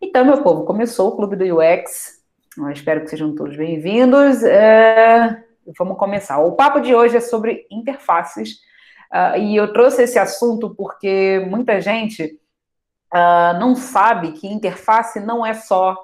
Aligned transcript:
Então, 0.00 0.24
meu 0.24 0.42
povo, 0.42 0.64
começou 0.64 1.08
o 1.08 1.16
Clube 1.16 1.36
do 1.36 1.58
UX. 1.58 2.22
Eu 2.56 2.70
espero 2.70 3.00
que 3.00 3.08
sejam 3.08 3.34
todos 3.34 3.56
bem-vindos. 3.56 4.42
É... 4.42 5.42
Vamos 5.78 5.96
começar. 5.96 6.38
O 6.38 6.52
papo 6.52 6.80
de 6.80 6.94
hoje 6.94 7.16
é 7.16 7.20
sobre 7.20 7.66
interfaces. 7.70 8.60
Uh, 9.10 9.38
e 9.38 9.56
eu 9.56 9.72
trouxe 9.72 10.02
esse 10.02 10.18
assunto 10.18 10.74
porque 10.74 11.44
muita 11.48 11.80
gente 11.80 12.38
uh, 13.14 13.58
não 13.58 13.74
sabe 13.74 14.32
que 14.32 14.46
interface 14.46 15.18
não 15.20 15.46
é 15.46 15.54
só 15.54 15.96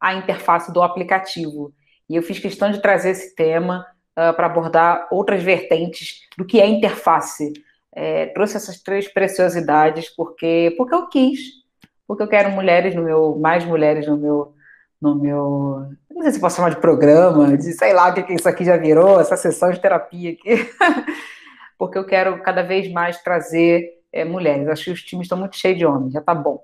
a 0.00 0.14
interface 0.14 0.72
do 0.72 0.82
aplicativo. 0.82 1.74
E 2.08 2.14
eu 2.14 2.22
fiz 2.22 2.38
questão 2.38 2.70
de 2.70 2.80
trazer 2.80 3.10
esse 3.10 3.34
tema 3.34 3.84
uh, 4.12 4.34
para 4.34 4.46
abordar 4.46 5.08
outras 5.10 5.42
vertentes 5.42 6.28
do 6.38 6.44
que 6.44 6.60
é 6.60 6.66
interface. 6.66 7.52
É, 7.94 8.26
trouxe 8.26 8.56
essas 8.56 8.80
três 8.80 9.12
preciosidades 9.12 10.08
porque, 10.08 10.74
porque 10.78 10.94
eu 10.94 11.08
quis 11.08 11.61
porque 12.06 12.22
eu 12.22 12.28
quero 12.28 12.50
mulheres 12.50 12.94
no 12.94 13.02
meu, 13.02 13.36
mais 13.38 13.64
mulheres 13.64 14.06
no 14.06 14.16
meu, 14.16 14.54
no 15.00 15.14
meu, 15.14 15.86
não 16.10 16.22
sei 16.22 16.32
se 16.32 16.40
posso 16.40 16.56
chamar 16.56 16.70
de 16.70 16.80
programa, 16.80 17.56
de 17.56 17.72
sei 17.72 17.92
lá 17.92 18.10
o 18.10 18.14
que, 18.14 18.22
que 18.22 18.34
isso 18.34 18.48
aqui 18.48 18.64
já 18.64 18.76
virou, 18.76 19.20
essa 19.20 19.36
sessão 19.36 19.70
de 19.70 19.80
terapia 19.80 20.32
aqui, 20.32 20.70
porque 21.78 21.98
eu 21.98 22.06
quero 22.06 22.40
cada 22.42 22.62
vez 22.62 22.90
mais 22.90 23.20
trazer 23.22 23.88
é, 24.12 24.24
mulheres. 24.24 24.68
Acho 24.68 24.84
que 24.84 24.90
os 24.92 25.02
times 25.02 25.24
estão 25.24 25.38
muito 25.38 25.56
cheios 25.56 25.78
de 25.78 25.86
homens, 25.86 26.12
já 26.12 26.20
tá 26.20 26.34
bom 26.34 26.62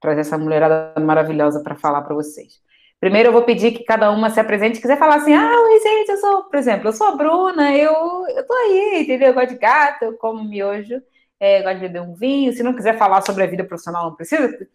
trazer 0.00 0.20
essa 0.20 0.38
mulherada 0.38 0.94
maravilhosa 1.00 1.60
para 1.60 1.76
falar 1.76 2.02
para 2.02 2.14
vocês. 2.14 2.60
Primeiro 3.00 3.28
eu 3.28 3.32
vou 3.32 3.42
pedir 3.42 3.72
que 3.72 3.84
cada 3.84 4.10
uma 4.10 4.28
se 4.30 4.40
apresente, 4.40 4.76
se 4.76 4.82
quiser 4.82 4.98
falar 4.98 5.16
assim, 5.16 5.32
ah, 5.32 5.52
oi 5.62 5.80
gente, 5.80 6.10
eu 6.10 6.16
sou, 6.18 6.44
por 6.44 6.58
exemplo, 6.58 6.88
eu 6.88 6.92
sou 6.92 7.06
a 7.08 7.16
Bruna, 7.16 7.76
eu, 7.76 7.92
eu 8.28 8.46
tô 8.46 8.54
aí, 8.54 9.02
entendeu? 9.02 9.28
Eu 9.28 9.34
gosto 9.34 9.50
de 9.50 9.58
gato, 9.58 10.02
eu 10.02 10.12
como 10.14 10.44
miojo, 10.44 11.00
é, 11.38 11.62
gosta 11.62 11.76
de 11.76 11.80
beber 11.80 12.02
um 12.02 12.14
vinho. 12.14 12.52
Se 12.52 12.62
não 12.62 12.74
quiser 12.74 12.98
falar 12.98 13.20
sobre 13.22 13.44
a 13.44 13.46
vida 13.46 13.62
profissional, 13.62 14.04
não 14.06 14.16
precisa. 14.16 14.66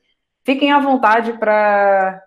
Fiquem 0.44 0.72
à 0.72 0.80
vontade 0.80 1.34
para 1.34 2.22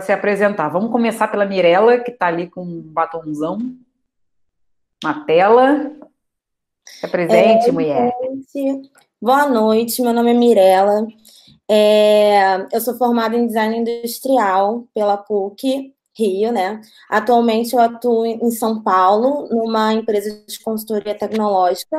se 0.00 0.12
apresentar. 0.12 0.68
Vamos 0.68 0.90
começar 0.90 1.28
pela 1.28 1.46
Mirella, 1.46 1.98
que 1.98 2.10
está 2.10 2.26
ali 2.26 2.48
com 2.48 2.62
um 2.62 2.82
batonzão 2.82 3.58
na 5.02 5.24
tela. 5.24 5.90
Se 6.86 7.06
apresente, 7.06 7.68
é, 7.68 7.72
mulher. 7.72 8.12
Gente. 8.54 8.90
Boa 9.20 9.48
noite, 9.48 10.02
meu 10.02 10.12
nome 10.12 10.30
é 10.30 10.34
Mirella. 10.34 11.06
É, 11.70 12.66
eu 12.72 12.80
sou 12.80 12.96
formada 12.96 13.36
em 13.36 13.46
design 13.46 13.78
industrial 13.78 14.86
pela 14.94 15.16
PUC 15.16 15.94
Rio, 16.16 16.52
né? 16.52 16.80
Atualmente 17.08 17.74
eu 17.74 17.80
atuo 17.80 18.26
em 18.26 18.50
São 18.50 18.82
Paulo, 18.82 19.48
numa 19.50 19.92
empresa 19.94 20.44
de 20.46 20.60
consultoria 20.60 21.14
tecnológica. 21.14 21.96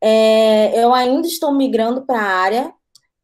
É, 0.00 0.82
eu 0.82 0.94
ainda 0.94 1.26
estou 1.26 1.52
migrando 1.52 2.02
para 2.02 2.20
a 2.20 2.38
área, 2.40 2.72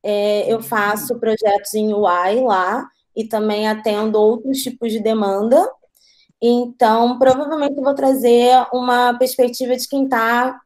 é, 0.05 0.53
eu 0.53 0.63
faço 0.63 1.19
projetos 1.19 1.73
em 1.73 1.95
UI 1.95 2.43
lá 2.45 2.87
e 3.17 3.27
também 3.27 3.67
atendo 3.67 4.21
outros 4.21 4.59
tipos 4.59 4.93
de 4.93 5.01
demanda. 5.01 5.67
Então, 6.43 7.19
provavelmente 7.19 7.81
vou 7.81 7.95
trazer 7.95 8.67
uma 8.71 9.17
perspectiva 9.17 9.75
de 9.75 9.89
quem 9.89 10.05
está 10.05 10.61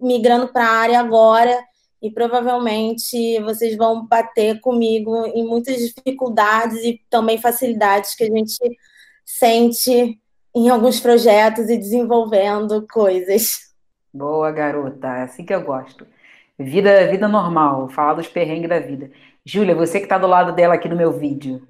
migrando 0.00 0.48
para 0.48 0.66
a 0.66 0.72
área 0.72 0.98
agora 0.98 1.56
e 2.02 2.10
provavelmente 2.10 3.40
vocês 3.40 3.76
vão 3.76 4.04
bater 4.04 4.60
comigo 4.60 5.26
em 5.26 5.46
muitas 5.46 5.76
dificuldades 5.76 6.82
e 6.82 7.00
também 7.08 7.38
facilidades 7.38 8.16
que 8.16 8.24
a 8.24 8.30
gente 8.30 8.58
sente 9.24 10.20
em 10.54 10.68
alguns 10.68 10.98
projetos 10.98 11.70
e 11.70 11.76
desenvolvendo 11.76 12.84
coisas. 12.90 13.60
Boa, 14.12 14.50
garota. 14.50 15.06
É 15.06 15.22
assim 15.22 15.44
que 15.44 15.54
eu 15.54 15.62
gosto. 15.62 16.06
Vida, 16.58 17.06
vida 17.08 17.28
normal, 17.28 17.88
falar 17.88 18.14
dos 18.14 18.28
perrengues 18.28 18.68
da 18.68 18.78
vida. 18.78 19.10
Júlia, 19.44 19.74
você 19.74 19.98
que 19.98 20.06
está 20.06 20.16
do 20.16 20.26
lado 20.26 20.52
dela 20.52 20.74
aqui 20.74 20.88
no 20.88 20.96
meu 20.96 21.12
vídeo, 21.12 21.66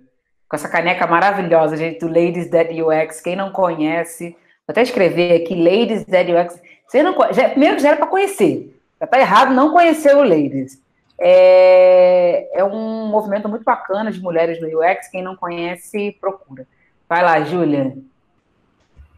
com 0.49 0.57
essa 0.57 0.69
caneca 0.69 1.07
maravilhosa, 1.07 1.77
gente, 1.77 2.01
do 2.01 2.07
Ladies 2.07 2.49
Dead 2.49 2.69
UX. 2.81 3.21
Quem 3.21 3.35
não 3.35 3.51
conhece, 3.51 4.31
vou 4.31 4.39
até 4.69 4.83
escrever 4.83 5.43
aqui, 5.43 5.55
Ladies 5.55 6.05
Dead 6.05 6.29
UX. 6.31 6.61
Você 6.87 7.03
não, 7.03 7.15
já, 7.33 7.49
primeiro 7.49 7.79
já 7.81 7.89
era 7.89 7.97
para 7.97 8.07
conhecer. 8.07 8.75
Já 9.01 9.07
está 9.07 9.19
errado 9.19 9.53
não 9.53 9.73
conhecer 9.73 10.17
o 10.17 10.23
Ladies. 10.23 10.81
É, 11.19 12.61
é 12.61 12.65
um 12.65 13.07
movimento 13.09 13.49
muito 13.49 13.65
bacana 13.65 14.13
de 14.13 14.21
mulheres 14.21 14.61
no 14.61 14.69
UX. 14.69 15.09
Quem 15.09 15.23
não 15.23 15.35
conhece, 15.35 16.17
procura. 16.21 16.67
Vai 17.09 17.23
lá, 17.23 17.41
Júlia. 17.43 17.97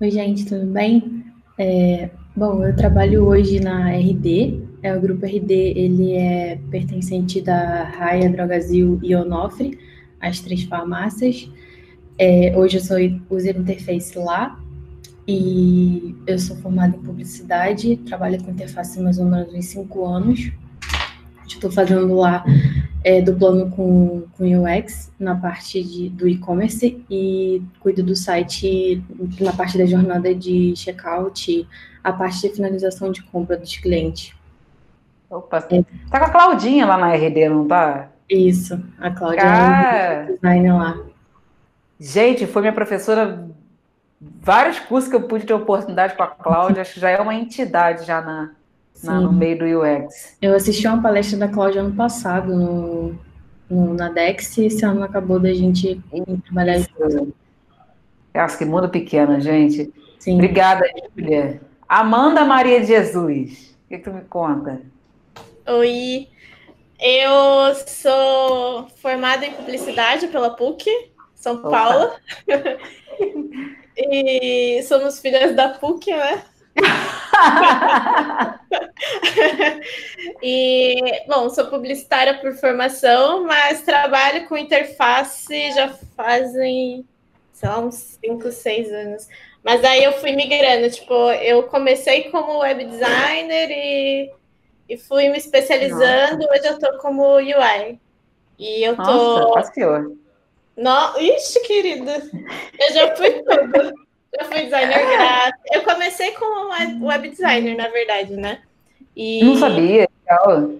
Oi, 0.01 0.11
gente, 0.11 0.47
tudo 0.47 0.65
bem? 0.67 1.25
É, 1.59 2.09
bom, 2.39 2.65
eu 2.65 2.75
trabalho 2.77 3.27
hoje 3.27 3.59
na 3.59 3.91
RD. 3.91 4.63
É, 4.81 4.97
o 4.97 5.01
grupo 5.01 5.27
RD 5.27 5.53
ele 5.53 6.13
é 6.13 6.57
pertencente 6.71 7.41
da 7.41 7.83
Raia, 7.83 8.31
Drogazil 8.31 9.01
e 9.03 9.13
Onofre, 9.17 9.77
as 10.21 10.39
três 10.39 10.63
farmácias. 10.63 11.51
É, 12.17 12.57
hoje 12.57 12.77
eu 12.77 12.81
sou 12.81 12.97
user 13.29 13.59
interface 13.59 14.17
lá 14.17 14.57
e 15.27 16.15
eu 16.29 16.39
sou 16.39 16.57
formada 16.59 16.97
em 16.97 17.01
publicidade, 17.01 17.97
trabalho 18.07 18.41
com 18.41 18.53
interface 18.53 19.01
mais 19.01 19.19
ou 19.19 19.25
menos 19.25 19.53
uns 19.53 19.65
cinco 19.65 20.07
anos. 20.07 20.53
Estou 21.45 21.73
fazendo 21.73 22.15
lá 22.15 22.45
é, 23.03 23.21
do 23.21 23.35
plano 23.35 23.69
com, 23.71 24.23
com 24.37 24.45
UX 24.45 25.11
na 25.19 25.35
parte 25.35 25.83
de, 25.83 26.09
do 26.11 26.29
e-commerce 26.29 27.03
e 27.11 27.61
cuido 27.81 28.05
do 28.05 28.15
site 28.15 29.03
na 29.41 29.53
parte 29.53 29.77
da 29.77 29.87
jornada 29.87 30.33
de 30.33 30.75
checkout, 30.77 31.67
a 32.09 32.13
parte 32.13 32.41
de 32.41 32.55
finalização 32.55 33.11
de 33.13 33.23
compra 33.23 33.57
dos 33.57 33.77
clientes. 33.77 34.35
Opa, 35.31 35.59
é. 35.71 35.83
tá 36.11 36.19
com 36.19 36.25
a 36.25 36.31
Claudinha 36.31 36.87
lá 36.87 36.97
na 36.97 37.13
RD, 37.13 37.49
não 37.49 37.67
tá? 37.67 38.09
Isso, 38.29 38.81
a 38.99 39.11
Claudinha 39.11 39.45
é 39.45 40.25
designer 40.33 40.75
lá. 40.75 40.99
Gente, 42.01 42.47
foi 42.47 42.63
minha 42.63 42.73
professora 42.73 43.49
vários 44.21 44.79
cursos 44.81 45.09
que 45.09 45.17
eu 45.17 45.23
pude 45.23 45.47
ter 45.47 45.55
oportunidade 45.55 46.15
com 46.15 46.23
a 46.23 46.27
Cláudia, 46.27 46.83
acho 46.83 46.95
que 46.95 47.01
já 47.01 47.11
é 47.11 47.21
uma 47.21 47.35
entidade 47.35 48.05
já 48.05 48.21
na, 48.21 48.51
na, 49.03 49.21
no 49.21 49.33
meio 49.33 49.59
do 49.59 49.65
UX. 49.65 50.37
Eu 50.41 50.55
assisti 50.55 50.87
uma 50.87 51.01
palestra 51.03 51.39
da 51.39 51.49
Cláudia 51.49 51.81
ano 51.81 51.95
passado 51.95 52.55
no, 52.55 53.15
no, 53.69 53.95
na 53.95 54.09
Dex 54.09 54.57
e 54.59 54.67
esse 54.67 54.85
ano 54.85 55.03
acabou 55.03 55.39
da 55.39 55.53
gente 55.53 56.01
trabalhar 56.45 56.79
junto. 56.79 57.35
Acho 58.35 58.59
que 58.59 58.65
mundo 58.65 58.89
pequeno, 58.89 59.41
gente. 59.41 59.93
Sim. 60.19 60.35
Obrigada, 60.35 60.85
Júlia. 61.17 61.61
Amanda 61.89 62.45
Maria 62.45 62.81
de 62.81 62.89
Jesus, 62.89 63.75
o 63.87 63.89
que 63.89 63.99
tu 63.99 64.13
me 64.13 64.21
conta? 64.21 64.83
Oi, 65.67 66.29
eu 67.01 67.75
sou 67.87 68.87
formada 69.01 69.47
em 69.47 69.55
publicidade 69.55 70.29
pela 70.29 70.51
PUC, 70.51 70.85
São. 71.35 71.63
Paulo. 71.63 72.13
e 73.97 74.83
somos 74.83 75.19
filhas 75.19 75.57
da 75.57 75.71
PUC, 75.71 76.11
né? 76.11 76.45
e, 80.43 81.25
bom, 81.27 81.49
sou 81.49 81.69
publicitária 81.69 82.39
por 82.39 82.53
formação, 82.53 83.47
mas 83.47 83.81
trabalho 83.81 84.47
com 84.47 84.59
interface 84.59 85.73
já 85.73 85.89
fazem, 86.15 87.09
sei 87.55 87.67
lá, 87.67 87.79
uns 87.79 88.19
5, 88.23 88.53
6 88.53 88.93
anos. 88.93 89.27
Mas 89.69 89.85
aí 89.85 90.03
eu 90.03 90.13
fui 90.13 90.33
migrando, 90.33 90.89
tipo, 90.89 91.13
eu 91.33 91.65
comecei 91.65 92.31
como 92.31 92.61
web 92.61 92.87
designer 92.87 93.71
e, 93.71 94.33
e 94.89 94.97
fui 94.97 95.29
me 95.29 95.37
especializando, 95.37 96.39
Nossa. 96.39 96.55
hoje 96.55 96.67
eu 96.69 96.79
tô 96.79 96.99
como 97.01 97.35
UI. 97.35 98.01
E 98.59 98.83
eu 98.83 98.97
tô. 98.97 99.03
Nossa, 99.03 99.53
passeou. 99.53 100.17
No... 100.75 101.21
Ixi, 101.21 101.61
querida, 101.67 102.15
eu 102.81 102.95
já 102.95 103.15
fui 103.15 103.31
tudo. 103.43 103.93
Eu 104.41 104.45
fui 104.47 104.63
designer 104.63 105.05
gráfico. 105.13 105.65
Eu 105.71 105.83
comecei 105.83 106.31
como 106.31 107.07
web 107.07 107.29
designer, 107.29 107.77
na 107.77 107.89
verdade, 107.89 108.37
né? 108.37 108.63
E... 109.15 109.45
Não 109.45 109.57
sabia, 109.57 110.09
legal. 110.27 110.71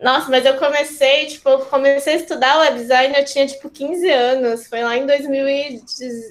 Nossa, 0.00 0.30
mas 0.30 0.46
eu 0.46 0.56
comecei, 0.56 1.26
tipo, 1.26 1.58
comecei 1.66 2.14
a 2.14 2.16
estudar 2.16 2.58
web 2.60 2.78
design, 2.78 3.14
eu 3.14 3.24
tinha, 3.24 3.46
tipo, 3.46 3.68
15 3.68 4.10
anos. 4.10 4.66
Foi 4.66 4.82
lá 4.82 4.96
em 4.96 5.06
2000 5.06 5.48
e... 5.48 5.82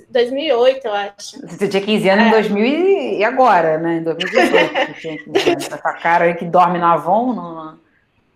2008, 0.09 0.85
eu 0.85 0.93
acho. 0.93 1.47
Você 1.47 1.67
tinha 1.67 1.83
15 1.83 2.09
anos 2.09 2.25
é. 2.25 2.27
em 2.27 2.31
2000 2.31 2.65
e 3.19 3.23
agora, 3.23 3.77
né? 3.77 3.97
Em 3.97 4.03
2018. 4.03 5.29
Essa 5.55 5.77
cara 5.77 6.25
aí 6.25 6.33
que 6.33 6.45
dorme 6.45 6.79
na 6.79 6.93
Avon, 6.93 7.33
no, 7.33 7.79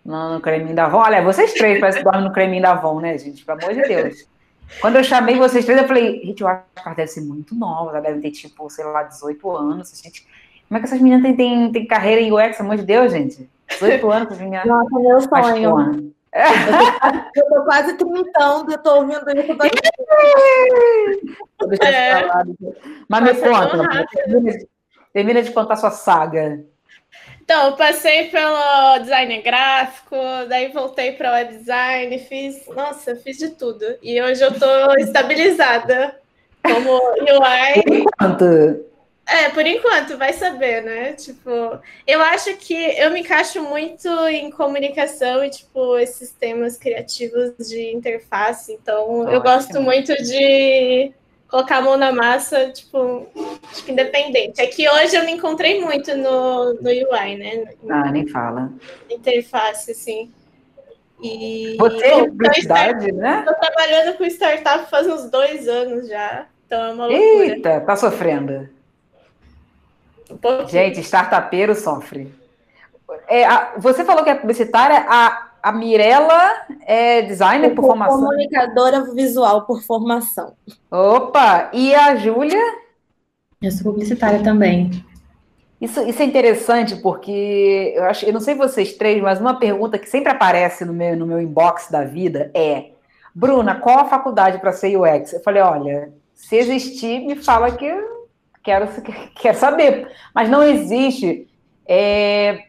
no, 0.05 0.33
no 0.35 0.39
creminho 0.39 0.75
da 0.75 0.85
Avon. 0.85 0.99
Olha, 0.99 1.23
vocês 1.23 1.51
três 1.53 1.79
parecem 1.79 2.03
que 2.03 2.05
dormem 2.05 2.27
no 2.27 2.33
creminho 2.33 2.61
da 2.61 2.73
Avon, 2.73 2.99
né, 2.99 3.17
gente? 3.17 3.43
Pelo 3.43 3.59
amor 3.59 3.73
de 3.73 3.81
Deus. 3.81 4.27
Quando 4.79 4.97
eu 4.97 5.03
chamei 5.03 5.35
vocês 5.35 5.65
três, 5.65 5.81
eu 5.81 5.87
falei, 5.87 6.21
gente, 6.23 6.41
eu 6.41 6.47
acho 6.47 6.63
que 6.75 6.81
ela 6.85 6.95
deve 6.95 7.07
ser 7.07 7.21
muito 7.21 7.55
nova, 7.55 7.89
ela 7.89 8.01
deve 8.01 8.21
ter, 8.21 8.31
tipo, 8.31 8.69
sei 8.69 8.85
lá, 8.85 9.01
18 9.01 9.51
anos. 9.51 9.99
Gente, 9.99 10.27
como 10.73 10.77
é 10.77 10.79
que 10.79 10.87
essas 10.87 11.01
meninas 11.01 11.21
têm, 11.21 11.35
têm, 11.35 11.71
têm 11.71 11.85
carreira 11.85 12.19
em 12.19 12.31
UX, 12.31 12.57
pelo 12.57 12.69
amor 12.69 12.77
de 12.77 12.83
Deus, 12.83 13.11
gente? 13.11 13.47
18 13.69 14.11
anos, 14.11 14.27
essas 14.27 14.39
meninas. 14.39 14.65
Nossa, 14.65 14.99
meu 14.99 15.21
sonho. 15.21 16.13
Eu 17.35 17.45
tô 17.47 17.63
quase 17.63 17.93
trintando, 17.93 18.71
eu 18.71 18.77
tô 18.79 18.95
ouvindo 18.95 19.19
isso. 19.19 19.55
Deixando 21.67 21.93
é. 21.93 22.27
Mas 23.07 23.23
me 23.23 23.33
conta, 23.35 24.07
termina, 24.11 24.51
termina 25.13 25.43
de 25.43 25.51
contar 25.51 25.75
sua 25.75 25.91
saga. 25.91 26.65
Então, 27.39 27.67
eu 27.67 27.75
passei 27.75 28.29
pelo 28.29 28.97
design 28.97 29.43
gráfico, 29.43 30.15
daí 30.49 30.71
voltei 30.71 31.11
para 31.11 31.33
web 31.33 31.55
design, 31.55 32.17
fiz, 32.17 32.65
nossa, 32.75 33.15
fiz 33.15 33.37
de 33.37 33.49
tudo. 33.49 33.85
E 34.01 34.19
hoje 34.19 34.43
eu 34.43 34.49
estou 34.49 34.97
estabilizada 34.97 36.19
como 36.63 36.97
UI. 36.97 37.83
Por 37.83 37.93
enquanto. 37.93 38.92
É, 39.25 39.49
por 39.49 39.65
enquanto, 39.65 40.17
vai 40.17 40.33
saber, 40.33 40.83
né? 40.83 41.13
Tipo, 41.13 41.79
eu 42.05 42.21
acho 42.21 42.55
que 42.57 42.73
eu 42.73 43.09
me 43.11 43.21
encaixo 43.21 43.61
muito 43.61 44.07
em 44.27 44.51
comunicação 44.51 45.43
e, 45.43 45.49
tipo, 45.49 45.97
esses 45.97 46.31
temas 46.31 46.77
criativos 46.77 47.53
de 47.69 47.93
interface. 47.93 48.73
Então, 48.73 49.29
eu 49.31 49.41
gosto 49.41 49.81
muito 49.81 50.13
de 50.13 51.13
colocar 51.47 51.77
a 51.77 51.81
mão 51.81 51.95
na 51.95 52.11
massa, 52.11 52.69
tipo, 52.71 53.27
que 53.85 53.91
independente. 53.91 54.59
É 54.59 54.67
que 54.67 54.89
hoje 54.89 55.15
eu 55.15 55.23
me 55.23 55.31
encontrei 55.31 55.79
muito 55.79 56.15
no, 56.17 56.73
no 56.73 56.89
UI, 56.89 57.37
né? 57.37 57.63
Ah, 57.89 58.11
nem 58.11 58.27
fala. 58.27 58.73
Interface, 59.09 59.91
assim. 59.91 60.31
E, 61.21 61.77
Você 61.79 62.05
é 62.05 62.27
publicidade, 62.27 63.11
né? 63.13 63.39
Estou 63.39 63.55
trabalhando 63.55 64.17
com 64.17 64.25
startup 64.25 64.89
faz 64.89 65.07
uns 65.07 65.29
dois 65.29 65.69
anos 65.69 66.09
já. 66.09 66.47
Então 66.65 66.85
é 66.85 66.91
uma 66.91 67.05
loucura. 67.05 67.45
Eita, 67.45 67.79
tá 67.81 67.95
sofrendo. 67.95 68.67
Um 70.29 70.67
Gente, 70.67 70.99
startupeiro 71.01 71.75
sofre. 71.75 72.33
É, 73.27 73.45
a, 73.45 73.73
você 73.77 74.03
falou 74.03 74.23
que 74.23 74.29
é 74.29 74.35
publicitária, 74.35 75.05
a, 75.07 75.49
a 75.61 75.71
Mirella 75.71 76.65
é 76.85 77.21
designer 77.21 77.69
por, 77.69 77.81
por 77.81 77.87
formação? 77.87 78.19
Comunicadora 78.19 79.13
visual 79.13 79.65
por 79.65 79.81
formação. 79.83 80.53
Opa! 80.89 81.69
E 81.73 81.93
a 81.93 82.15
Júlia? 82.15 82.61
Eu 83.61 83.71
sou 83.71 83.91
publicitária 83.91 84.43
também. 84.43 84.91
Isso, 85.79 86.01
isso 86.07 86.21
é 86.21 86.25
interessante 86.25 86.95
porque 86.95 87.93
eu 87.95 88.05
acho, 88.05 88.25
eu 88.25 88.31
não 88.31 88.39
sei 88.39 88.55
vocês 88.55 88.93
três, 88.93 89.21
mas 89.21 89.41
uma 89.41 89.59
pergunta 89.59 89.99
que 89.99 90.09
sempre 90.09 90.31
aparece 90.31 90.85
no 90.85 90.93
meu, 90.93 91.15
no 91.15 91.25
meu 91.25 91.41
inbox 91.41 91.89
da 91.91 92.05
vida 92.05 92.49
é: 92.53 92.91
Bruna, 93.35 93.75
qual 93.75 93.99
a 93.99 94.05
faculdade 94.05 94.59
para 94.59 94.71
ser 94.71 94.95
UX? 94.97 95.33
Eu 95.33 95.41
falei, 95.41 95.61
olha, 95.61 96.13
se 96.33 96.55
existir, 96.55 97.25
me 97.25 97.35
fala 97.35 97.71
que 97.71 97.85
eu 97.85 98.12
quero, 98.63 98.87
quero 99.35 99.57
saber. 99.57 100.11
Mas 100.33 100.49
não 100.49 100.63
existe. 100.63 101.47
É, 101.85 102.67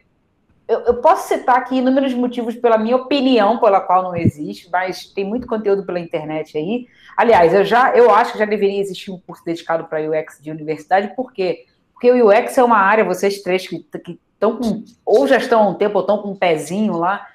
eu, 0.67 0.79
eu, 0.81 0.93
posso 0.95 1.27
citar 1.27 1.57
aqui 1.57 1.77
inúmeros 1.77 2.13
motivos 2.13 2.55
pela 2.55 2.77
minha 2.77 2.95
opinião 2.95 3.59
pela 3.59 3.79
qual 3.79 4.01
não 4.01 4.15
existe, 4.15 4.69
mas 4.71 5.05
tem 5.05 5.23
muito 5.23 5.47
conteúdo 5.47 5.85
pela 5.85 5.99
internet 5.99 6.57
aí. 6.57 6.87
Aliás, 7.15 7.53
eu 7.53 7.63
já 7.63 7.95
eu 7.95 8.11
acho 8.11 8.33
que 8.33 8.39
já 8.39 8.45
deveria 8.45 8.81
existir 8.81 9.11
um 9.11 9.19
curso 9.19 9.43
dedicado 9.45 9.85
para 9.85 10.01
UX 10.01 10.39
de 10.41 10.51
universidade, 10.51 11.15
por 11.15 11.31
quê? 11.31 11.65
Porque 11.93 12.11
o 12.11 12.29
UX 12.29 12.57
é 12.57 12.63
uma 12.63 12.77
área, 12.77 13.05
vocês 13.05 13.41
três 13.41 13.67
que 13.67 13.85
estão 14.33 14.57
com, 14.57 14.83
ou 15.05 15.27
já 15.27 15.37
estão 15.37 15.63
há 15.63 15.69
um 15.69 15.75
tempo, 15.75 15.95
ou 15.95 16.01
estão 16.01 16.17
com 16.17 16.31
um 16.31 16.35
pezinho 16.35 16.97
lá, 16.97 17.27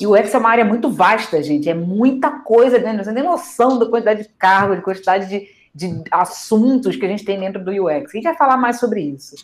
e 0.00 0.06
o 0.06 0.14
UX 0.14 0.32
é 0.32 0.38
uma 0.38 0.48
área 0.48 0.64
muito 0.64 0.88
vasta, 0.88 1.42
gente, 1.42 1.68
é 1.68 1.74
muita 1.74 2.30
coisa 2.30 2.78
dentro, 2.78 3.04
você 3.04 3.10
não 3.10 3.16
tem 3.16 3.24
noção 3.24 3.78
da 3.78 3.86
quantidade 3.86 4.22
de 4.22 4.28
cargo, 4.30 4.76
de 4.76 4.82
quantidade 4.82 5.28
de, 5.28 5.48
de 5.76 6.02
assuntos 6.10 6.96
que 6.96 7.04
a 7.04 7.08
gente 7.08 7.22
tem 7.22 7.38
dentro 7.38 7.62
do 7.62 7.70
UX. 7.70 8.10
A 8.10 8.16
gente 8.16 8.24
vai 8.24 8.34
falar 8.34 8.56
mais 8.56 8.80
sobre 8.80 9.02
isso. 9.02 9.36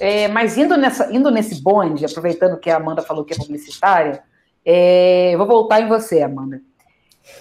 É, 0.00 0.26
mas 0.26 0.58
indo, 0.58 0.76
nessa, 0.76 1.14
indo 1.14 1.30
nesse 1.30 1.62
bonde, 1.62 2.04
aproveitando 2.04 2.58
que 2.58 2.68
a 2.68 2.76
Amanda 2.76 3.02
falou 3.02 3.24
que 3.24 3.32
é 3.32 3.36
publicitária, 3.36 4.20
é, 4.64 5.36
vou 5.36 5.46
voltar 5.46 5.80
em 5.80 5.86
você, 5.86 6.22
Amanda. 6.22 6.60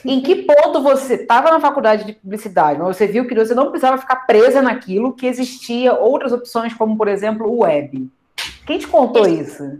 Em 0.05 0.21
que 0.21 0.43
ponto 0.43 0.83
você 0.83 1.15
estava 1.15 1.49
na 1.49 1.59
faculdade 1.59 2.05
de 2.05 2.13
publicidade, 2.13 2.77
mas 2.77 2.95
você 2.95 3.07
viu 3.07 3.27
que 3.27 3.33
você 3.33 3.55
não 3.55 3.71
precisava 3.71 3.97
ficar 3.97 4.27
presa 4.27 4.61
naquilo, 4.61 5.13
que 5.13 5.25
existia 5.25 5.95
outras 5.95 6.31
opções, 6.31 6.71
como, 6.75 6.95
por 6.95 7.07
exemplo, 7.07 7.47
o 7.47 7.63
web? 7.63 8.07
Quem 8.67 8.77
te 8.77 8.87
contou 8.87 9.27
isso? 9.27 9.79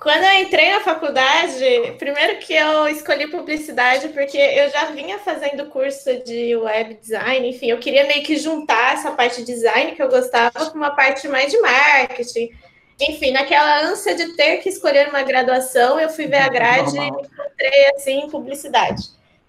Quando 0.00 0.22
eu 0.22 0.42
entrei 0.42 0.70
na 0.70 0.80
faculdade, 0.80 1.96
primeiro 1.98 2.38
que 2.38 2.54
eu 2.54 2.86
escolhi 2.88 3.28
publicidade 3.28 4.08
porque 4.08 4.38
eu 4.38 4.70
já 4.70 4.84
vinha 4.86 5.18
fazendo 5.18 5.66
curso 5.66 6.22
de 6.24 6.54
web 6.56 6.94
design, 6.94 7.48
enfim, 7.48 7.70
eu 7.70 7.78
queria 7.78 8.06
meio 8.06 8.22
que 8.22 8.36
juntar 8.36 8.94
essa 8.94 9.10
parte 9.10 9.42
de 9.42 9.52
design 9.52 9.92
que 9.92 10.02
eu 10.02 10.08
gostava 10.08 10.70
com 10.70 10.78
uma 10.78 10.94
parte 10.94 11.26
mais 11.26 11.50
de 11.50 11.58
marketing. 11.60 12.50
Enfim, 13.00 13.32
naquela 13.32 13.80
ânsia 13.82 14.14
de 14.14 14.36
ter 14.36 14.58
que 14.58 14.68
escolher 14.68 15.08
uma 15.08 15.22
graduação, 15.22 15.98
eu 15.98 16.08
fui 16.08 16.26
ver 16.26 16.38
a 16.38 16.48
grade 16.48 16.94
Normal. 16.94 17.04
e 17.04 17.08
encontrei 17.08 17.90
assim 17.96 18.28
publicidade. 18.30 19.02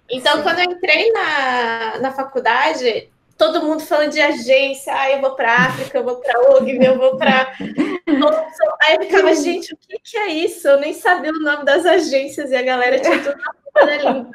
Então, 0.09 0.37
Sim. 0.37 0.43
quando 0.43 0.59
eu 0.59 0.65
entrei 0.65 1.11
na, 1.11 1.99
na 1.99 2.11
faculdade, 2.11 3.09
todo 3.39 3.63
mundo 3.63 3.81
falando 3.85 4.11
de 4.11 4.19
agência, 4.19 4.93
ah, 4.93 5.09
eu 5.09 5.21
vou 5.21 5.33
para 5.33 5.55
África, 5.55 5.97
eu 5.97 6.03
vou 6.03 6.17
para 6.17 6.57
OGV, 6.57 6.85
eu 6.85 6.97
vou 6.97 7.15
para. 7.17 7.53
Aí 8.83 8.95
eu 8.95 9.03
ficava, 9.03 9.33
gente, 9.33 9.73
o 9.73 9.77
que, 9.77 9.97
que, 10.03 10.17
é 10.17 10.27
isso? 10.27 10.67
Eu 10.67 10.77
nem 10.77 10.93
sabia 10.93 11.31
o 11.31 11.39
nome 11.39 11.63
das 11.63 11.85
agências 11.85 12.51
e 12.51 12.55
a 12.55 12.61
galera 12.61 12.99
tinha 12.99 13.17
tudo 13.23 13.37
na 13.73 13.95
língua. 13.95 14.31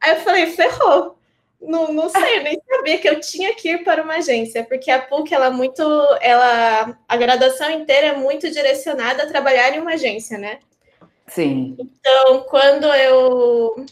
Aí 0.00 0.10
eu 0.10 0.16
falei, 0.16 0.46
ferrou. 0.48 1.16
Não, 1.60 1.92
não 1.92 2.08
sei, 2.08 2.38
eu 2.38 2.42
nem 2.42 2.60
sabia 2.68 2.98
que 2.98 3.08
eu 3.08 3.20
tinha 3.20 3.54
que 3.54 3.68
ir 3.70 3.84
para 3.84 4.02
uma 4.02 4.16
agência, 4.16 4.64
porque 4.64 4.90
a 4.90 5.02
PUC 5.02 5.32
ela 5.32 5.46
é 5.46 5.50
muito, 5.50 5.82
ela, 6.20 6.96
a 7.08 7.16
graduação 7.16 7.70
inteira 7.70 8.08
é 8.08 8.16
muito 8.16 8.50
direcionada 8.50 9.22
a 9.22 9.28
trabalhar 9.28 9.74
em 9.74 9.80
uma 9.80 9.94
agência, 9.94 10.38
né? 10.38 10.58
Sim. 11.26 11.76
Então, 11.78 12.40
quando 12.48 12.86
eu 12.86 13.86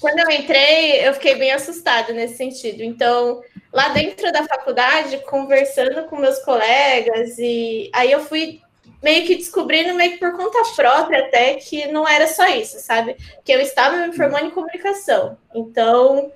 quando 0.00 0.18
eu 0.18 0.30
entrei, 0.30 1.06
eu 1.06 1.14
fiquei 1.14 1.36
bem 1.36 1.52
assustada 1.52 2.12
nesse 2.12 2.36
sentido. 2.36 2.82
Então, 2.82 3.40
lá 3.72 3.88
dentro 3.88 4.30
da 4.30 4.44
faculdade, 4.44 5.18
conversando 5.18 6.04
com 6.04 6.16
meus 6.16 6.38
colegas, 6.40 7.38
e 7.38 7.90
aí 7.92 8.12
eu 8.12 8.20
fui 8.20 8.60
meio 9.02 9.26
que 9.26 9.34
descobrindo, 9.34 9.94
meio 9.94 10.12
que 10.12 10.18
por 10.18 10.36
conta 10.36 10.62
própria, 10.76 11.24
até 11.24 11.54
que 11.54 11.86
não 11.88 12.06
era 12.06 12.28
só 12.28 12.46
isso, 12.46 12.78
sabe? 12.78 13.16
Que 13.44 13.52
eu 13.52 13.60
estava 13.60 13.96
me 14.06 14.14
formando 14.14 14.46
em 14.46 14.50
comunicação. 14.50 15.36
Então, 15.54 16.30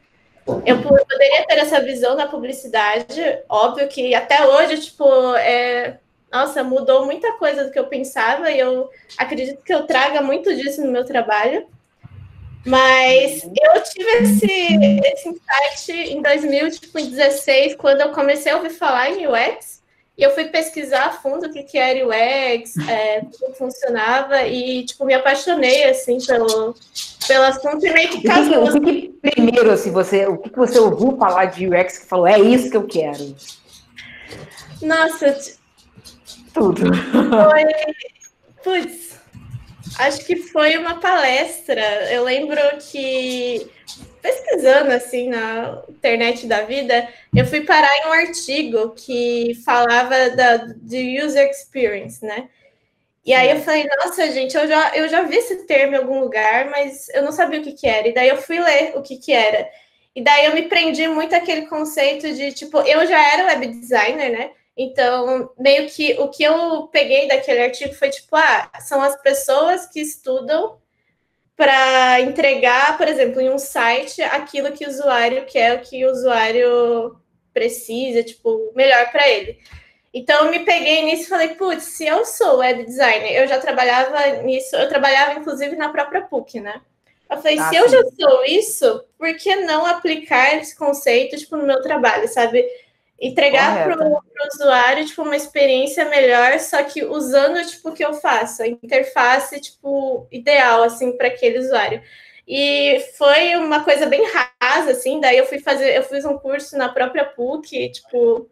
eu 0.65 0.83
poderia 0.83 1.47
ter 1.47 1.59
essa 1.59 1.81
visão 1.81 2.17
da 2.17 2.27
publicidade. 2.27 3.21
Óbvio 3.49 3.89
que 3.89 4.15
até 4.15 4.47
hoje, 4.47 4.81
tipo, 4.81 5.35
é. 5.37 5.99
Nossa, 6.32 6.65
mudou 6.65 7.06
muita 7.06 7.32
coisa 7.35 7.65
do 7.65 7.71
que 7.71 7.79
eu 7.79 7.87
pensava 7.87 8.50
e 8.50 8.59
eu 8.59 8.91
acredito 9.17 9.62
que 9.62 9.73
eu 9.73 9.87
traga 9.87 10.21
muito 10.21 10.55
disso 10.55 10.82
no 10.85 10.91
meu 10.91 11.05
trabalho. 11.05 11.67
Mas 12.67 13.45
eu 13.45 13.83
tive 13.85 14.11
esse, 14.23 14.47
esse 15.05 15.29
insight 15.29 16.13
em 16.13 16.21
2016, 16.21 17.77
quando 17.77 18.01
eu 18.01 18.11
comecei 18.11 18.51
a 18.51 18.57
ouvir 18.57 18.71
falar 18.71 19.11
em 19.11 19.29
UX, 19.29 19.81
e 20.19 20.23
eu 20.25 20.35
fui 20.35 20.47
pesquisar 20.47 21.07
a 21.07 21.13
fundo 21.13 21.47
o 21.47 21.53
que, 21.53 21.63
que 21.63 21.79
era 21.79 22.05
UX, 22.05 22.77
é, 22.89 23.21
como 23.39 23.55
funcionava, 23.55 24.43
e 24.43 24.85
tipo, 24.85 25.05
me 25.05 25.15
apaixonei 25.15 25.85
assim 25.85 26.19
pelo, 26.19 26.75
pelo 27.29 27.45
assunto 27.45 27.87
e 27.87 27.93
meio 27.93 28.09
que 28.09 28.23
casou. 28.23 28.65
O 28.65 28.73
que, 28.73 28.81
que, 28.81 29.31
primeiro, 29.31 29.71
assim, 29.71 29.93
você, 29.93 30.27
o 30.27 30.37
que, 30.37 30.51
que 30.51 30.57
você 30.57 30.79
ouviu 30.81 31.17
falar 31.17 31.45
de 31.45 31.69
UX 31.69 31.99
que 31.99 32.06
falou, 32.06 32.27
é 32.27 32.41
isso 32.41 32.69
que 32.69 32.77
eu 32.77 32.87
quero? 32.87 33.37
Nossa, 34.82 35.39
tudo. 36.53 36.82
Foi. 36.82 37.65
Putz, 38.65 39.06
Acho 39.98 40.24
que 40.24 40.36
foi 40.36 40.76
uma 40.76 41.00
palestra. 41.00 41.82
Eu 42.12 42.24
lembro 42.24 42.60
que 42.91 43.70
pesquisando 44.20 44.93
assim 44.93 45.29
na 45.29 45.82
internet 45.88 46.46
da 46.46 46.62
vida, 46.62 47.08
eu 47.34 47.46
fui 47.46 47.60
parar 47.60 47.88
em 47.98 48.08
um 48.08 48.12
artigo 48.12 48.91
que 48.91 49.55
falava 49.65 50.31
da 50.31 50.56
de 50.76 51.22
user 51.22 51.48
experience, 51.48 52.24
né? 52.24 52.48
E 53.24 53.34
aí 53.34 53.50
eu 53.50 53.60
falei, 53.60 53.84
nossa, 54.05 54.31
gente, 54.31 54.56
eu 54.56 54.69
já, 54.69 54.94
eu 54.94 55.08
já 55.08 55.22
vi 55.22 55.36
esse 55.36 55.67
termo 55.67 55.94
em 55.94 55.98
algum 55.98 56.20
lugar, 56.20 56.70
mas 56.70 57.08
eu 57.08 57.22
não 57.22 57.32
sabia 57.32 57.60
o 57.60 57.62
que, 57.62 57.72
que 57.72 57.86
era. 57.86 58.06
E 58.06 58.15
daí 58.15 58.29
eu 58.29 58.36
fui 58.36 58.60
ler 58.60 58.93
o 58.96 59.03
que, 59.03 59.17
que 59.17 59.32
era. 59.32 59.69
E 60.15 60.22
daí 60.22 60.46
eu 60.46 60.55
me 60.55 60.62
prendi 60.62 61.08
muito 61.08 61.34
aquele 61.34 61.67
conceito 61.67 62.32
de, 62.32 62.53
tipo, 62.53 62.79
eu 62.82 63.05
já 63.06 63.34
era 63.34 63.46
web 63.46 63.67
designer, 63.67 64.31
né? 64.31 64.50
Então, 64.77 65.51
meio 65.59 65.89
que 65.89 66.15
o 66.21 66.29
que 66.29 66.43
eu 66.43 66.89
peguei 66.89 67.27
daquele 67.27 67.63
artigo 67.63 67.95
foi 67.95 68.11
tipo, 68.11 68.37
ah, 68.37 68.71
são 68.81 69.01
as 69.01 69.21
pessoas 69.23 69.87
que 69.87 70.01
estudam 70.01 70.79
para 71.56 72.21
entregar, 72.21 72.99
por 72.99 73.09
exemplo, 73.09 73.41
em 73.41 73.49
um 73.49 73.59
site 73.59 74.23
aquilo 74.23 74.73
que 74.73 74.85
o 74.85 74.89
usuário 74.89 75.47
quer, 75.47 75.77
o 75.77 75.81
que 75.81 76.05
o 76.05 76.11
usuário 76.11 77.19
precisa, 77.55 78.23
tipo, 78.23 78.71
melhor 78.75 79.11
para 79.11 79.27
ele. 79.27 79.59
Então, 80.13 80.45
eu 80.45 80.51
me 80.51 80.61
peguei 80.61 81.05
nisso 81.05 81.25
e 81.25 81.29
falei, 81.29 81.49
putz, 81.49 81.85
se 81.85 82.06
eu 82.06 82.27
sou 82.27 82.59
web 82.59 82.85
designer, 82.85 83.33
eu 83.33 83.47
já 83.49 83.59
trabalhava 83.59 84.43
nisso, 84.43 84.77
eu 84.77 84.89
trabalhava 84.89 85.39
inclusive 85.39 85.75
na 85.77 85.89
própria 85.89 86.23
PUC, 86.23 86.61
né? 86.61 86.83
Eu 87.31 87.39
falei, 87.39 87.59
ah, 87.59 87.65
se 87.65 87.71
sim. 87.71 87.77
eu 87.77 87.89
já 87.89 88.03
sou 88.03 88.45
isso, 88.45 89.05
por 89.19 89.35
que 89.37 89.56
não 89.56 89.85
aplicar 89.87 90.55
esse 90.56 90.77
conceito, 90.77 91.37
tipo, 91.37 91.56
no 91.56 91.67
meu 91.67 91.81
trabalho, 91.83 92.29
sabe? 92.29 92.65
Entregar 93.19 93.85
para 93.85 94.06
o 94.06 94.23
usuário 94.53 95.06
tipo 95.06 95.23
uma 95.23 95.37
experiência 95.37 96.05
melhor, 96.05 96.58
só 96.61 96.82
que 96.82 97.05
usando 97.05 97.65
tipo 97.67 97.89
o 97.89 97.93
que 97.93 98.05
eu 98.05 98.15
faço, 98.15 98.63
a 98.63 98.69
interface 98.69 99.61
tipo 99.61 100.27
ideal 100.31 100.82
assim 100.82 101.17
para 101.17 101.29
aquele 101.29 101.58
usuário. 101.58 102.03
E 102.46 103.01
foi 103.17 103.56
uma 103.56 103.82
coisa 103.82 104.06
bem 104.06 104.23
rasa 104.61 104.93
assim, 104.93 105.20
daí 105.20 105.37
eu 105.39 105.46
fui 105.46 105.58
fazer, 105.58 105.96
eu 105.96 106.03
fiz 106.03 106.25
um 106.25 106.39
curso 106.39 106.77
na 106.77 106.89
própria 106.89 107.25
PUC, 107.25 107.91
tipo, 107.91 108.49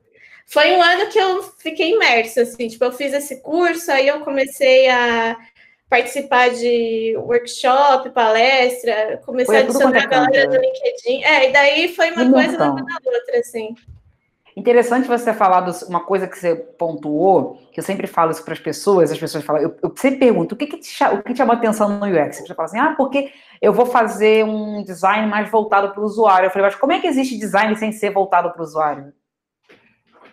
foi 0.46 0.72
um 0.72 0.82
ano 0.82 1.08
que 1.10 1.18
eu 1.18 1.42
fiquei 1.58 1.92
imersa, 1.92 2.42
assim, 2.42 2.66
tipo, 2.68 2.84
eu 2.84 2.92
fiz 2.92 3.12
esse 3.12 3.40
curso, 3.40 3.92
aí 3.92 4.08
eu 4.08 4.20
comecei 4.20 4.88
a 4.88 5.36
participar 5.88 6.50
de 6.50 7.14
workshop, 7.18 8.10
palestra, 8.10 9.20
comecei 9.24 9.58
a 9.58 9.60
adicionar 9.60 10.02
a 10.02 10.06
galera 10.06 10.48
do 10.48 10.56
LinkedIn. 10.56 11.22
É, 11.22 11.48
e 11.48 11.52
daí 11.52 11.94
foi 11.94 12.10
uma 12.10 12.32
coisa 12.32 12.50
levando 12.50 12.78
a 12.78 12.98
outra, 13.04 13.38
assim. 13.38 13.74
Interessante 14.56 15.08
você 15.08 15.34
falar 15.34 15.68
uma 15.88 16.04
coisa 16.04 16.28
que 16.28 16.38
você 16.38 16.54
pontuou, 16.54 17.60
que 17.72 17.80
eu 17.80 17.84
sempre 17.84 18.06
falo 18.06 18.30
isso 18.30 18.44
para 18.44 18.54
as 18.54 18.60
pessoas, 18.60 19.10
as 19.10 19.18
pessoas 19.18 19.42
falam, 19.42 19.60
eu, 19.60 19.76
eu 19.82 19.92
sempre 19.96 20.20
pergunto, 20.20 20.54
o 20.54 20.58
que, 20.58 20.66
que, 20.66 20.78
te, 20.78 21.04
o 21.04 21.22
que 21.24 21.32
te 21.32 21.38
chamou 21.38 21.56
atenção 21.56 21.88
no 21.88 22.06
UX? 22.06 22.38
Você 22.38 22.54
fala 22.54 22.66
assim, 22.66 22.78
ah, 22.78 22.94
porque 22.96 23.32
eu 23.60 23.72
vou 23.72 23.84
fazer 23.84 24.44
um 24.44 24.84
design 24.84 25.26
mais 25.26 25.50
voltado 25.50 25.90
para 25.90 26.00
o 26.00 26.04
usuário. 26.04 26.46
Eu 26.46 26.50
falei, 26.50 26.66
mas 26.68 26.76
como 26.76 26.92
é 26.92 27.00
que 27.00 27.08
existe 27.08 27.36
design 27.36 27.74
sem 27.76 27.90
ser 27.90 28.10
voltado 28.10 28.52
para 28.52 28.60
o 28.60 28.64
usuário? 28.64 29.12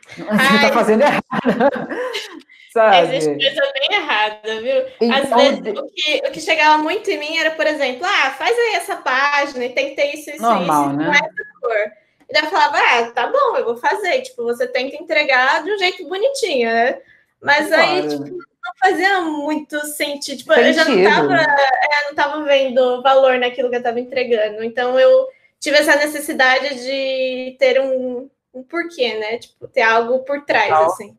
Você 0.16 0.56
está 0.56 0.72
fazendo 0.72 1.02
errado. 1.02 1.22
Sabe? 2.72 3.18
Existe 3.18 3.34
coisa 3.34 3.74
bem 3.74 4.00
errada, 4.00 4.62
viu? 4.62 4.86
Então, 5.02 5.18
Às 5.18 5.44
vezes, 5.44 5.78
o 5.78 5.88
que, 5.94 6.22
o 6.26 6.32
que 6.32 6.40
chegava 6.40 6.82
muito 6.82 7.10
em 7.10 7.20
mim 7.20 7.38
era, 7.38 7.52
por 7.52 7.68
exemplo, 7.68 8.06
ah, 8.06 8.30
faz 8.32 8.58
aí 8.58 8.76
essa 8.76 8.96
página 8.98 9.66
e 9.66 9.74
tem 9.74 9.90
que 9.90 9.96
ter 9.96 10.14
isso, 10.14 10.30
isso, 10.30 10.42
Normal, 10.42 10.88
isso, 10.88 10.98
né? 10.98 11.06
não 11.06 11.14
é 11.14 11.20
cor. 11.20 12.01
E 12.32 12.34
daí 12.34 12.46
eu 12.46 12.50
falava, 12.50 12.78
ah, 12.78 13.12
tá 13.12 13.28
bom, 13.28 13.58
eu 13.58 13.66
vou 13.66 13.76
fazer. 13.76 14.22
Tipo, 14.22 14.46
você 14.46 14.66
tenta 14.66 14.96
entregar 14.96 15.62
de 15.66 15.70
um 15.70 15.78
jeito 15.78 16.08
bonitinho, 16.08 16.70
né? 16.70 16.98
Mas 17.42 17.68
claro. 17.68 17.84
aí, 17.84 18.08
tipo, 18.08 18.24
não 18.24 18.74
fazia 18.80 19.22
muito 19.22 19.78
sentido. 19.88 20.38
Tipo, 20.38 20.54
sentido. 20.54 20.68
eu 20.68 20.74
já 20.74 20.86
não 20.86 21.04
tava, 21.04 21.36
é, 21.36 22.08
não 22.08 22.16
tava 22.16 22.44
vendo 22.46 23.02
valor 23.02 23.38
naquilo 23.38 23.70
que 23.70 23.76
eu 23.76 23.84
tava 23.84 24.00
entregando. 24.00 24.64
Então 24.64 24.98
eu 24.98 25.28
tive 25.60 25.76
essa 25.76 25.98
necessidade 25.98 26.82
de 26.82 27.58
ter 27.60 27.82
um, 27.82 28.30
um 28.54 28.64
porquê, 28.64 29.16
né? 29.16 29.38
Tipo, 29.38 29.68
ter 29.68 29.82
algo 29.82 30.20
por 30.20 30.46
trás, 30.46 30.72
Legal. 30.72 30.86
assim. 30.86 31.18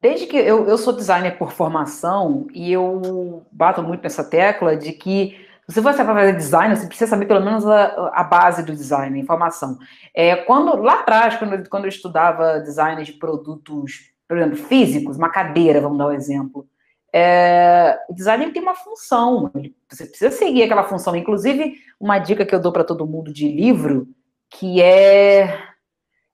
Desde 0.00 0.26
que 0.28 0.36
eu, 0.36 0.68
eu 0.68 0.78
sou 0.78 0.92
designer 0.92 1.36
por 1.36 1.50
formação 1.50 2.46
e 2.54 2.72
eu 2.72 3.44
bato 3.50 3.82
muito 3.82 4.02
nessa 4.02 4.22
tecla 4.22 4.76
de 4.76 4.92
que 4.92 5.43
se 5.68 5.80
você 5.80 6.04
vai 6.04 6.14
fazer 6.14 6.36
design, 6.36 6.76
você 6.76 6.86
precisa 6.86 7.10
saber 7.10 7.26
pelo 7.26 7.44
menos 7.44 7.66
a, 7.66 8.10
a 8.12 8.24
base 8.24 8.62
do 8.62 8.74
design, 8.74 9.18
a 9.18 9.22
informação. 9.22 9.78
É, 10.14 10.36
quando, 10.36 10.76
lá 10.76 11.00
atrás, 11.00 11.36
quando, 11.36 11.68
quando 11.68 11.84
eu 11.84 11.88
estudava 11.88 12.60
design 12.60 13.02
de 13.02 13.14
produtos, 13.14 14.12
por 14.28 14.36
exemplo, 14.36 14.56
físicos, 14.56 15.16
uma 15.16 15.30
cadeira, 15.30 15.80
vamos 15.80 15.96
dar 15.96 16.08
um 16.08 16.12
exemplo, 16.12 16.66
é, 17.16 17.96
o 18.08 18.12
design 18.14 18.50
tem 18.50 18.60
uma 18.60 18.74
função, 18.74 19.50
você 19.88 20.04
precisa 20.04 20.32
seguir 20.32 20.64
aquela 20.64 20.82
função. 20.82 21.14
Inclusive, 21.14 21.76
uma 21.98 22.18
dica 22.18 22.44
que 22.44 22.54
eu 22.54 22.60
dou 22.60 22.72
para 22.72 22.82
todo 22.82 23.06
mundo 23.06 23.32
de 23.32 23.48
livro, 23.48 24.08
que 24.50 24.82
é, 24.82 25.44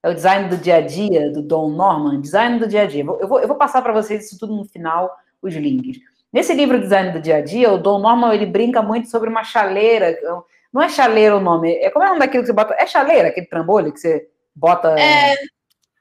é 0.03 0.09
o 0.09 0.15
design 0.15 0.49
do 0.49 0.57
dia 0.57 0.77
a 0.77 0.81
dia, 0.81 1.31
do 1.31 1.43
Don 1.43 1.71
Norman, 1.71 2.21
design 2.21 2.59
do 2.59 2.67
dia 2.67 2.83
a 2.83 2.87
dia. 2.87 3.05
Eu 3.05 3.29
vou, 3.29 3.41
eu 3.41 3.47
vou 3.47 3.59
passar 3.59 3.83
para 3.83 3.93
vocês 3.93 4.25
isso 4.25 4.39
tudo 4.39 4.57
no 4.57 4.65
final, 4.65 5.15
os 5.43 5.55
links. 5.55 5.99
Nesse 6.33 6.55
livro 6.55 6.81
Design 6.81 7.11
do 7.13 7.21
Dia 7.21 7.37
a 7.37 7.41
Dia, 7.41 7.73
o 7.73 7.79
Don 7.79 7.99
Norman 7.99 8.33
ele 8.33 8.47
brinca 8.47 8.81
muito 8.81 9.09
sobre 9.09 9.29
uma 9.29 9.43
chaleira. 9.43 10.17
Não 10.73 10.81
é 10.81 10.89
chaleira 10.89 11.37
o 11.37 11.41
nome, 11.41 11.75
é 11.75 11.91
como 11.91 12.05
é 12.05 12.07
o 12.07 12.11
nome 12.11 12.21
daquilo 12.21 12.43
que 12.43 12.49
você 12.49 12.53
bota? 12.53 12.75
É 12.79 12.87
chaleira, 12.87 13.29
aquele 13.29 13.47
trambolho 13.47 13.93
que 13.93 13.99
você 13.99 14.29
bota. 14.55 14.99
É... 14.99 15.35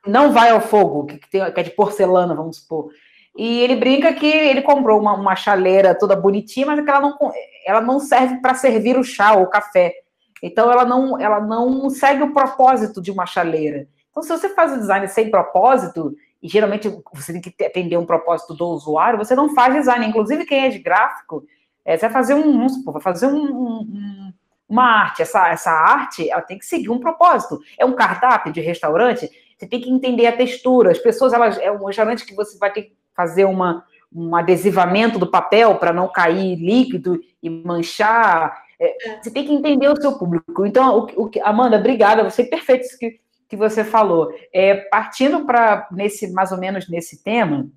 Não 0.06 0.32
vai 0.32 0.50
ao 0.52 0.62
fogo, 0.62 1.08
que, 1.08 1.30
tem, 1.30 1.52
que 1.52 1.60
é 1.60 1.64
de 1.64 1.72
porcelana, 1.72 2.36
vamos 2.36 2.58
supor. 2.58 2.92
E 3.36 3.62
ele 3.62 3.76
brinca 3.76 4.14
que 4.14 4.28
ele 4.28 4.62
comprou 4.62 5.00
uma, 5.00 5.14
uma 5.14 5.36
chaleira 5.36 5.96
toda 5.96 6.16
bonitinha, 6.16 6.66
mas 6.66 6.84
que 6.84 6.90
ela 6.90 7.02
não, 7.02 7.18
ela 7.66 7.82
não 7.82 8.00
serve 8.00 8.42
para 8.42 8.54
servir 8.54 8.98
o 8.98 9.04
chá 9.04 9.34
ou 9.34 9.44
o 9.44 9.50
café. 9.50 9.94
Então 10.42 10.72
ela 10.72 10.86
não, 10.86 11.20
ela 11.20 11.40
não 11.40 11.90
segue 11.90 12.24
o 12.24 12.34
propósito 12.34 13.02
de 13.02 13.12
uma 13.12 13.26
chaleira. 13.26 13.88
Então, 14.10 14.24
se 14.24 14.30
você 14.30 14.50
faz 14.50 14.74
o 14.74 14.80
design 14.80 15.08
sem 15.08 15.30
propósito, 15.30 16.16
e 16.41 16.48
geralmente 16.48 16.89
você 17.13 17.34
tem 17.34 17.41
que 17.41 17.63
atender 17.63 17.98
um 17.98 18.05
propósito 18.05 18.53
do 18.53 18.67
usuário, 18.67 19.17
você 19.17 19.36
não 19.36 19.53
faz 19.53 19.74
design. 19.74 20.05
Inclusive, 20.05 20.46
quem 20.46 20.65
é 20.65 20.69
de 20.69 20.79
gráfico, 20.79 21.43
é, 21.84 21.98
você 21.98 22.08
vai 22.08 22.13
fazer 22.13 22.34
um, 22.36 22.67
vai 22.86 23.01
fazer 23.01 23.27
um, 23.27 23.43
um, 23.43 24.34
uma 24.67 24.84
arte. 24.84 25.22
Essa, 25.22 25.50
essa 25.50 25.72
arte, 25.72 26.29
ela 26.29 26.41
tem 26.41 26.58
que 26.58 26.65
seguir 26.65 26.89
um 26.89 27.00
propósito. 27.00 27.60
É 27.77 27.86
um 27.86 27.93
cardápio 27.93 28.53
de 28.53 28.62
restaurante, 28.62 29.29
você 29.58 29.67
tem 29.67 29.81
que 29.81 29.89
entender 29.89 30.27
a 30.27 30.36
textura. 30.36 30.91
As 30.91 31.00
pessoas, 31.00 31.34
elas, 31.34 31.58
é 31.58 31.72
um 31.72 31.86
restaurante 31.86 32.25
que 32.25 32.36
você 32.36 32.58
vai 32.58 32.72
ter 32.72 32.84
que 32.84 32.93
fazer 33.13 33.43
uma, 33.43 33.84
um 34.13 34.34
adesivamento 34.34 35.19
do 35.19 35.29
papel 35.29 35.75
para 35.75 35.91
não 35.91 36.08
cair 36.08 36.55
líquido 36.55 37.19
e 37.43 37.50
manchar. 37.50 38.63
É, 38.79 39.10
é, 39.10 39.22
você 39.22 39.29
tem 39.29 39.46
que 39.46 39.53
entender 39.53 39.89
o 39.89 40.01
seu 40.01 40.17
público. 40.17 40.65
Então, 40.65 41.00
o, 41.17 41.25
o, 41.25 41.31
Amanda, 41.43 41.77
obrigada, 41.77 42.24
você 42.24 42.43
é 42.43 42.46
perfeito 42.46 42.86
isso 42.86 42.98
que 42.98 43.19
que 43.50 43.58
você 43.58 43.84
falou. 43.84 44.32
É, 44.53 44.75
partindo 44.75 45.46
para 45.46 45.88
nesse 45.91 46.32
mais 46.32 46.51
ou 46.51 46.58
menos 46.58 46.88
nesse 46.88 47.24
tema, 47.24 47.68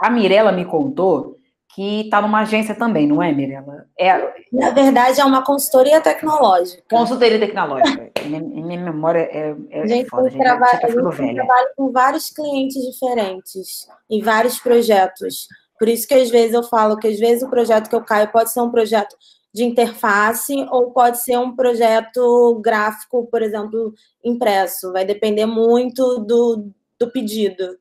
a 0.00 0.10
Mirella 0.10 0.50
me 0.50 0.64
contou 0.64 1.36
que 1.74 2.02
está 2.02 2.20
numa 2.20 2.40
agência 2.40 2.74
também, 2.74 3.06
não 3.06 3.22
é, 3.22 3.32
Mirella? 3.32 3.86
É, 3.98 4.34
Na 4.52 4.70
verdade, 4.70 5.20
é 5.20 5.24
uma 5.24 5.42
consultoria 5.42 6.02
tecnológica. 6.02 6.82
Consultoria 6.90 7.38
tecnológica. 7.38 8.10
minha, 8.26 8.40
minha 8.40 8.80
memória 8.80 9.20
é, 9.20 9.54
é 9.70 9.82
a 9.82 9.86
gente 9.86 10.08
foda, 10.08 10.28
gente, 10.28 10.42
tá 10.42 10.54
a 10.54 10.90
gente 10.90 11.34
trabalha 11.34 11.72
com 11.76 11.90
vários 11.90 12.28
clientes 12.28 12.74
diferentes, 12.82 13.88
em 14.10 14.20
vários 14.20 14.58
projetos. 14.58 15.48
Por 15.78 15.88
isso 15.88 16.06
que 16.06 16.14
às 16.14 16.30
vezes 16.30 16.52
eu 16.52 16.62
falo 16.62 16.98
que 16.98 17.08
às 17.08 17.18
vezes 17.18 17.42
o 17.42 17.48
projeto 17.48 17.88
que 17.88 17.96
eu 17.96 18.04
caio 18.04 18.30
pode 18.30 18.52
ser 18.52 18.60
um 18.60 18.70
projeto 18.70 19.16
de 19.52 19.64
interface 19.64 20.54
ou 20.70 20.90
pode 20.92 21.22
ser 21.22 21.38
um 21.38 21.54
projeto 21.54 22.60
gráfico, 22.62 23.26
por 23.26 23.42
exemplo, 23.42 23.92
impresso. 24.24 24.92
Vai 24.92 25.04
depender 25.04 25.46
muito 25.46 26.20
do, 26.20 26.70
do 26.98 27.10
pedido. 27.10 27.76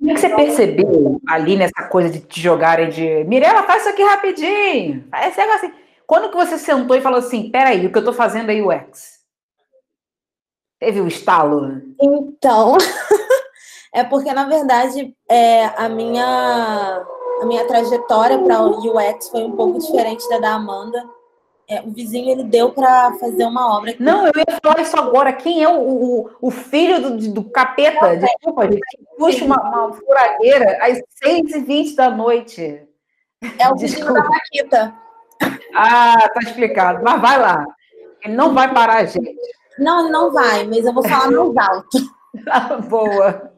O 0.00 0.06
que 0.06 0.18
você 0.18 0.28
percebeu 0.28 1.20
ali 1.26 1.56
nessa 1.56 1.88
coisa 1.88 2.10
de 2.10 2.20
te 2.20 2.40
jogarem 2.40 2.90
de 2.90 3.24
Mirela, 3.24 3.62
faz 3.62 3.82
isso 3.82 3.90
aqui 3.90 4.02
rapidinho. 4.02 5.08
Esse 5.26 5.40
assim. 5.40 5.72
Quando 6.06 6.30
que 6.30 6.36
você 6.36 6.56
sentou 6.56 6.96
e 6.96 7.00
falou 7.00 7.18
assim, 7.18 7.50
peraí, 7.50 7.86
o 7.86 7.92
que 7.92 7.98
eu 7.98 8.04
tô 8.04 8.12
fazendo 8.12 8.50
é 8.50 8.62
UX? 8.62 9.16
Teve 10.78 11.00
um 11.00 11.08
estalo? 11.08 11.82
Então, 12.00 12.76
é 13.92 14.04
porque, 14.04 14.32
na 14.32 14.44
verdade, 14.44 15.16
é, 15.28 15.64
a 15.76 15.88
minha 15.88 17.04
a 17.40 17.46
minha 17.46 17.66
trajetória 17.66 18.38
para 18.38 18.60
o 18.60 18.78
UX 18.78 19.28
foi 19.28 19.44
um 19.44 19.52
pouco 19.52 19.78
diferente 19.78 20.28
da 20.28 20.38
da 20.38 20.54
Amanda. 20.54 21.04
É, 21.68 21.80
o 21.80 21.90
vizinho 21.90 22.30
ele 22.30 22.44
deu 22.44 22.70
para 22.70 23.12
fazer 23.14 23.44
uma 23.44 23.76
obra. 23.76 23.90
Aqui. 23.90 24.02
Não, 24.02 24.24
eu 24.26 24.32
ia 24.36 24.58
falar 24.62 24.80
isso 24.80 24.96
agora. 24.96 25.32
Quem 25.32 25.64
é 25.64 25.68
o, 25.68 25.80
o, 25.80 26.30
o 26.40 26.50
filho 26.50 27.00
do, 27.00 27.32
do 27.32 27.44
capeta? 27.50 28.06
É, 28.06 28.16
Desculpa, 28.16 28.64
gente. 28.64 28.80
Puxa 29.18 29.44
uma, 29.44 29.60
uma 29.60 29.92
furadeira 29.92 30.78
às 30.80 31.00
6h20 31.24 31.96
da 31.96 32.08
noite. 32.08 32.86
É 33.58 33.68
o 33.68 33.76
vizinho 33.76 34.12
da 34.12 34.22
Paquita. 34.22 34.94
Ah, 35.74 36.28
tá 36.32 36.40
explicado. 36.42 37.02
Mas 37.02 37.20
vai 37.20 37.38
lá. 37.38 37.66
Ele 38.24 38.34
não 38.34 38.54
vai 38.54 38.72
parar 38.72 38.98
a 38.98 39.04
gente. 39.04 39.34
Não, 39.78 40.08
não 40.08 40.32
vai, 40.32 40.66
mas 40.66 40.84
eu 40.84 40.92
vou 40.92 41.02
falar 41.02 41.30
mais 41.30 41.56
alto. 41.56 41.98
Boa. 42.88 43.52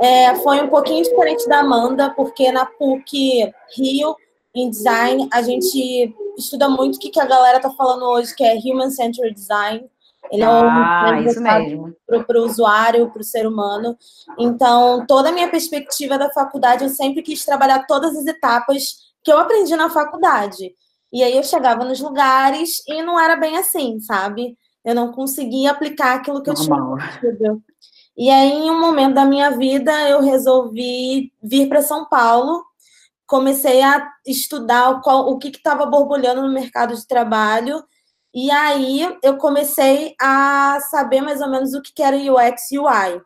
É, 0.00 0.34
foi 0.36 0.62
um 0.62 0.68
pouquinho 0.68 1.04
diferente 1.04 1.46
da 1.46 1.60
Amanda, 1.60 2.10
porque 2.10 2.50
na 2.50 2.64
PUC 2.64 3.52
Rio, 3.76 4.16
em 4.54 4.70
design, 4.70 5.28
a 5.30 5.42
gente 5.42 6.14
estuda 6.38 6.70
muito 6.70 6.96
o 6.96 6.98
que, 6.98 7.10
que 7.10 7.20
a 7.20 7.26
galera 7.26 7.58
está 7.58 7.70
falando 7.70 8.04
hoje, 8.04 8.34
que 8.34 8.42
é 8.42 8.56
Human 8.56 8.90
Centered 8.90 9.34
Design. 9.34 9.84
Ele 10.32 10.42
é 10.42 10.48
um 10.48 10.52
ah, 10.52 11.20
isso 11.26 11.40
mesmo. 11.42 11.94
Para 12.06 12.40
o 12.40 12.44
usuário, 12.44 13.10
para 13.10 13.20
o 13.20 13.24
ser 13.24 13.46
humano. 13.46 13.96
Então, 14.38 15.04
toda 15.06 15.28
a 15.28 15.32
minha 15.32 15.50
perspectiva 15.50 16.16
da 16.16 16.30
faculdade, 16.30 16.84
eu 16.84 16.90
sempre 16.90 17.20
quis 17.20 17.44
trabalhar 17.44 17.86
todas 17.86 18.16
as 18.16 18.26
etapas 18.26 19.10
que 19.22 19.30
eu 19.30 19.38
aprendi 19.38 19.74
na 19.76 19.90
faculdade. 19.90 20.74
E 21.12 21.22
aí 21.22 21.36
eu 21.36 21.42
chegava 21.42 21.84
nos 21.84 22.00
lugares 22.00 22.82
e 22.88 23.02
não 23.02 23.18
era 23.18 23.36
bem 23.36 23.58
assim, 23.58 24.00
sabe? 24.00 24.56
Eu 24.84 24.94
não 24.94 25.12
conseguia 25.12 25.72
aplicar 25.72 26.14
aquilo 26.14 26.42
que 26.42 26.50
Normal. 26.50 26.96
eu 27.22 27.36
tinha 27.36 27.58
e 28.16 28.30
aí, 28.30 28.50
em 28.52 28.70
um 28.70 28.80
momento 28.80 29.14
da 29.14 29.24
minha 29.24 29.50
vida, 29.50 29.92
eu 30.08 30.20
resolvi 30.20 31.32
vir 31.42 31.68
para 31.68 31.82
São 31.82 32.08
Paulo. 32.08 32.64
Comecei 33.26 33.82
a 33.82 34.12
estudar 34.26 35.00
qual, 35.02 35.30
o 35.30 35.38
que 35.38 35.48
estava 35.48 35.86
borbulhando 35.86 36.42
no 36.42 36.52
mercado 36.52 36.94
de 36.94 37.06
trabalho. 37.06 37.82
E 38.34 38.50
aí, 38.50 39.18
eu 39.22 39.36
comecei 39.38 40.14
a 40.20 40.78
saber 40.90 41.20
mais 41.20 41.40
ou 41.40 41.48
menos 41.48 41.74
o 41.74 41.82
que 41.82 42.02
era 42.02 42.16
UX 42.16 42.70
e 42.72 42.78
UI. 42.78 43.22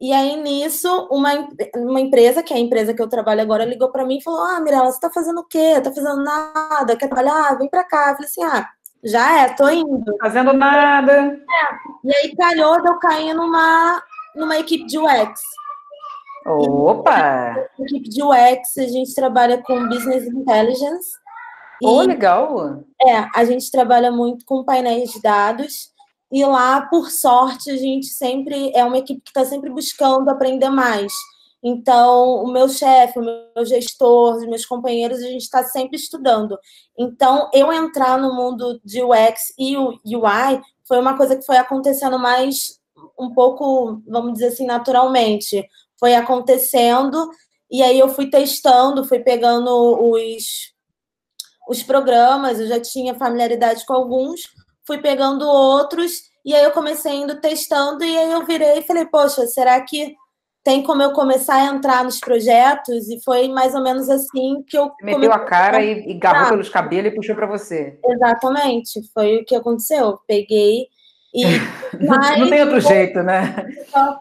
E 0.00 0.12
aí, 0.12 0.36
nisso, 0.36 1.08
uma, 1.10 1.30
uma 1.76 2.00
empresa, 2.00 2.42
que 2.42 2.52
é 2.52 2.56
a 2.56 2.60
empresa 2.60 2.92
que 2.92 3.00
eu 3.00 3.08
trabalho 3.08 3.40
agora, 3.40 3.64
ligou 3.64 3.90
para 3.90 4.04
mim 4.04 4.18
e 4.18 4.22
falou: 4.22 4.40
Ah, 4.40 4.60
Mirella, 4.60 4.86
você 4.86 4.96
está 4.96 5.10
fazendo 5.10 5.40
o 5.40 5.44
quê? 5.48 5.58
Está 5.78 5.92
fazendo 5.92 6.22
nada? 6.22 6.96
Quer 6.96 7.08
trabalhar? 7.08 7.56
Vem 7.58 7.68
para 7.70 7.84
cá. 7.84 8.10
Eu 8.10 8.16
falei 8.16 8.28
assim: 8.28 8.42
Ah, 8.42 8.68
já 9.04 9.42
é, 9.42 9.48
tô 9.50 9.68
indo. 9.68 10.16
Fazendo 10.20 10.52
nada. 10.52 11.12
É. 11.12 12.04
E 12.04 12.16
aí 12.16 12.36
calhou 12.36 12.80
de 12.80 12.88
eu 12.88 12.98
cair 12.98 13.34
numa, 13.34 14.02
numa 14.34 14.58
equipe 14.58 14.86
de 14.86 14.98
UX. 14.98 15.40
Opa! 16.46 17.56
E, 17.78 17.82
equipe 17.84 18.08
de 18.08 18.22
UX, 18.22 18.76
a 18.78 18.86
gente 18.86 19.14
trabalha 19.14 19.62
com 19.62 19.88
Business 19.88 20.26
Intelligence. 20.26 21.08
Oh, 21.82 22.02
legal! 22.02 22.82
É, 23.02 23.26
a 23.34 23.44
gente 23.44 23.70
trabalha 23.70 24.10
muito 24.10 24.44
com 24.46 24.64
painéis 24.64 25.10
de 25.10 25.20
dados. 25.20 25.92
E 26.32 26.44
lá, 26.44 26.82
por 26.82 27.10
sorte, 27.10 27.70
a 27.70 27.76
gente 27.76 28.06
sempre 28.06 28.72
é 28.74 28.84
uma 28.84 28.98
equipe 28.98 29.20
que 29.20 29.30
está 29.30 29.44
sempre 29.44 29.70
buscando 29.70 30.28
aprender 30.28 30.68
mais. 30.68 31.12
Então, 31.66 32.44
o 32.44 32.52
meu 32.52 32.68
chefe, 32.68 33.18
o 33.18 33.22
meu 33.22 33.64
gestor, 33.64 34.36
os 34.36 34.46
meus 34.46 34.66
companheiros, 34.66 35.20
a 35.20 35.28
gente 35.28 35.44
está 35.44 35.64
sempre 35.64 35.96
estudando. 35.96 36.58
Então, 36.98 37.48
eu 37.54 37.72
entrar 37.72 38.18
no 38.18 38.34
mundo 38.34 38.78
de 38.84 39.02
UX 39.02 39.54
e 39.58 39.74
UI 39.74 40.60
foi 40.86 40.98
uma 41.00 41.16
coisa 41.16 41.34
que 41.34 41.46
foi 41.46 41.56
acontecendo 41.56 42.18
mais 42.18 42.78
um 43.18 43.32
pouco, 43.32 44.02
vamos 44.06 44.34
dizer 44.34 44.48
assim, 44.48 44.66
naturalmente. 44.66 45.66
Foi 45.98 46.14
acontecendo 46.14 47.30
e 47.70 47.82
aí 47.82 47.98
eu 47.98 48.10
fui 48.10 48.28
testando, 48.28 49.04
fui 49.04 49.20
pegando 49.20 49.68
os, 49.70 50.72
os 51.66 51.82
programas, 51.82 52.60
eu 52.60 52.66
já 52.66 52.78
tinha 52.78 53.14
familiaridade 53.14 53.86
com 53.86 53.94
alguns, 53.94 54.42
fui 54.86 54.98
pegando 54.98 55.48
outros, 55.48 56.24
e 56.44 56.54
aí 56.54 56.62
eu 56.62 56.72
comecei 56.72 57.14
indo 57.14 57.40
testando, 57.40 58.04
e 58.04 58.18
aí 58.18 58.32
eu 58.32 58.44
virei 58.44 58.80
e 58.80 58.82
falei, 58.82 59.06
poxa, 59.06 59.46
será 59.46 59.80
que 59.80 60.14
tem 60.64 60.82
como 60.82 61.02
eu 61.02 61.12
começar 61.12 61.56
a 61.56 61.66
entrar 61.66 62.02
nos 62.02 62.18
projetos? 62.18 63.08
E 63.08 63.22
foi 63.22 63.48
mais 63.48 63.74
ou 63.74 63.82
menos 63.82 64.08
assim 64.08 64.64
que 64.66 64.76
eu. 64.76 64.86
Você 64.86 65.04
meteu 65.04 65.32
a 65.32 65.40
cara 65.40 65.84
e, 65.84 66.10
e 66.10 66.14
garrou 66.14 66.50
pelos 66.50 66.68
cabelos 66.70 67.12
e 67.12 67.14
puxou 67.14 67.34
para 67.36 67.46
você. 67.46 67.98
Exatamente, 68.04 69.00
foi 69.12 69.36
o 69.36 69.44
que 69.44 69.54
aconteceu. 69.54 70.18
Peguei 70.26 70.88
e, 71.34 71.44
mas, 72.06 72.38
não 72.38 72.48
tem 72.48 72.62
outro 72.62 72.80
jeito, 72.80 73.22
né? 73.24 73.66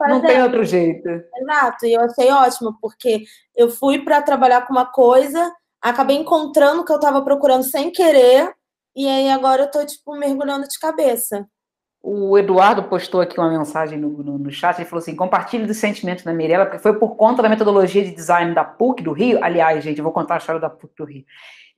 Não 0.08 0.22
tem 0.22 0.42
outro 0.42 0.66
jeito. 0.66 1.08
Exato, 1.08 1.86
e 1.86 1.94
eu 1.94 2.02
achei 2.02 2.32
ótimo, 2.32 2.76
porque 2.82 3.24
eu 3.56 3.70
fui 3.70 4.04
para 4.04 4.22
trabalhar 4.24 4.66
com 4.66 4.74
uma 4.74 4.88
coisa, 4.88 5.54
acabei 5.80 6.18
encontrando 6.18 6.82
o 6.82 6.86
que 6.86 6.92
eu 6.92 6.96
estava 6.96 7.22
procurando 7.22 7.64
sem 7.64 7.92
querer, 7.92 8.52
e 8.96 9.08
aí 9.08 9.30
agora 9.30 9.62
eu 9.62 9.66
estou 9.68 9.86
tipo, 9.86 10.18
mergulhando 10.18 10.68
de 10.68 10.80
cabeça. 10.80 11.48
O 12.06 12.38
Eduardo 12.38 12.84
postou 12.84 13.22
aqui 13.22 13.40
uma 13.40 13.50
mensagem 13.50 13.98
no, 13.98 14.10
no, 14.10 14.38
no 14.38 14.52
chat, 14.52 14.78
ele 14.78 14.86
falou 14.86 15.02
assim, 15.02 15.16
compartilhe 15.16 15.66
dos 15.66 15.78
sentimentos 15.78 16.26
da 16.26 16.34
Mirella, 16.34 16.66
porque 16.66 16.82
foi 16.82 17.00
por 17.00 17.16
conta 17.16 17.42
da 17.42 17.48
metodologia 17.48 18.04
de 18.04 18.12
design 18.12 18.54
da 18.54 18.66
PUC 18.66 19.02
do 19.02 19.14
Rio, 19.14 19.40
aliás, 19.42 19.82
gente, 19.82 20.00
eu 20.00 20.04
vou 20.04 20.12
contar 20.12 20.34
a 20.34 20.38
história 20.38 20.60
da 20.60 20.70
PUC 20.70 20.94
do 20.98 21.06
Rio, 21.06 21.24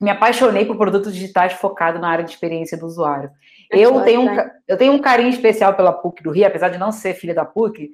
me 0.01 0.09
apaixonei 0.09 0.65
por 0.65 0.77
produtos 0.77 1.13
digitais 1.13 1.53
focados 1.53 2.01
na 2.01 2.09
área 2.09 2.25
de 2.25 2.31
experiência 2.31 2.75
do 2.75 2.87
usuário. 2.87 3.29
Eu 3.69 4.01
tenho, 4.01 4.21
um, 4.21 4.49
eu 4.67 4.77
tenho 4.77 4.93
um 4.93 4.99
carinho 4.99 5.29
especial 5.29 5.75
pela 5.75 5.93
PUC 5.93 6.23
do 6.23 6.31
Rio, 6.31 6.47
apesar 6.47 6.69
de 6.69 6.79
não 6.79 6.91
ser 6.91 7.13
filha 7.13 7.33
da 7.33 7.45
PUC, 7.45 7.91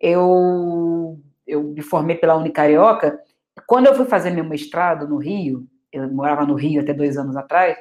eu, 0.00 1.18
eu 1.46 1.62
me 1.62 1.82
formei 1.82 2.16
pela 2.16 2.36
Unicarioca. 2.36 3.18
Quando 3.66 3.86
eu 3.86 3.94
fui 3.94 4.06
fazer 4.06 4.30
meu 4.30 4.44
mestrado 4.44 5.06
no 5.06 5.18
Rio, 5.18 5.66
eu 5.92 6.10
morava 6.10 6.44
no 6.44 6.54
Rio 6.54 6.80
até 6.80 6.92
dois 6.92 7.16
anos 7.16 7.36
atrás, 7.36 7.76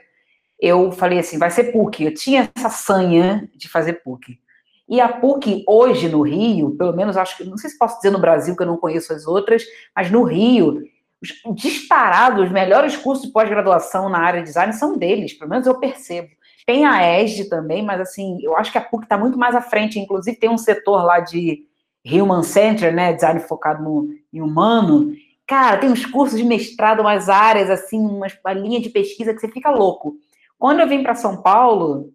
eu 0.60 0.92
falei 0.92 1.20
assim, 1.20 1.38
vai 1.38 1.52
ser 1.52 1.72
PUC. 1.72 2.06
Eu 2.06 2.14
tinha 2.14 2.50
essa 2.56 2.70
sanha 2.70 3.50
de 3.56 3.68
fazer 3.70 4.02
PUC. 4.04 4.40
E 4.88 5.00
a 5.00 5.08
PUC 5.08 5.64
hoje 5.68 6.10
no 6.10 6.22
Rio, 6.22 6.76
pelo 6.78 6.94
menos 6.94 7.18
acho 7.18 7.38
que, 7.38 7.44
não 7.44 7.58
sei 7.58 7.70
se 7.70 7.78
posso 7.78 7.98
dizer 7.98 8.12
no 8.12 8.20
Brasil, 8.20 8.56
que 8.56 8.64
eu 8.64 8.68
não 8.68 8.78
conheço 8.78 9.14
as 9.14 9.26
outras, 9.26 9.64
mas 9.96 10.12
no 10.12 10.24
Rio, 10.24 10.84
disparados, 11.56 12.46
os 12.46 12.52
melhores 12.52 12.96
cursos 12.96 13.26
de 13.26 13.32
pós-graduação 13.32 14.10
na 14.10 14.20
área 14.20 14.42
de 14.42 14.48
design 14.48 14.74
são 14.74 14.98
deles, 14.98 15.34
pelo 15.34 15.50
menos 15.50 15.66
eu 15.66 15.80
percebo. 15.80 16.30
Tem 16.66 16.86
a 16.86 17.20
ESD 17.20 17.50
também, 17.50 17.84
mas 17.84 18.00
assim, 18.00 18.38
eu 18.42 18.56
acho 18.56 18.72
que 18.72 18.78
a 18.78 18.82
PUC 18.82 19.04
está 19.04 19.18
muito 19.18 19.38
mais 19.38 19.56
à 19.56 19.62
frente, 19.62 20.00
inclusive 20.00 20.38
tem 20.38 20.50
um 20.50 20.58
setor 20.58 21.04
lá 21.04 21.20
de 21.20 21.66
Human 22.06 22.44
Center, 22.44 22.94
né, 22.94 23.14
design 23.14 23.40
focado 23.42 23.84
no, 23.84 24.10
em 24.32 24.42
humano. 24.42 25.14
Cara, 25.48 25.78
tem 25.78 25.90
uns 25.90 26.06
cursos 26.06 26.38
de 26.38 26.46
mestrado, 26.46 27.02
umas 27.02 27.30
áreas, 27.30 27.70
assim, 27.70 28.00
uma 28.00 28.54
linha 28.54 28.80
de 28.80 28.90
pesquisa 28.90 29.34
que 29.34 29.40
você 29.40 29.48
fica 29.50 29.70
louco. 29.70 30.16
Quando 30.64 30.80
eu 30.80 30.88
vim 30.88 31.04
para 31.04 31.14
São 31.14 31.42
Paulo, 31.42 32.14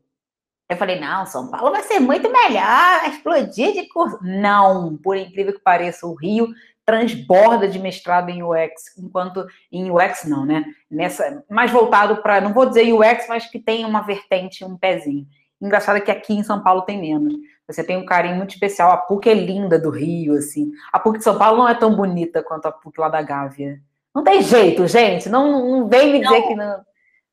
eu 0.70 0.76
falei, 0.78 0.98
não, 0.98 1.26
São 1.26 1.50
Paulo 1.50 1.70
vai 1.70 1.82
ser 1.82 2.00
muito 2.00 2.32
melhor, 2.32 3.00
vai 3.00 3.10
explodir 3.10 3.74
de 3.74 3.86
curso. 3.90 4.18
Não, 4.22 4.96
por 4.96 5.18
incrível 5.18 5.52
que 5.52 5.60
pareça, 5.60 6.06
o 6.06 6.14
Rio 6.14 6.48
transborda 6.82 7.68
de 7.68 7.78
mestrado 7.78 8.30
em 8.30 8.42
UX, 8.42 8.96
enquanto 8.96 9.46
em 9.70 9.90
UX 9.90 10.24
não, 10.24 10.46
né? 10.46 10.64
Nessa, 10.90 11.44
mais 11.50 11.70
voltado 11.70 12.22
para, 12.22 12.40
não 12.40 12.54
vou 12.54 12.64
dizer 12.64 12.90
UX, 12.90 13.26
mas 13.28 13.44
que 13.44 13.58
tem 13.58 13.84
uma 13.84 14.00
vertente, 14.00 14.64
um 14.64 14.78
pezinho. 14.78 15.26
Engraçado 15.60 15.96
é 15.96 16.00
que 16.00 16.10
aqui 16.10 16.32
em 16.32 16.42
São 16.42 16.62
Paulo 16.62 16.80
tem 16.80 16.98
menos. 16.98 17.34
Você 17.66 17.84
tem 17.84 17.98
um 17.98 18.06
carinho 18.06 18.36
muito 18.36 18.54
especial. 18.54 18.90
A 18.90 18.96
PUC 18.96 19.28
é 19.28 19.34
linda 19.34 19.78
do 19.78 19.90
Rio, 19.90 20.32
assim. 20.32 20.72
A 20.90 20.98
PUC 20.98 21.18
de 21.18 21.24
São 21.24 21.36
Paulo 21.36 21.58
não 21.58 21.68
é 21.68 21.74
tão 21.74 21.94
bonita 21.94 22.42
quanto 22.42 22.64
a 22.64 22.72
PUC 22.72 22.98
lá 22.98 23.10
da 23.10 23.20
Gávea. 23.20 23.78
Não 24.14 24.24
tem 24.24 24.40
jeito, 24.40 24.86
gente. 24.86 25.28
Não, 25.28 25.82
não 25.82 25.86
vem 25.86 26.14
me 26.14 26.20
dizer 26.22 26.40
não. 26.40 26.48
que 26.48 26.54
não. 26.54 26.80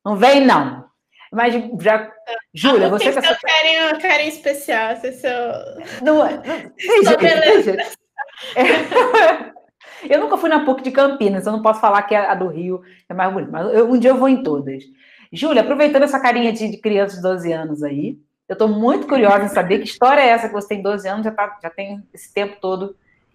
Não 0.04 0.16
vem, 0.16 0.44
não. 0.44 0.84
Mas 1.32 1.54
já. 1.80 2.10
Júlia, 2.54 2.88
você. 2.88 3.12
Tem 3.12 3.22
seu 3.22 3.36
carinho, 3.40 4.00
carinho 4.00 4.28
especial. 4.28 4.96
Você 4.96 5.12
seu... 5.12 5.30
Não, 6.02 6.18
não, 6.18 7.16
tem 7.18 7.62
jeito. 7.62 7.96
É. 8.54 9.56
Eu 10.08 10.20
nunca 10.20 10.36
fui 10.36 10.48
na 10.48 10.64
PUC 10.64 10.82
de 10.82 10.90
Campinas, 10.90 11.46
eu 11.46 11.52
não 11.52 11.62
posso 11.62 11.80
falar 11.80 12.02
que 12.02 12.14
a 12.14 12.34
do 12.34 12.48
Rio 12.48 12.82
é 13.08 13.14
mais 13.14 13.32
bonita, 13.32 13.50
mas 13.50 13.72
eu, 13.72 13.90
um 13.90 13.98
dia 13.98 14.10
eu 14.10 14.16
vou 14.16 14.28
em 14.28 14.42
todas. 14.42 14.84
Júlia, 15.32 15.62
aproveitando 15.62 16.02
essa 16.02 16.20
carinha 16.20 16.52
de, 16.52 16.68
de 16.68 16.76
criança 16.76 17.16
de 17.16 17.22
12 17.22 17.52
anos 17.52 17.82
aí, 17.82 18.18
eu 18.48 18.52
estou 18.52 18.68
muito 18.68 19.06
curiosa 19.06 19.44
em 19.44 19.48
saber 19.48 19.78
que 19.78 19.84
história 19.84 20.20
é 20.20 20.28
essa 20.28 20.48
que 20.48 20.54
você 20.54 20.68
tem 20.68 20.82
12 20.82 21.08
anos, 21.08 21.24
já, 21.24 21.32
tá, 21.32 21.58
já 21.62 21.70
tem 21.70 22.02
esse 22.14 22.32
tempo 22.32 22.56
todo 22.60 22.94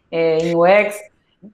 é, 0.10 0.38
em 0.38 0.56
UX. 0.56 0.98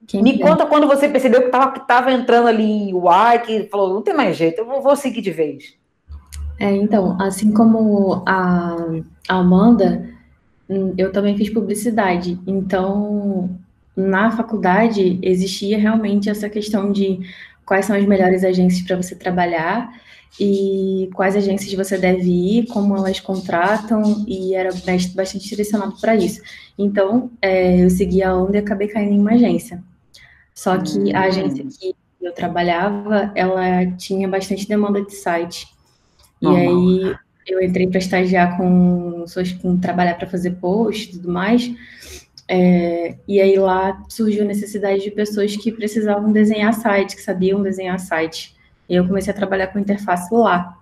Quem 0.06 0.22
Me 0.22 0.38
conta 0.38 0.66
quando 0.66 0.86
você 0.86 1.08
percebeu 1.08 1.42
que 1.42 1.48
estava 1.48 1.72
que 1.72 1.88
tava 1.88 2.12
entrando 2.12 2.48
ali 2.48 2.64
em 2.64 2.94
UI, 2.94 3.40
que 3.46 3.70
falou, 3.70 3.94
não 3.94 4.02
tem 4.02 4.14
mais 4.14 4.36
jeito, 4.36 4.60
eu 4.60 4.66
vou, 4.66 4.82
vou 4.82 4.96
seguir 4.96 5.22
de 5.22 5.32
vez. 5.32 5.77
É, 6.60 6.76
então, 6.76 7.20
assim 7.22 7.54
como 7.54 8.24
a, 8.26 8.76
a 9.30 9.36
Amanda, 9.36 10.08
Hum, 10.70 10.94
eu 10.98 11.12
também 11.12 11.38
fiz 11.38 11.50
publicidade, 11.50 12.38
então 12.46 13.50
na 13.96 14.30
faculdade 14.32 15.18
existia 15.22 15.78
realmente 15.78 16.30
essa 16.30 16.50
questão 16.50 16.92
de 16.92 17.20
quais 17.66 17.86
são 17.86 17.96
as 17.96 18.06
melhores 18.06 18.44
agências 18.44 18.86
para 18.86 18.98
você 18.98 19.16
trabalhar 19.16 19.90
e 20.40 21.10
quais 21.14 21.36
agências 21.36 21.74
você 21.74 21.98
deve 21.98 22.30
ir, 22.30 22.68
como 22.68 22.96
elas 22.98 23.20
contratam, 23.20 24.26
e 24.28 24.54
era 24.54 24.70
bastante 25.16 25.48
direcionado 25.48 25.96
para 26.00 26.16
isso. 26.16 26.42
Então, 26.78 27.32
é, 27.42 27.84
eu 27.84 27.90
segui 27.90 28.22
a 28.22 28.36
onda 28.36 28.58
e 28.58 28.60
acabei 28.60 28.88
caindo 28.88 29.14
em 29.14 29.20
uma 29.20 29.32
agência. 29.32 29.82
Só 30.54 30.78
que 30.78 31.16
a 31.16 31.22
agência 31.24 31.64
hum. 31.64 31.70
que 31.70 31.96
eu 32.22 32.34
trabalhava, 32.34 33.32
ela 33.34 33.86
tinha 33.98 34.28
bastante 34.28 34.68
demanda 34.68 35.02
de 35.02 35.16
site. 35.16 35.68
E 36.42 36.48
aí 36.48 37.16
eu 37.48 37.62
entrei 37.62 37.88
para 37.88 38.00
estagiar 38.00 38.58
com 38.58 39.22
pessoas 39.22 39.54
com 39.54 39.78
trabalhar 39.78 40.16
para 40.16 40.28
fazer 40.28 40.52
post 40.52 41.10
e 41.10 41.12
tudo 41.14 41.32
mais. 41.32 41.74
É, 42.50 43.16
e 43.28 43.42
aí 43.42 43.58
lá 43.58 44.04
surgiu 44.08 44.44
a 44.44 44.48
necessidade 44.48 45.04
de 45.04 45.12
pessoas 45.12 45.56
que 45.56 45.72
precisavam 45.72 46.32
desenhar 46.32 46.74
site, 46.74 47.16
que 47.16 47.22
sabiam 47.22 47.62
desenhar 47.62 48.00
site. 48.00 48.56
E 48.90 48.96
eu 48.96 49.06
comecei 49.06 49.34
a 49.34 49.36
trabalhar 49.36 49.68
com 49.68 49.80
interface 49.80 50.34
lá. 50.34 50.78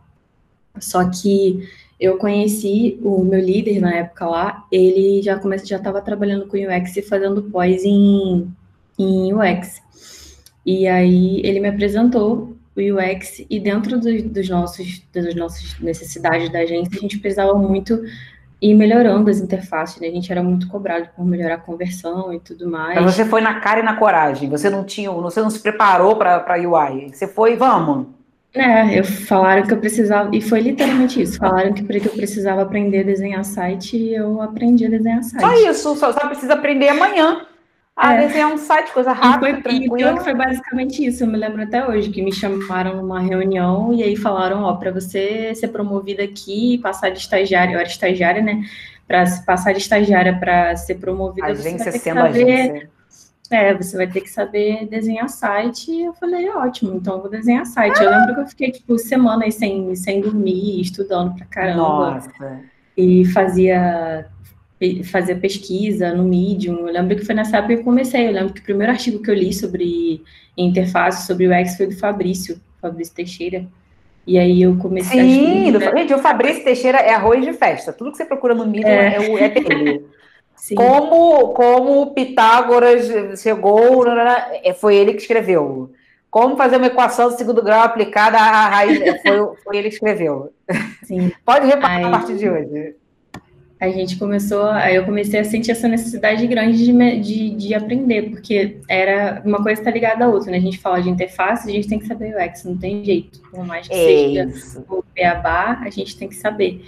Só 0.79 1.09
que 1.09 1.67
eu 1.99 2.17
conheci 2.17 2.99
o 3.01 3.23
meu 3.23 3.39
líder 3.39 3.79
na 3.79 3.95
época 3.95 4.27
lá, 4.27 4.67
ele 4.71 5.21
já 5.21 5.39
comece, 5.39 5.65
já 5.65 5.77
estava 5.77 6.01
trabalhando 6.01 6.45
com 6.47 6.57
UX 6.57 6.97
e 6.97 7.01
fazendo 7.01 7.43
pós 7.43 7.83
em, 7.83 8.51
em 8.99 9.33
UX. 9.33 9.81
E 10.65 10.87
aí 10.87 11.41
ele 11.43 11.59
me 11.59 11.69
apresentou 11.69 12.54
o 12.75 12.79
UX 12.79 13.45
e 13.49 13.59
dentro 13.59 13.99
do, 13.99 14.23
dos 14.23 14.49
nossos 14.49 15.01
das 15.13 15.33
nossas 15.35 15.79
necessidades 15.79 16.51
da 16.51 16.59
agência 16.59 16.97
a 16.97 17.01
gente 17.01 17.19
precisava 17.19 17.53
muito 17.53 18.01
ir 18.61 18.73
melhorando 18.73 19.29
as 19.29 19.39
interfaces, 19.39 19.99
né? 19.99 20.07
A 20.07 20.11
gente 20.11 20.31
era 20.31 20.41
muito 20.41 20.67
cobrado 20.67 21.09
por 21.15 21.25
melhorar 21.25 21.55
a 21.55 21.59
conversão 21.59 22.33
e 22.33 22.39
tudo 22.39 22.69
mais. 22.69 22.95
Mas 22.95 23.15
você 23.15 23.25
foi 23.25 23.41
na 23.41 23.59
cara 23.59 23.79
e 23.79 23.83
na 23.83 23.95
coragem. 23.95 24.49
Você 24.49 24.69
não 24.69 24.83
tinha, 24.83 25.11
você 25.11 25.41
não 25.41 25.49
se 25.49 25.59
preparou 25.59 26.15
para 26.15 26.57
UI. 26.57 27.13
Você 27.13 27.27
foi, 27.27 27.55
vamos. 27.55 28.07
É, 28.53 28.97
eu 28.97 29.03
falaram 29.03 29.63
que 29.63 29.73
eu 29.73 29.77
precisava, 29.77 30.33
e 30.33 30.41
foi 30.41 30.61
literalmente 30.61 31.21
isso. 31.21 31.37
Falaram 31.37 31.73
que 31.73 31.81
eu 31.81 32.11
precisava 32.11 32.61
aprender 32.61 33.01
a 33.01 33.03
desenhar 33.03 33.43
site 33.43 33.97
e 33.97 34.15
eu 34.15 34.41
aprendi 34.41 34.85
a 34.85 34.89
desenhar 34.89 35.21
site. 35.23 35.41
Só 35.41 35.69
isso, 35.69 35.95
só, 35.95 36.13
só 36.13 36.27
precisa 36.27 36.53
aprender 36.53 36.87
amanhã. 36.87 37.45
Ah, 37.95 38.13
é. 38.13 38.27
desenhar 38.27 38.53
um 38.53 38.57
site, 38.57 38.91
coisa 38.91 39.13
rápida, 39.13 39.49
e 39.49 39.53
foi, 39.53 39.61
tranquila. 39.61 40.13
E 40.13 40.23
foi 40.23 40.33
basicamente 40.33 41.05
isso, 41.05 41.23
eu 41.23 41.27
me 41.27 41.37
lembro 41.37 41.63
até 41.63 41.87
hoje, 41.87 42.09
que 42.09 42.21
me 42.21 42.33
chamaram 42.33 42.97
numa 42.97 43.21
reunião 43.21 43.93
e 43.93 44.03
aí 44.03 44.17
falaram, 44.17 44.63
ó, 44.63 44.73
para 44.73 44.91
você 44.91 45.55
ser 45.55 45.69
promovida 45.69 46.21
aqui, 46.21 46.77
passar 46.79 47.09
de 47.09 47.19
estagiária, 47.19 47.73
eu 47.73 47.79
era 47.79 47.87
estagiária, 47.87 48.41
né, 48.41 48.63
para 49.07 49.23
passar 49.45 49.71
de 49.71 49.79
estagiária 49.79 50.37
para 50.37 50.75
ser 50.75 50.95
promovida, 50.95 51.47
agência 51.47 51.91
você 51.91 51.99
sendo 51.99 52.17
saber, 52.17 52.43
agência. 52.43 52.89
É, 53.51 53.73
você 53.73 53.95
vai 53.95 54.07
ter 54.07 54.21
que 54.21 54.29
saber 54.29 54.87
desenhar 54.87 55.29
site. 55.29 55.91
E 55.91 56.05
eu 56.05 56.13
falei, 56.15 56.49
ótimo, 56.49 56.95
então 56.95 57.15
eu 57.15 57.21
vou 57.21 57.29
desenhar 57.29 57.65
site. 57.65 58.01
Eu 58.01 58.09
lembro 58.09 58.33
que 58.33 58.41
eu 58.41 58.47
fiquei, 58.47 58.71
tipo, 58.71 58.97
semanas 58.97 59.53
sem, 59.53 59.95
sem 59.95 60.19
dormir, 60.19 60.81
estudando 60.81 61.35
pra 61.35 61.45
caramba. 61.45 62.15
Nossa. 62.15 62.61
E 62.97 63.23
fazia 63.25 64.27
fazer 65.05 65.35
pesquisa 65.35 66.13
no 66.13 66.23
Medium. 66.23 66.87
Eu 66.87 66.93
lembro 66.93 67.15
que 67.15 67.25
foi 67.25 67.35
nessa 67.35 67.57
época 67.57 67.75
que 67.75 67.79
eu 67.81 67.85
comecei. 67.85 68.27
Eu 68.27 68.31
lembro 68.31 68.53
que 68.53 68.61
o 68.61 68.63
primeiro 68.63 68.91
artigo 68.91 69.21
que 69.21 69.31
eu 69.31 69.35
li 69.35 69.53
sobre 69.53 70.21
interface, 70.57 71.25
sobre 71.25 71.47
o 71.47 71.51
UX, 71.51 71.77
foi 71.77 71.87
do 71.87 71.97
Fabrício, 71.97 72.59
Fabrício 72.81 73.13
Teixeira. 73.13 73.65
E 74.27 74.39
aí 74.39 74.63
eu 74.63 74.75
comecei 74.77 75.21
Sim, 75.21 75.75
a 75.75 75.93
gente, 75.93 76.13
o 76.13 76.17
Fabrício 76.17 76.63
Teixeira 76.63 76.97
é 76.97 77.13
arroz 77.13 77.45
de 77.45 77.53
festa. 77.53 77.93
Tudo 77.93 78.11
que 78.11 78.17
você 78.17 78.25
procura 78.25 78.55
no 78.55 78.65
Medium 78.65 78.89
é, 78.89 79.17
é, 79.17 79.43
é 79.43 79.49
dele. 79.49 80.05
Como, 80.73 81.49
como 81.49 82.13
Pitágoras 82.13 83.39
chegou, 83.39 84.05
é, 84.63 84.73
foi 84.73 84.95
ele 84.95 85.13
que 85.13 85.21
escreveu. 85.21 85.91
Como 86.31 86.57
fazer 86.57 86.77
uma 86.77 86.87
equação 86.87 87.29
de 87.29 87.37
segundo 87.37 87.61
grau 87.61 87.83
aplicada 87.83 88.37
à 88.37 88.69
raiz, 88.69 88.99
foi, 89.21 89.55
foi 89.63 89.77
ele 89.77 89.89
que 89.89 89.95
escreveu. 89.95 90.51
Sim. 91.03 91.31
Pode 91.45 91.67
reparar 91.67 91.97
aí, 91.97 92.03
a 92.05 92.09
partir 92.09 92.37
de 92.37 92.49
hoje. 92.49 92.95
A 93.79 93.89
gente 93.89 94.17
começou, 94.17 94.67
aí 94.67 94.95
eu 94.95 95.03
comecei 95.03 95.39
a 95.39 95.43
sentir 95.43 95.71
essa 95.71 95.87
necessidade 95.87 96.47
grande 96.47 96.77
de, 96.77 97.19
de, 97.19 97.49
de 97.51 97.73
aprender, 97.73 98.29
porque 98.29 98.77
era 98.87 99.41
uma 99.45 99.61
coisa 99.61 99.81
está 99.81 99.91
ligada 99.91 100.25
à 100.25 100.29
outra, 100.29 100.49
né? 100.49 100.57
A 100.57 100.61
gente 100.61 100.77
fala 100.77 101.01
de 101.01 101.09
interface, 101.09 101.69
a 101.69 101.71
gente 101.71 101.87
tem 101.87 101.99
que 101.99 102.07
saber 102.07 102.35
o 102.35 102.43
UX, 102.43 102.63
não 102.63 102.77
tem 102.77 103.03
jeito. 103.03 103.41
Por 103.51 103.65
mais 103.65 103.87
que 103.87 103.93
é 103.93 103.97
seja 103.97 104.83
o 104.89 105.03
beabá, 105.13 105.81
a 105.81 105.89
gente 105.89 106.17
tem 106.17 106.29
que 106.29 106.35
saber. 106.35 106.81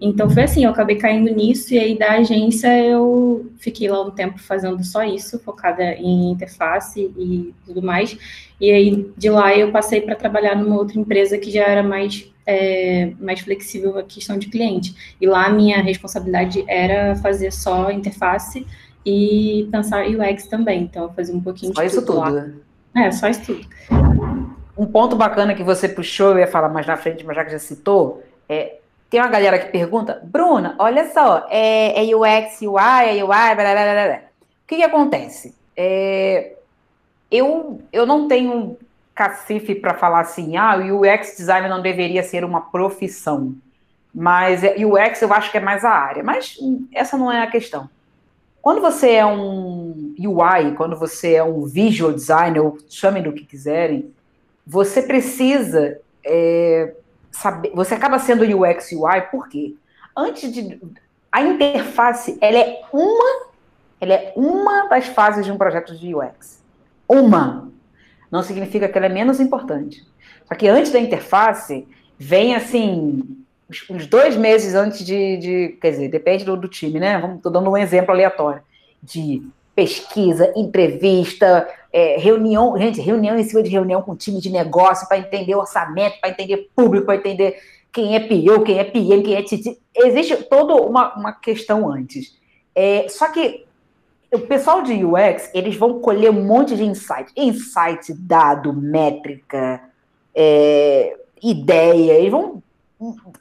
Então 0.00 0.30
foi 0.30 0.44
assim, 0.44 0.64
eu 0.64 0.70
acabei 0.70 0.96
caindo 0.96 1.34
nisso 1.34 1.74
e 1.74 1.78
aí 1.78 1.98
da 1.98 2.12
agência 2.12 2.68
eu 2.84 3.50
fiquei 3.58 3.88
lá 3.88 4.00
um 4.00 4.12
tempo 4.12 4.38
fazendo 4.38 4.82
só 4.84 5.02
isso, 5.02 5.40
focada 5.40 5.82
em 5.94 6.30
interface 6.30 7.10
e 7.18 7.52
tudo 7.66 7.82
mais. 7.82 8.16
E 8.60 8.70
aí 8.70 9.10
de 9.16 9.28
lá 9.28 9.56
eu 9.56 9.72
passei 9.72 10.00
para 10.00 10.14
trabalhar 10.14 10.54
numa 10.54 10.76
outra 10.76 10.98
empresa 11.00 11.36
que 11.36 11.50
já 11.50 11.64
era 11.64 11.82
mais 11.82 12.30
é, 12.48 13.12
mais 13.20 13.40
flexível 13.40 13.98
a 13.98 14.02
questão 14.02 14.38
de 14.38 14.48
cliente. 14.48 15.14
E 15.20 15.26
lá 15.26 15.44
a 15.44 15.50
minha 15.50 15.82
responsabilidade 15.82 16.64
era 16.66 17.14
fazer 17.16 17.52
só 17.52 17.90
interface 17.90 18.66
e 19.04 19.68
pensar 19.70 20.06
UX 20.06 20.46
também. 20.46 20.84
Então 20.84 21.04
eu 21.04 21.12
fazia 21.12 21.34
um 21.34 21.42
pouquinho 21.42 21.74
só 21.74 21.82
de 21.82 21.88
isso 21.88 22.00
tudo. 22.00 22.18
Lá. 22.18 22.48
É, 22.96 23.12
só 23.12 23.28
isso 23.28 23.42
tudo. 23.44 23.68
Um 24.78 24.86
ponto 24.86 25.14
bacana 25.14 25.54
que 25.54 25.62
você 25.62 25.88
puxou, 25.88 26.30
eu 26.30 26.38
ia 26.38 26.46
falar 26.46 26.70
mais 26.70 26.86
na 26.86 26.96
frente, 26.96 27.24
mas 27.26 27.36
já 27.36 27.44
que 27.44 27.52
já 27.52 27.58
citou, 27.58 28.22
é 28.48 28.78
tem 29.10 29.20
uma 29.20 29.28
galera 29.28 29.58
que 29.58 29.70
pergunta, 29.70 30.20
Bruna, 30.22 30.74
olha 30.78 31.10
só, 31.12 31.46
é, 31.48 31.98
é 31.98 32.14
UX, 32.14 32.60
UI, 32.60 33.18
é 33.18 33.24
UI, 33.24 33.26
blá, 33.26 33.54
blá, 33.54 33.72
blá, 33.72 34.06
blá. 34.06 34.16
O 34.16 34.66
que, 34.66 34.76
que 34.76 34.82
acontece? 34.82 35.54
É, 35.74 36.56
eu, 37.30 37.80
eu 37.90 38.04
não 38.04 38.28
tenho 38.28 38.76
cacife 39.18 39.74
para 39.74 39.94
falar 39.94 40.20
assim, 40.20 40.56
ah, 40.56 40.76
o 40.76 41.00
UX 41.00 41.36
design 41.36 41.68
não 41.68 41.82
deveria 41.82 42.22
ser 42.22 42.44
uma 42.44 42.60
profissão. 42.60 43.52
Mas 44.14 44.62
UX 44.62 45.20
eu 45.20 45.32
acho 45.32 45.50
que 45.50 45.58
é 45.58 45.60
mais 45.60 45.84
a 45.84 45.90
área. 45.90 46.22
Mas 46.22 46.56
essa 46.94 47.18
não 47.18 47.30
é 47.30 47.42
a 47.42 47.50
questão. 47.50 47.90
Quando 48.62 48.80
você 48.80 49.10
é 49.14 49.26
um 49.26 50.14
UI, 50.16 50.76
quando 50.76 50.96
você 50.96 51.34
é 51.34 51.42
um 51.42 51.64
visual 51.64 52.12
designer, 52.12 52.60
ou 52.60 52.78
chamem 52.88 53.20
do 53.20 53.32
que 53.32 53.44
quiserem, 53.44 54.14
você 54.64 55.02
precisa 55.02 55.98
é, 56.24 56.94
saber, 57.32 57.72
você 57.74 57.94
acaba 57.94 58.20
sendo 58.20 58.44
UX 58.44 58.92
UI 58.92 59.22
por 59.32 59.48
quê? 59.48 59.74
Antes 60.16 60.52
de 60.52 60.80
a 61.32 61.42
interface, 61.42 62.38
ela 62.40 62.58
é 62.58 62.82
uma, 62.92 63.46
ela 64.00 64.14
é 64.14 64.32
uma 64.36 64.86
das 64.86 65.06
fases 65.06 65.44
de 65.44 65.50
um 65.50 65.58
projeto 65.58 65.96
de 65.96 66.14
UX. 66.14 66.62
Uma. 67.08 67.68
Não 68.30 68.42
significa 68.42 68.88
que 68.88 68.96
ela 68.96 69.06
é 69.06 69.10
menos 69.10 69.40
importante. 69.40 70.04
Só 70.46 70.54
que 70.54 70.68
antes 70.68 70.92
da 70.92 70.98
interface, 70.98 71.86
vem 72.18 72.54
assim, 72.54 73.22
uns 73.90 74.06
dois 74.06 74.36
meses 74.36 74.74
antes 74.74 75.04
de, 75.04 75.36
de 75.36 75.68
quer 75.80 75.90
dizer, 75.90 76.08
depende 76.08 76.44
do, 76.44 76.56
do 76.56 76.68
time, 76.68 76.98
né? 76.98 77.38
Tô 77.42 77.50
dando 77.50 77.70
um 77.70 77.76
exemplo 77.76 78.12
aleatório 78.12 78.62
de 79.02 79.42
pesquisa, 79.74 80.52
entrevista, 80.56 81.68
é, 81.92 82.18
reunião, 82.18 82.76
gente, 82.76 83.00
reunião 83.00 83.38
em 83.38 83.44
cima 83.44 83.62
de 83.62 83.70
reunião 83.70 84.02
com 84.02 84.16
time 84.16 84.40
de 84.40 84.50
negócio 84.50 85.06
para 85.06 85.18
entender 85.18 85.54
orçamento, 85.54 86.20
para 86.20 86.30
entender 86.30 86.68
público, 86.74 87.06
para 87.06 87.16
entender 87.16 87.56
quem 87.92 88.16
é 88.16 88.20
PO, 88.20 88.64
quem 88.64 88.78
é 88.78 88.84
PM, 88.84 89.22
quem 89.22 89.34
é 89.36 89.42
TT. 89.42 89.78
Existe 89.94 90.36
toda 90.44 90.74
uma, 90.74 91.14
uma 91.14 91.32
questão 91.32 91.90
antes. 91.90 92.36
É, 92.74 93.06
só 93.08 93.30
que 93.30 93.66
o 94.32 94.40
pessoal 94.40 94.82
de 94.82 95.04
UX, 95.04 95.50
eles 95.54 95.76
vão 95.76 96.00
colher 96.00 96.30
um 96.30 96.44
monte 96.44 96.76
de 96.76 96.84
insight. 96.84 97.32
Insight, 97.36 98.12
dado, 98.14 98.72
métrica, 98.72 99.80
é, 100.34 101.16
ideia, 101.42 102.12
eles 102.12 102.30
vão 102.30 102.62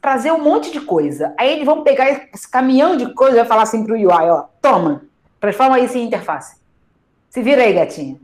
trazer 0.02 0.32
um 0.32 0.44
monte 0.44 0.72
de 0.72 0.82
coisa. 0.82 1.34
Aí 1.38 1.52
eles 1.52 1.66
vão 1.66 1.84
pegar 1.84 2.30
esse 2.34 2.50
caminhão 2.50 2.96
de 2.96 3.14
coisa 3.14 3.42
e 3.42 3.46
falar 3.46 3.64
assim 3.64 3.84
para 3.84 3.94
o 3.94 3.98
UI, 3.98 4.30
ó, 4.30 4.46
toma, 4.62 5.08
Transforma 5.40 5.80
isso 5.80 5.98
em 5.98 6.06
interface. 6.06 6.58
Se 7.30 7.42
vira 7.42 7.64
aí, 7.64 7.74
gatinha. 7.74 8.18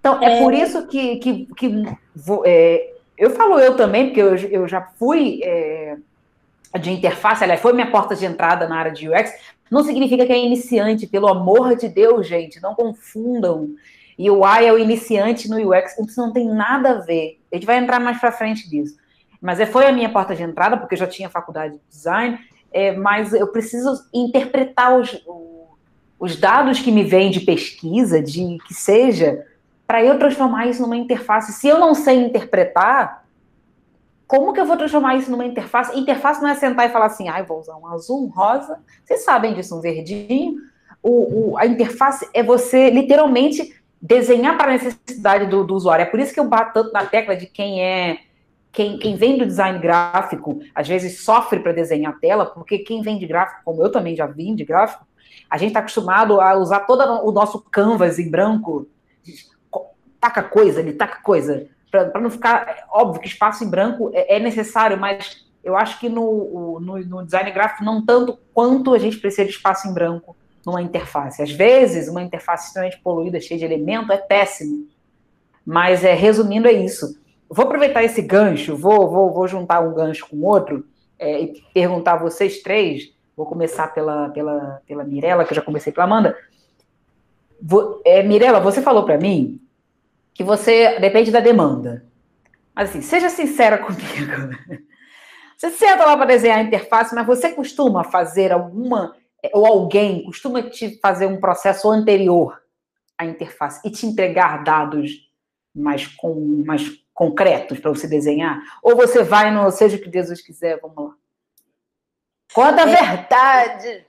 Então, 0.00 0.22
é, 0.22 0.38
é 0.38 0.42
por 0.42 0.52
isso 0.52 0.86
que, 0.86 1.16
que, 1.16 1.46
que 1.56 1.84
é, 2.44 2.94
eu 3.16 3.30
falo 3.30 3.58
eu 3.58 3.76
também, 3.76 4.06
porque 4.06 4.20
eu, 4.20 4.34
eu 4.36 4.68
já 4.68 4.80
fui 4.98 5.40
é, 5.42 5.96
de 6.78 6.90
interface, 6.90 7.42
aliás, 7.42 7.60
foi 7.60 7.72
minha 7.72 7.90
porta 7.90 8.14
de 8.14 8.24
entrada 8.24 8.68
na 8.68 8.78
área 8.78 8.92
de 8.92 9.08
UX. 9.08 9.32
Não 9.70 9.82
significa 9.82 10.24
que 10.24 10.32
é 10.32 10.38
iniciante, 10.38 11.06
pelo 11.06 11.28
amor 11.28 11.76
de 11.76 11.88
Deus, 11.88 12.26
gente, 12.26 12.60
não 12.60 12.74
confundam. 12.74 13.70
E 14.18 14.30
o 14.30 14.42
UI 14.42 14.66
é 14.66 14.72
o 14.72 14.78
iniciante 14.78 15.48
no 15.48 15.56
UX, 15.56 15.98
isso 15.98 16.20
não 16.20 16.32
tem 16.32 16.48
nada 16.48 16.90
a 16.90 17.00
ver. 17.00 17.38
A 17.52 17.56
gente 17.56 17.66
vai 17.66 17.78
entrar 17.78 18.00
mais 18.00 18.18
para 18.18 18.32
frente 18.32 18.68
disso. 18.68 18.96
Mas 19.40 19.60
é, 19.60 19.66
foi 19.66 19.86
a 19.86 19.92
minha 19.92 20.08
porta 20.08 20.34
de 20.34 20.42
entrada, 20.42 20.76
porque 20.76 20.94
eu 20.94 20.98
já 20.98 21.06
tinha 21.06 21.28
faculdade 21.28 21.74
de 21.74 21.80
design, 21.90 22.38
é, 22.72 22.92
mas 22.92 23.32
eu 23.32 23.46
preciso 23.48 24.06
interpretar 24.12 24.98
os, 24.98 25.22
os 26.18 26.36
dados 26.36 26.80
que 26.80 26.90
me 26.90 27.04
vêm 27.04 27.30
de 27.30 27.40
pesquisa, 27.40 28.22
de 28.22 28.58
que 28.66 28.72
seja, 28.72 29.44
para 29.86 30.02
eu 30.02 30.18
transformar 30.18 30.66
isso 30.66 30.82
numa 30.82 30.96
interface. 30.96 31.52
Se 31.52 31.68
eu 31.68 31.78
não 31.78 31.94
sei 31.94 32.24
interpretar, 32.24 33.25
como 34.26 34.52
que 34.52 34.60
eu 34.60 34.66
vou 34.66 34.76
transformar 34.76 35.16
isso 35.16 35.30
numa 35.30 35.44
interface? 35.44 35.98
Interface 35.98 36.42
não 36.42 36.48
é 36.48 36.54
sentar 36.54 36.88
e 36.88 36.92
falar 36.92 37.06
assim, 37.06 37.28
ah, 37.28 37.42
vou 37.42 37.60
usar 37.60 37.76
um 37.76 37.86
azul, 37.86 38.24
um 38.24 38.28
rosa. 38.28 38.78
Vocês 39.04 39.24
sabem 39.24 39.54
disso, 39.54 39.76
um 39.76 39.80
verdinho. 39.80 40.56
O, 41.02 41.52
o, 41.52 41.58
a 41.58 41.66
interface 41.66 42.28
é 42.34 42.42
você 42.42 42.90
literalmente 42.90 43.72
desenhar 44.02 44.56
para 44.58 44.68
a 44.68 44.72
necessidade 44.72 45.46
do, 45.46 45.64
do, 45.64 45.74
usuário. 45.74 46.02
É 46.02 46.06
por 46.06 46.18
isso 46.18 46.34
que 46.34 46.40
eu 46.40 46.48
bato 46.48 46.74
tanto 46.74 46.92
na 46.92 47.06
tecla 47.06 47.36
de 47.36 47.46
quem 47.46 47.82
é 47.82 48.18
quem, 48.72 48.98
quem 48.98 49.16
vem 49.16 49.38
do 49.38 49.46
design 49.46 49.78
gráfico, 49.78 50.60
às 50.74 50.86
vezes 50.86 51.24
sofre 51.24 51.60
para 51.60 51.72
desenhar 51.72 52.12
a 52.12 52.16
tela, 52.18 52.44
porque 52.44 52.80
quem 52.80 53.00
vem 53.00 53.18
de 53.18 53.26
gráfico, 53.26 53.62
como 53.64 53.82
eu 53.82 53.90
também 53.90 54.14
já 54.14 54.26
vim 54.26 54.54
de 54.54 54.66
gráfico, 54.66 55.06
a 55.48 55.56
gente 55.56 55.68
está 55.68 55.80
acostumado 55.80 56.42
a 56.42 56.54
usar 56.58 56.80
todo 56.80 57.00
o 57.26 57.32
nosso 57.32 57.58
canvas 57.70 58.18
em 58.18 58.30
branco, 58.30 58.86
taca 60.20 60.42
coisa 60.42 60.80
ali, 60.80 60.92
taca 60.92 61.22
coisa, 61.22 61.68
para 62.04 62.20
não 62.20 62.30
ficar. 62.30 62.86
Óbvio 62.90 63.20
que 63.20 63.28
espaço 63.28 63.64
em 63.64 63.68
branco 63.68 64.10
é, 64.12 64.36
é 64.36 64.38
necessário, 64.38 64.98
mas 64.98 65.44
eu 65.64 65.76
acho 65.76 65.98
que 65.98 66.08
no, 66.08 66.78
no, 66.80 66.98
no, 66.98 67.24
design 67.24 67.50
gráfico 67.50 67.84
não 67.84 68.04
tanto 68.04 68.38
quanto 68.54 68.94
a 68.94 68.98
gente 68.98 69.18
precisa 69.18 69.44
de 69.44 69.50
espaço 69.50 69.88
em 69.88 69.92
branco 69.92 70.36
numa 70.64 70.82
interface. 70.82 71.42
Às 71.42 71.50
vezes, 71.50 72.08
uma 72.08 72.22
interface 72.22 72.68
extremamente 72.68 73.00
poluída, 73.00 73.40
cheia 73.40 73.58
de 73.58 73.64
elemento, 73.64 74.12
é 74.12 74.16
péssimo. 74.16 74.86
Mas, 75.64 76.04
é, 76.04 76.14
resumindo, 76.14 76.68
é 76.68 76.72
isso. 76.72 77.18
Vou 77.48 77.64
aproveitar 77.64 78.02
esse 78.02 78.22
gancho, 78.22 78.76
vou, 78.76 79.08
vou, 79.08 79.32
vou 79.32 79.48
juntar 79.48 79.80
um 79.80 79.94
gancho 79.94 80.26
com 80.28 80.42
outro 80.42 80.84
é, 81.18 81.40
e 81.40 81.62
perguntar 81.72 82.14
a 82.14 82.18
vocês 82.18 82.62
três 82.62 83.16
Vou 83.36 83.44
começar 83.44 83.92
pela, 83.92 84.30
pela, 84.30 84.80
pela 84.86 85.04
Mirella, 85.04 85.44
que 85.44 85.52
eu 85.52 85.56
já 85.56 85.60
comecei 85.60 85.92
pela 85.92 86.06
Amanda. 86.06 86.34
Vou, 87.60 88.00
é, 88.02 88.22
Mirella, 88.22 88.60
você 88.60 88.80
falou 88.80 89.04
para 89.04 89.18
mim 89.18 89.60
que 90.36 90.44
você 90.44 90.98
depende 91.00 91.30
da 91.30 91.40
demanda. 91.40 92.04
Mas 92.74 92.90
assim, 92.90 93.00
seja 93.00 93.30
sincera 93.30 93.78
comigo. 93.82 94.84
Você 95.56 95.70
senta 95.70 96.04
lá 96.04 96.16
para 96.16 96.26
desenhar 96.26 96.58
a 96.58 96.62
interface, 96.62 97.14
mas 97.14 97.26
você 97.26 97.52
costuma 97.52 98.04
fazer 98.04 98.52
alguma, 98.52 99.16
ou 99.54 99.66
alguém 99.66 100.22
costuma 100.24 100.62
te 100.62 100.98
fazer 101.00 101.26
um 101.26 101.40
processo 101.40 101.90
anterior 101.90 102.60
à 103.16 103.24
interface 103.24 103.80
e 103.82 103.90
te 103.90 104.04
entregar 104.04 104.62
dados 104.62 105.30
mais, 105.74 106.06
com, 106.06 106.62
mais 106.66 106.90
concretos 107.14 107.80
para 107.80 107.90
você 107.90 108.06
desenhar? 108.06 108.60
Ou 108.82 108.94
você 108.94 109.22
vai 109.22 109.50
no 109.50 109.70
seja 109.70 109.96
o 109.96 110.00
que 110.00 110.10
Deus 110.10 110.40
quiser, 110.42 110.78
vamos 110.80 110.96
lá? 110.96 111.14
Conta 112.52 112.84
a 112.84 112.90
é, 112.90 112.94
verdade. 112.94 114.05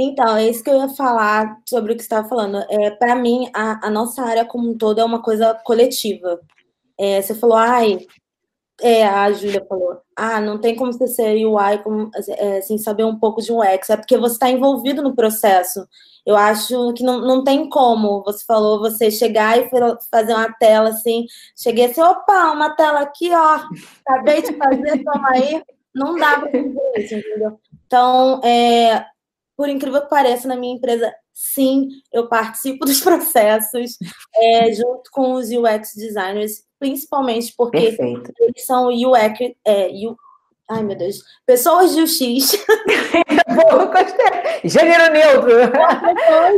Então, 0.00 0.36
é 0.36 0.48
isso 0.48 0.62
que 0.62 0.70
eu 0.70 0.76
ia 0.76 0.88
falar 0.90 1.60
sobre 1.68 1.92
o 1.92 1.96
que 1.96 2.02
você 2.02 2.06
estava 2.06 2.28
falando. 2.28 2.64
É, 2.70 2.90
Para 2.92 3.16
mim, 3.16 3.50
a, 3.52 3.88
a, 3.88 3.90
nossa 3.90 4.22
área 4.22 4.44
como 4.44 4.70
um 4.70 4.78
todo 4.78 5.00
é 5.00 5.04
uma 5.04 5.20
coisa 5.20 5.54
coletiva. 5.64 6.40
É, 6.96 7.20
você 7.20 7.34
falou, 7.34 7.56
ai, 7.56 8.06
é, 8.80 9.04
a 9.04 9.32
Júlia 9.32 9.64
falou, 9.68 10.00
ah, 10.16 10.40
não 10.40 10.60
tem 10.60 10.76
como 10.76 10.92
você 10.92 11.08
ser 11.08 11.44
UI 11.44 11.78
como, 11.82 12.10
é, 12.28 12.60
sem 12.60 12.78
saber 12.78 13.04
um 13.04 13.18
pouco 13.18 13.42
de 13.42 13.52
um 13.52 13.60
X, 13.62 13.90
é 13.90 13.96
porque 13.96 14.16
você 14.16 14.34
está 14.34 14.48
envolvido 14.48 15.02
no 15.02 15.16
processo. 15.16 15.84
Eu 16.24 16.36
acho 16.36 16.92
que 16.94 17.02
não, 17.02 17.20
não 17.20 17.42
tem 17.42 17.68
como, 17.68 18.22
você 18.22 18.44
falou, 18.44 18.78
você 18.78 19.10
chegar 19.10 19.58
e 19.58 19.68
fazer 20.10 20.32
uma 20.32 20.52
tela 20.52 20.90
assim, 20.90 21.26
cheguei 21.56 21.86
assim, 21.86 22.02
opa, 22.02 22.52
uma 22.52 22.70
tela 22.76 23.00
aqui, 23.00 23.30
ó, 23.34 23.60
acabei 24.06 24.42
de 24.42 24.56
fazer, 24.56 25.02
toma 25.02 25.30
aí. 25.30 25.62
Não 25.94 26.16
dá 26.16 26.38
para 26.38 26.50
fazer 26.50 26.92
isso, 26.98 27.14
entendeu? 27.16 27.58
Então, 27.86 28.40
é, 28.44 29.04
por 29.58 29.68
incrível 29.68 30.00
que 30.02 30.08
pareça, 30.08 30.46
na 30.46 30.54
minha 30.54 30.76
empresa, 30.76 31.12
sim, 31.34 31.88
eu 32.12 32.28
participo 32.28 32.86
dos 32.86 33.00
processos, 33.00 33.98
é, 34.36 34.72
junto 34.72 35.10
com 35.10 35.32
os 35.32 35.48
UX 35.50 35.94
designers, 35.96 36.62
principalmente 36.78 37.52
porque 37.56 37.90
Perfeito. 37.90 38.32
eles 38.38 38.64
são 38.64 38.86
UX, 38.86 39.40
é, 39.66 39.88
U, 40.06 40.16
ai 40.70 40.84
meu 40.84 40.96
Deus, 40.96 41.24
pessoas 41.44 41.92
de 41.92 42.02
UX. 42.02 42.22
Gênero 44.62 45.12
neutro. 45.12 45.72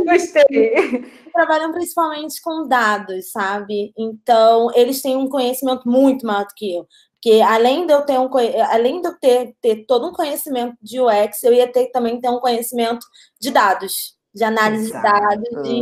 Gostei. 0.05 1.03
Trabalham 1.33 1.71
principalmente 1.71 2.39
com 2.39 2.67
dados, 2.67 3.31
sabe? 3.31 3.91
Então, 3.97 4.69
eles 4.75 5.01
têm 5.01 5.15
um 5.15 5.27
conhecimento 5.27 5.89
muito 5.89 6.23
maior 6.25 6.45
do 6.45 6.53
que 6.55 6.75
eu. 6.75 6.87
Porque 7.21 7.39
além 7.39 7.85
de 7.85 7.93
eu 7.93 8.01
ter 8.01 8.19
um 8.19 8.27
além 8.71 8.99
de 8.99 9.07
eu 9.07 9.13
ter, 9.19 9.55
ter 9.61 9.85
todo 9.85 10.07
um 10.07 10.11
conhecimento 10.11 10.75
de 10.81 10.99
UX, 10.99 11.43
eu 11.43 11.53
ia 11.53 11.71
ter 11.71 11.91
também 11.91 12.19
ter 12.19 12.29
um 12.29 12.39
conhecimento 12.39 13.05
de 13.39 13.51
dados, 13.51 14.15
de 14.33 14.43
análise 14.43 14.89
Exato. 14.89 15.05
de 15.05 15.11
dados, 15.13 15.63
de, 15.63 15.81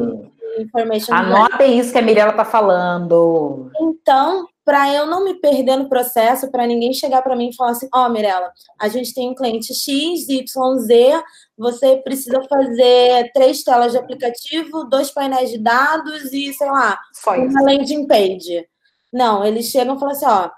de 0.58 0.64
information. 0.64 1.14
Anotem 1.14 1.80
isso 1.80 1.94
que 1.94 1.98
a 1.98 2.02
Mirella 2.02 2.32
está 2.32 2.44
falando. 2.44 3.72
Então, 3.80 4.46
para 4.66 4.94
eu 4.94 5.08
não 5.08 5.24
me 5.24 5.36
perder 5.36 5.78
no 5.78 5.88
processo, 5.88 6.52
para 6.52 6.68
ninguém 6.68 6.92
chegar 6.92 7.22
para 7.22 7.38
mim 7.38 7.50
e 7.50 7.56
falar 7.56 7.72
assim: 7.72 7.88
Ó, 7.96 8.06
oh, 8.06 8.10
Mirella, 8.10 8.52
a 8.78 8.90
gente 8.90 9.14
tem 9.14 9.30
um 9.30 9.36
cliente 9.36 9.74
X, 9.74 10.28
Y, 10.28 10.78
Z, 10.80 11.24
você 11.58 11.96
precisa 12.04 12.42
fazer 12.50 13.32
três 13.34 13.64
telas 13.64 13.94
de 13.94 13.98
aplicativo, 13.98 14.84
dois 14.84 15.10
painéis 15.10 15.52
de 15.52 15.58
dados 15.58 16.34
e, 16.34 16.52
sei 16.54 16.70
lá, 16.70 17.00
Só 17.14 17.32
uma 17.32 17.62
landing 17.62 18.06
page. 18.08 18.68
Não, 19.12 19.44
eles 19.46 19.68
chegam 19.68 19.96
e 19.96 20.00
falam 20.00 20.14
assim: 20.14 20.26
ó, 20.26 20.50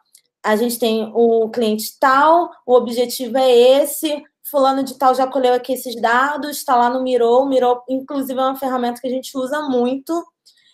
a 0.44 0.56
gente 0.56 0.80
tem 0.80 1.12
o 1.14 1.50
cliente 1.50 1.98
tal, 2.00 2.50
o 2.66 2.74
objetivo 2.74 3.38
é 3.38 3.52
esse, 3.52 4.24
fulano 4.52 4.84
de 4.84 4.96
tal 4.96 5.16
já 5.16 5.26
colheu 5.26 5.54
aqui 5.54 5.74
esses 5.74 6.00
dados, 6.00 6.58
está 6.58 6.76
lá 6.76 6.90
no 6.90 7.02
Miro, 7.02 7.28
o 7.28 7.46
Miro, 7.46 7.82
inclusive, 7.88 8.40
é 8.40 8.44
uma 8.44 8.56
ferramenta 8.56 9.00
que 9.00 9.08
a 9.08 9.12
gente 9.12 9.36
usa 9.38 9.62
muito. 9.62 10.14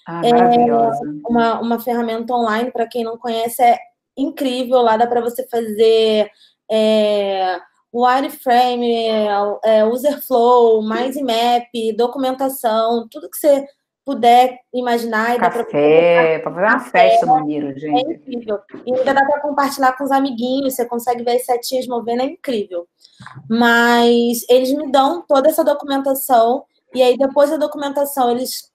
Ah, 0.05 0.21
maravilhosa. 0.21 0.99
É 1.05 1.29
uma, 1.29 1.59
uma 1.59 1.79
ferramenta 1.79 2.33
online, 2.33 2.71
para 2.71 2.87
quem 2.87 3.03
não 3.03 3.17
conhece, 3.17 3.61
é 3.61 3.77
incrível, 4.17 4.81
lá 4.81 4.97
dá 4.97 5.05
para 5.05 5.21
você 5.21 5.47
fazer 5.47 6.31
é, 6.71 7.59
wireframe, 7.93 8.91
é, 8.93 9.27
é, 9.63 9.85
user 9.85 10.25
flow, 10.25 10.81
mind 10.81 11.15
map, 11.17 11.69
documentação, 11.95 13.07
tudo 13.09 13.29
que 13.29 13.37
você 13.37 13.65
puder 14.07 14.61
imaginar. 14.73 15.35
E 15.35 15.37
Café, 15.37 16.39
para 16.39 16.53
fazer 16.53 16.65
uma 16.65 16.79
festa 16.79 17.25
no 17.25 17.45
Miro, 17.45 17.67
é 17.67 17.77
gente. 17.77 18.07
É 18.07 18.13
incrível. 18.13 18.59
E 18.85 18.95
ainda 18.95 19.13
dá 19.13 19.25
para 19.25 19.41
compartilhar 19.41 19.97
com 19.97 20.05
os 20.05 20.11
amiguinhos, 20.11 20.75
você 20.75 20.85
consegue 20.85 21.25
ver 21.25 21.35
as 21.35 21.45
setinhas 21.45 21.85
movendo, 21.87 22.21
é 22.21 22.25
incrível. 22.27 22.87
Mas 23.49 24.45
eles 24.49 24.71
me 24.71 24.89
dão 24.89 25.25
toda 25.27 25.49
essa 25.49 25.61
documentação, 25.61 26.63
e 26.95 27.03
aí 27.03 27.17
depois 27.17 27.49
da 27.49 27.57
documentação, 27.57 28.31
eles 28.31 28.71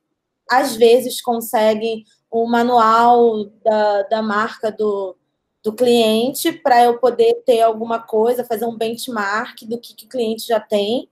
às 0.51 0.77
vezes 0.77 1.23
conseguem 1.23 2.05
o 2.31 2.47
manual 2.47 3.47
da, 3.65 4.03
da 4.03 4.23
marca 4.23 4.71
do, 4.71 5.17
do 5.63 5.73
cliente 5.73 6.53
para 6.53 6.85
eu 6.85 6.99
poder 6.99 7.43
ter 7.47 7.63
alguma 7.63 8.01
coisa, 8.01 8.45
fazer 8.45 8.67
um 8.67 8.77
benchmark 8.77 9.63
do 9.63 9.81
que, 9.81 9.95
que 9.95 10.05
o 10.05 10.09
cliente 10.11 10.47
já 10.47 10.61
tem. 10.61 11.09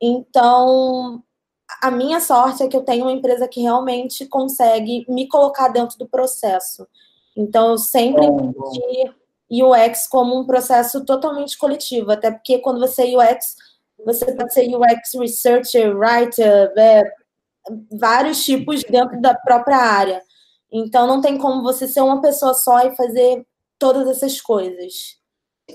Então, 0.00 1.22
a 1.82 1.90
minha 1.90 2.20
sorte 2.20 2.62
é 2.62 2.68
que 2.68 2.76
eu 2.76 2.82
tenho 2.82 3.04
uma 3.04 3.12
empresa 3.12 3.48
que 3.48 3.60
realmente 3.60 4.26
consegue 4.26 5.04
me 5.08 5.28
colocar 5.28 5.68
dentro 5.68 5.98
do 5.98 6.08
processo. 6.08 6.86
Então, 7.36 7.70
eu 7.70 7.78
sempre 7.78 8.26
vi 9.48 9.62
UX 9.62 10.06
como 10.08 10.38
um 10.38 10.46
processo 10.46 11.04
totalmente 11.04 11.56
coletivo, 11.58 12.12
até 12.12 12.30
porque 12.30 12.58
quando 12.58 12.80
você 12.80 13.12
é 13.12 13.16
UX, 13.16 13.56
você 14.04 14.32
pode 14.32 14.52
ser 14.54 14.68
UX 14.68 15.14
researcher, 15.18 15.96
writer, 15.96 16.72
é, 16.76 17.02
vários 17.92 18.44
tipos 18.44 18.82
dentro 18.84 19.20
da 19.20 19.34
própria 19.34 19.78
área. 19.78 20.22
Então, 20.72 21.06
não 21.06 21.20
tem 21.20 21.36
como 21.36 21.62
você 21.62 21.86
ser 21.88 22.00
uma 22.00 22.20
pessoa 22.20 22.54
só 22.54 22.80
e 22.86 22.94
fazer 22.94 23.44
todas 23.78 24.08
essas 24.08 24.40
coisas. 24.40 25.18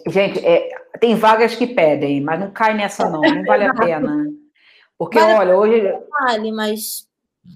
Gente, 0.08 0.45
é, 0.45 0.69
tem 0.99 1.15
vagas 1.15 1.55
que 1.55 1.67
pedem, 1.67 2.21
mas 2.21 2.39
não 2.39 2.51
cai 2.51 2.73
nessa 2.73 3.10
não, 3.10 3.21
não 3.21 3.43
vale 3.43 3.65
a 3.65 3.73
pena. 3.73 4.25
Porque, 4.97 5.19
vale 5.19 5.34
olha, 5.34 5.58
hoje. 5.58 5.99
Vale, 6.10 6.51
mas. 6.51 7.08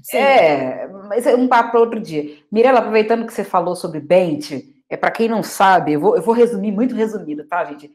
Sim. 0.03 0.17
É, 0.17 0.87
mas 1.07 1.25
é 1.25 1.35
um 1.35 1.47
papo 1.47 1.71
para 1.71 1.79
outro 1.79 1.99
dia. 1.99 2.37
Mirela, 2.51 2.79
aproveitando 2.79 3.25
que 3.25 3.33
você 3.33 3.43
falou 3.43 3.75
sobre 3.75 3.99
Bent, 3.99 4.51
é 4.89 4.97
para 4.97 5.11
quem 5.11 5.27
não 5.27 5.41
sabe, 5.41 5.93
eu 5.93 5.99
vou, 5.99 6.15
eu 6.15 6.21
vou 6.21 6.33
resumir 6.33 6.71
muito 6.71 6.95
resumido, 6.95 7.45
tá, 7.47 7.63
gente? 7.65 7.91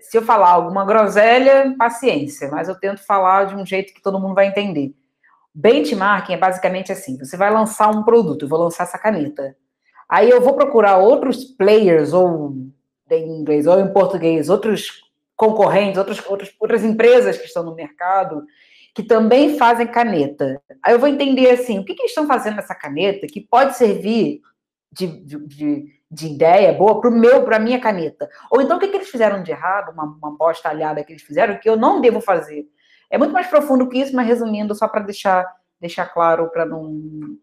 Se 0.00 0.18
eu 0.18 0.22
falar 0.22 0.50
alguma 0.50 0.84
groselha, 0.84 1.74
paciência, 1.78 2.50
mas 2.50 2.68
eu 2.68 2.74
tento 2.74 3.04
falar 3.04 3.44
de 3.46 3.54
um 3.54 3.64
jeito 3.64 3.94
que 3.94 4.02
todo 4.02 4.20
mundo 4.20 4.34
vai 4.34 4.46
entender. 4.46 4.94
Benchmarking 5.54 6.34
é 6.34 6.36
basicamente 6.38 6.92
assim: 6.92 7.16
você 7.18 7.36
vai 7.36 7.50
lançar 7.50 7.88
um 7.88 8.02
produto, 8.02 8.44
eu 8.44 8.48
vou 8.48 8.58
lançar 8.58 8.84
essa 8.84 8.98
caneta. 8.98 9.56
Aí 10.08 10.28
eu 10.28 10.40
vou 10.40 10.54
procurar 10.54 10.98
outros 10.98 11.44
players, 11.44 12.12
ou 12.12 12.54
em 13.10 13.40
inglês 13.40 13.66
ou 13.66 13.78
em 13.78 13.92
português, 13.92 14.48
outros 14.48 15.04
concorrentes, 15.36 15.98
outras, 15.98 16.24
outras, 16.26 16.54
outras 16.60 16.84
empresas 16.84 17.38
que 17.38 17.46
estão 17.46 17.62
no 17.62 17.74
mercado, 17.74 18.44
que 18.94 19.02
também 19.02 19.58
fazem 19.58 19.86
caneta. 19.86 20.60
Aí 20.82 20.94
eu 20.94 20.98
vou 20.98 21.08
entender 21.08 21.50
assim, 21.50 21.78
o 21.78 21.84
que, 21.84 21.94
que 21.94 22.02
eles 22.02 22.12
estão 22.12 22.26
fazendo 22.26 22.56
nessa 22.56 22.74
caneta 22.74 23.26
que 23.26 23.40
pode 23.40 23.76
servir 23.76 24.40
de, 24.92 25.06
de, 25.06 25.86
de 26.08 26.26
ideia 26.26 26.72
boa 26.72 27.00
para 27.00 27.10
meu, 27.10 27.42
para 27.44 27.58
minha 27.58 27.80
caneta. 27.80 28.28
Ou 28.50 28.62
então 28.62 28.76
o 28.76 28.80
que, 28.80 28.86
que 28.86 28.96
eles 28.96 29.08
fizeram 29.08 29.42
de 29.42 29.50
errado, 29.50 29.92
uma, 29.92 30.04
uma 30.04 30.36
bosta 30.36 30.68
alhada 30.68 31.02
que 31.02 31.12
eles 31.12 31.22
fizeram, 31.22 31.58
que 31.58 31.68
eu 31.68 31.76
não 31.76 32.00
devo 32.00 32.20
fazer. 32.20 32.64
É 33.10 33.18
muito 33.18 33.32
mais 33.32 33.48
profundo 33.48 33.88
que 33.88 33.98
isso, 33.98 34.14
mas 34.14 34.26
resumindo, 34.26 34.74
só 34.74 34.86
para 34.86 35.02
deixar, 35.02 35.44
deixar 35.80 36.06
claro, 36.06 36.48
para 36.50 36.64
não. 36.64 37.36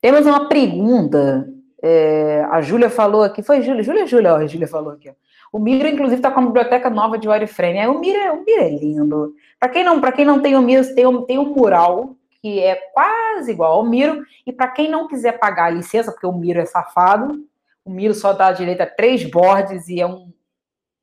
Temos 0.00 0.24
uma 0.26 0.48
pergunta. 0.48 1.48
É, 1.84 2.46
a 2.50 2.60
Júlia 2.60 2.88
falou 2.88 3.24
aqui, 3.24 3.42
foi 3.42 3.60
Júlia, 3.62 3.82
Júlia, 3.82 4.06
Júlia, 4.06 4.34
a 4.34 4.46
Júlia 4.46 4.68
falou 4.68 4.92
aqui, 4.92 5.10
ó. 5.10 5.14
O 5.52 5.58
Miro, 5.58 5.86
inclusive, 5.86 6.16
está 6.16 6.30
com 6.30 6.40
a 6.40 6.46
biblioteca 6.46 6.88
nova 6.88 7.18
de 7.18 7.28
wireframe. 7.28 7.78
É, 7.78 7.86
o, 7.86 8.00
Miro, 8.00 8.18
é, 8.18 8.32
o 8.32 8.42
Miro 8.42 8.62
é 8.62 8.70
lindo. 8.70 9.34
Para 9.60 9.68
quem 9.68 9.84
não, 9.84 10.00
para 10.00 10.10
quem 10.10 10.24
não 10.24 10.40
tem 10.40 10.56
o 10.56 10.62
Miro, 10.62 10.94
tem 10.94 11.06
um, 11.06 11.22
tem 11.22 11.38
um 11.38 11.54
mural 11.54 12.16
que 12.40 12.58
é 12.58 12.74
quase 12.94 13.52
igual 13.52 13.74
ao 13.74 13.84
Miro. 13.84 14.24
E 14.46 14.52
para 14.52 14.68
quem 14.68 14.90
não 14.90 15.06
quiser 15.06 15.38
pagar 15.38 15.66
a 15.66 15.70
licença, 15.70 16.10
porque 16.10 16.26
o 16.26 16.32
Miro 16.32 16.58
é 16.58 16.64
safado, 16.64 17.44
o 17.84 17.90
Miro 17.90 18.14
só 18.14 18.32
dá 18.32 18.50
direito 18.50 18.80
a 18.80 18.86
três 18.86 19.24
bordes 19.24 19.88
e 19.88 20.00
é 20.00 20.06
um, 20.06 20.32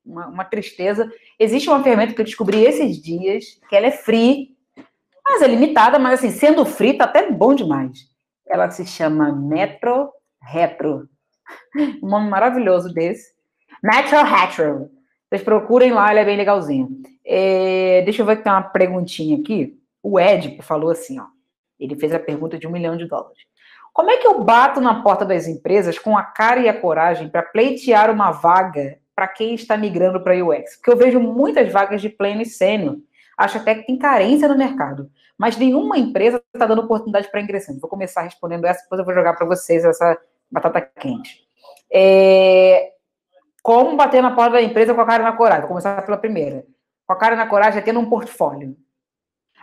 uma, 0.03 0.27
uma, 0.27 0.45
tristeza. 0.45 1.11
Existe 1.37 1.69
uma 1.69 1.83
ferramenta 1.83 2.13
que 2.13 2.21
eu 2.21 2.25
descobri 2.25 2.63
esses 2.63 2.99
dias, 2.99 3.59
que 3.69 3.75
ela 3.75 3.85
é 3.85 3.91
free, 3.91 4.55
mas 5.23 5.43
é 5.43 5.47
limitada, 5.47 5.99
mas 5.99 6.19
assim, 6.19 6.31
sendo 6.31 6.65
free, 6.65 6.97
tá 6.97 7.05
até 7.05 7.31
bom 7.31 7.53
demais. 7.53 8.09
Ela 8.47 8.71
se 8.71 8.85
chama 8.85 9.31
Metro 9.31 10.11
Retro. 10.41 11.07
Um 12.03 12.09
nome 12.09 12.29
maravilhoso 12.29 12.93
desse. 12.93 13.38
Natural 13.83 14.25
Hatchel. 14.25 14.89
Vocês 15.29 15.43
procurem 15.43 15.91
lá, 15.91 16.09
ele 16.09 16.19
é 16.19 16.25
bem 16.25 16.37
legalzinho. 16.37 16.89
É, 17.25 18.01
deixa 18.03 18.21
eu 18.21 18.25
ver 18.25 18.37
que 18.37 18.43
tem 18.43 18.51
uma 18.51 18.63
perguntinha 18.63 19.37
aqui. 19.37 19.79
O 20.01 20.19
Ed 20.19 20.59
falou 20.61 20.89
assim, 20.89 21.19
ó. 21.19 21.25
Ele 21.79 21.95
fez 21.95 22.13
a 22.13 22.19
pergunta 22.19 22.57
de 22.57 22.67
um 22.67 22.71
milhão 22.71 22.97
de 22.97 23.05
dólares. 23.05 23.37
Como 23.93 24.09
é 24.09 24.17
que 24.17 24.27
eu 24.27 24.43
bato 24.43 24.81
na 24.81 25.01
porta 25.01 25.25
das 25.25 25.47
empresas 25.47 25.97
com 25.97 26.17
a 26.17 26.23
cara 26.23 26.59
e 26.59 26.69
a 26.69 26.79
coragem 26.79 27.29
para 27.29 27.43
pleitear 27.43 28.09
uma 28.09 28.31
vaga 28.31 28.97
para 29.15 29.27
quem 29.27 29.53
está 29.53 29.77
migrando 29.77 30.21
para 30.21 30.35
UX? 30.43 30.77
Porque 30.77 30.91
eu 30.91 30.97
vejo 30.97 31.19
muitas 31.19 31.71
vagas 31.71 32.01
de 32.01 32.09
pleno 32.09 32.41
e 32.41 32.45
sênior. 32.45 32.97
Acho 33.37 33.57
até 33.57 33.75
que 33.75 33.85
tem 33.85 33.97
carência 33.97 34.47
no 34.47 34.57
mercado. 34.57 35.09
Mas 35.37 35.57
nenhuma 35.57 35.97
empresa 35.97 36.41
está 36.53 36.65
dando 36.65 36.81
oportunidade 36.81 37.29
para 37.31 37.41
ingressante. 37.41 37.79
Vou 37.79 37.89
começar 37.89 38.21
respondendo 38.21 38.65
essa, 38.65 38.83
depois 38.83 38.99
eu 38.99 39.05
vou 39.05 39.13
jogar 39.13 39.33
para 39.33 39.47
vocês 39.47 39.85
essa 39.85 40.17
batata 40.51 40.81
quente. 40.81 41.41
É, 41.91 42.91
como 43.61 43.95
bater 43.95 44.21
na 44.21 44.31
porta 44.31 44.53
da 44.53 44.61
empresa 44.61 44.93
com 44.93 45.01
a 45.01 45.05
cara 45.05 45.23
na 45.23 45.33
coragem? 45.33 45.61
Vou 45.61 45.69
começar 45.69 46.01
pela 46.03 46.17
primeira. 46.17 46.65
Com 47.05 47.13
a 47.13 47.15
cara 47.15 47.35
na 47.35 47.47
coragem 47.47 47.79
é 47.79 47.83
tendo 47.83 47.99
um 47.99 48.09
portfólio. 48.09 48.75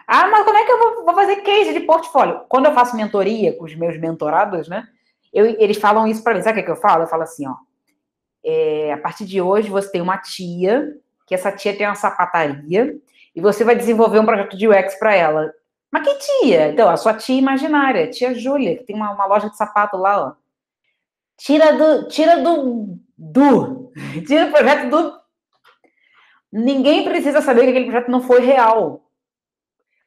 Ah, 0.06 0.28
mas 0.28 0.44
como 0.44 0.56
é 0.56 0.64
que 0.64 0.70
eu 0.70 1.04
vou, 1.04 1.14
fazer 1.14 1.36
case 1.36 1.72
de 1.72 1.80
portfólio? 1.80 2.42
Quando 2.48 2.66
eu 2.66 2.72
faço 2.72 2.96
mentoria 2.96 3.56
com 3.56 3.64
os 3.64 3.74
meus 3.74 3.98
mentorados, 3.98 4.68
né? 4.68 4.86
Eu, 5.32 5.46
eles 5.46 5.78
falam 5.78 6.06
isso 6.06 6.22
para 6.22 6.34
mim. 6.34 6.42
Sabe 6.42 6.60
o 6.60 6.64
que, 6.64 6.70
eu 6.70 6.76
falo? 6.76 7.02
Eu 7.02 7.08
falo 7.08 7.22
assim, 7.22 7.46
ó. 7.46 7.54
É, 8.44 8.92
a 8.92 8.98
partir 8.98 9.24
de 9.24 9.40
hoje 9.40 9.68
você 9.68 9.90
tem 9.90 10.00
uma 10.00 10.18
tia, 10.18 10.96
que 11.26 11.34
essa 11.34 11.50
tia 11.50 11.76
tem 11.76 11.86
uma 11.86 11.96
sapataria, 11.96 12.96
e 13.34 13.40
você 13.40 13.64
vai 13.64 13.74
desenvolver 13.74 14.20
um 14.20 14.24
projeto 14.24 14.56
de 14.56 14.68
UX 14.68 14.94
para 14.98 15.14
ela. 15.14 15.52
Mas 15.90 16.06
que 16.06 16.14
tia? 16.14 16.68
Então, 16.68 16.88
a 16.88 16.96
sua 16.96 17.14
tia 17.14 17.38
imaginária, 17.38 18.08
tia 18.08 18.34
Júlia, 18.34 18.76
que 18.76 18.84
tem 18.84 18.94
uma, 18.94 19.10
uma 19.10 19.26
loja 19.26 19.50
de 19.50 19.56
sapato 19.56 19.96
lá, 19.96 20.28
ó. 20.28 20.32
Tira 21.36 21.72
do, 21.72 22.08
tira 22.08 22.38
do, 22.38 22.98
do, 23.18 23.85
tira 24.26 24.46
o 24.46 24.52
projeto 24.52 24.90
do. 24.90 25.12
Ninguém 26.52 27.04
precisa 27.04 27.42
saber 27.42 27.62
que 27.62 27.70
aquele 27.70 27.86
projeto 27.86 28.10
não 28.10 28.22
foi 28.22 28.40
real. 28.40 29.06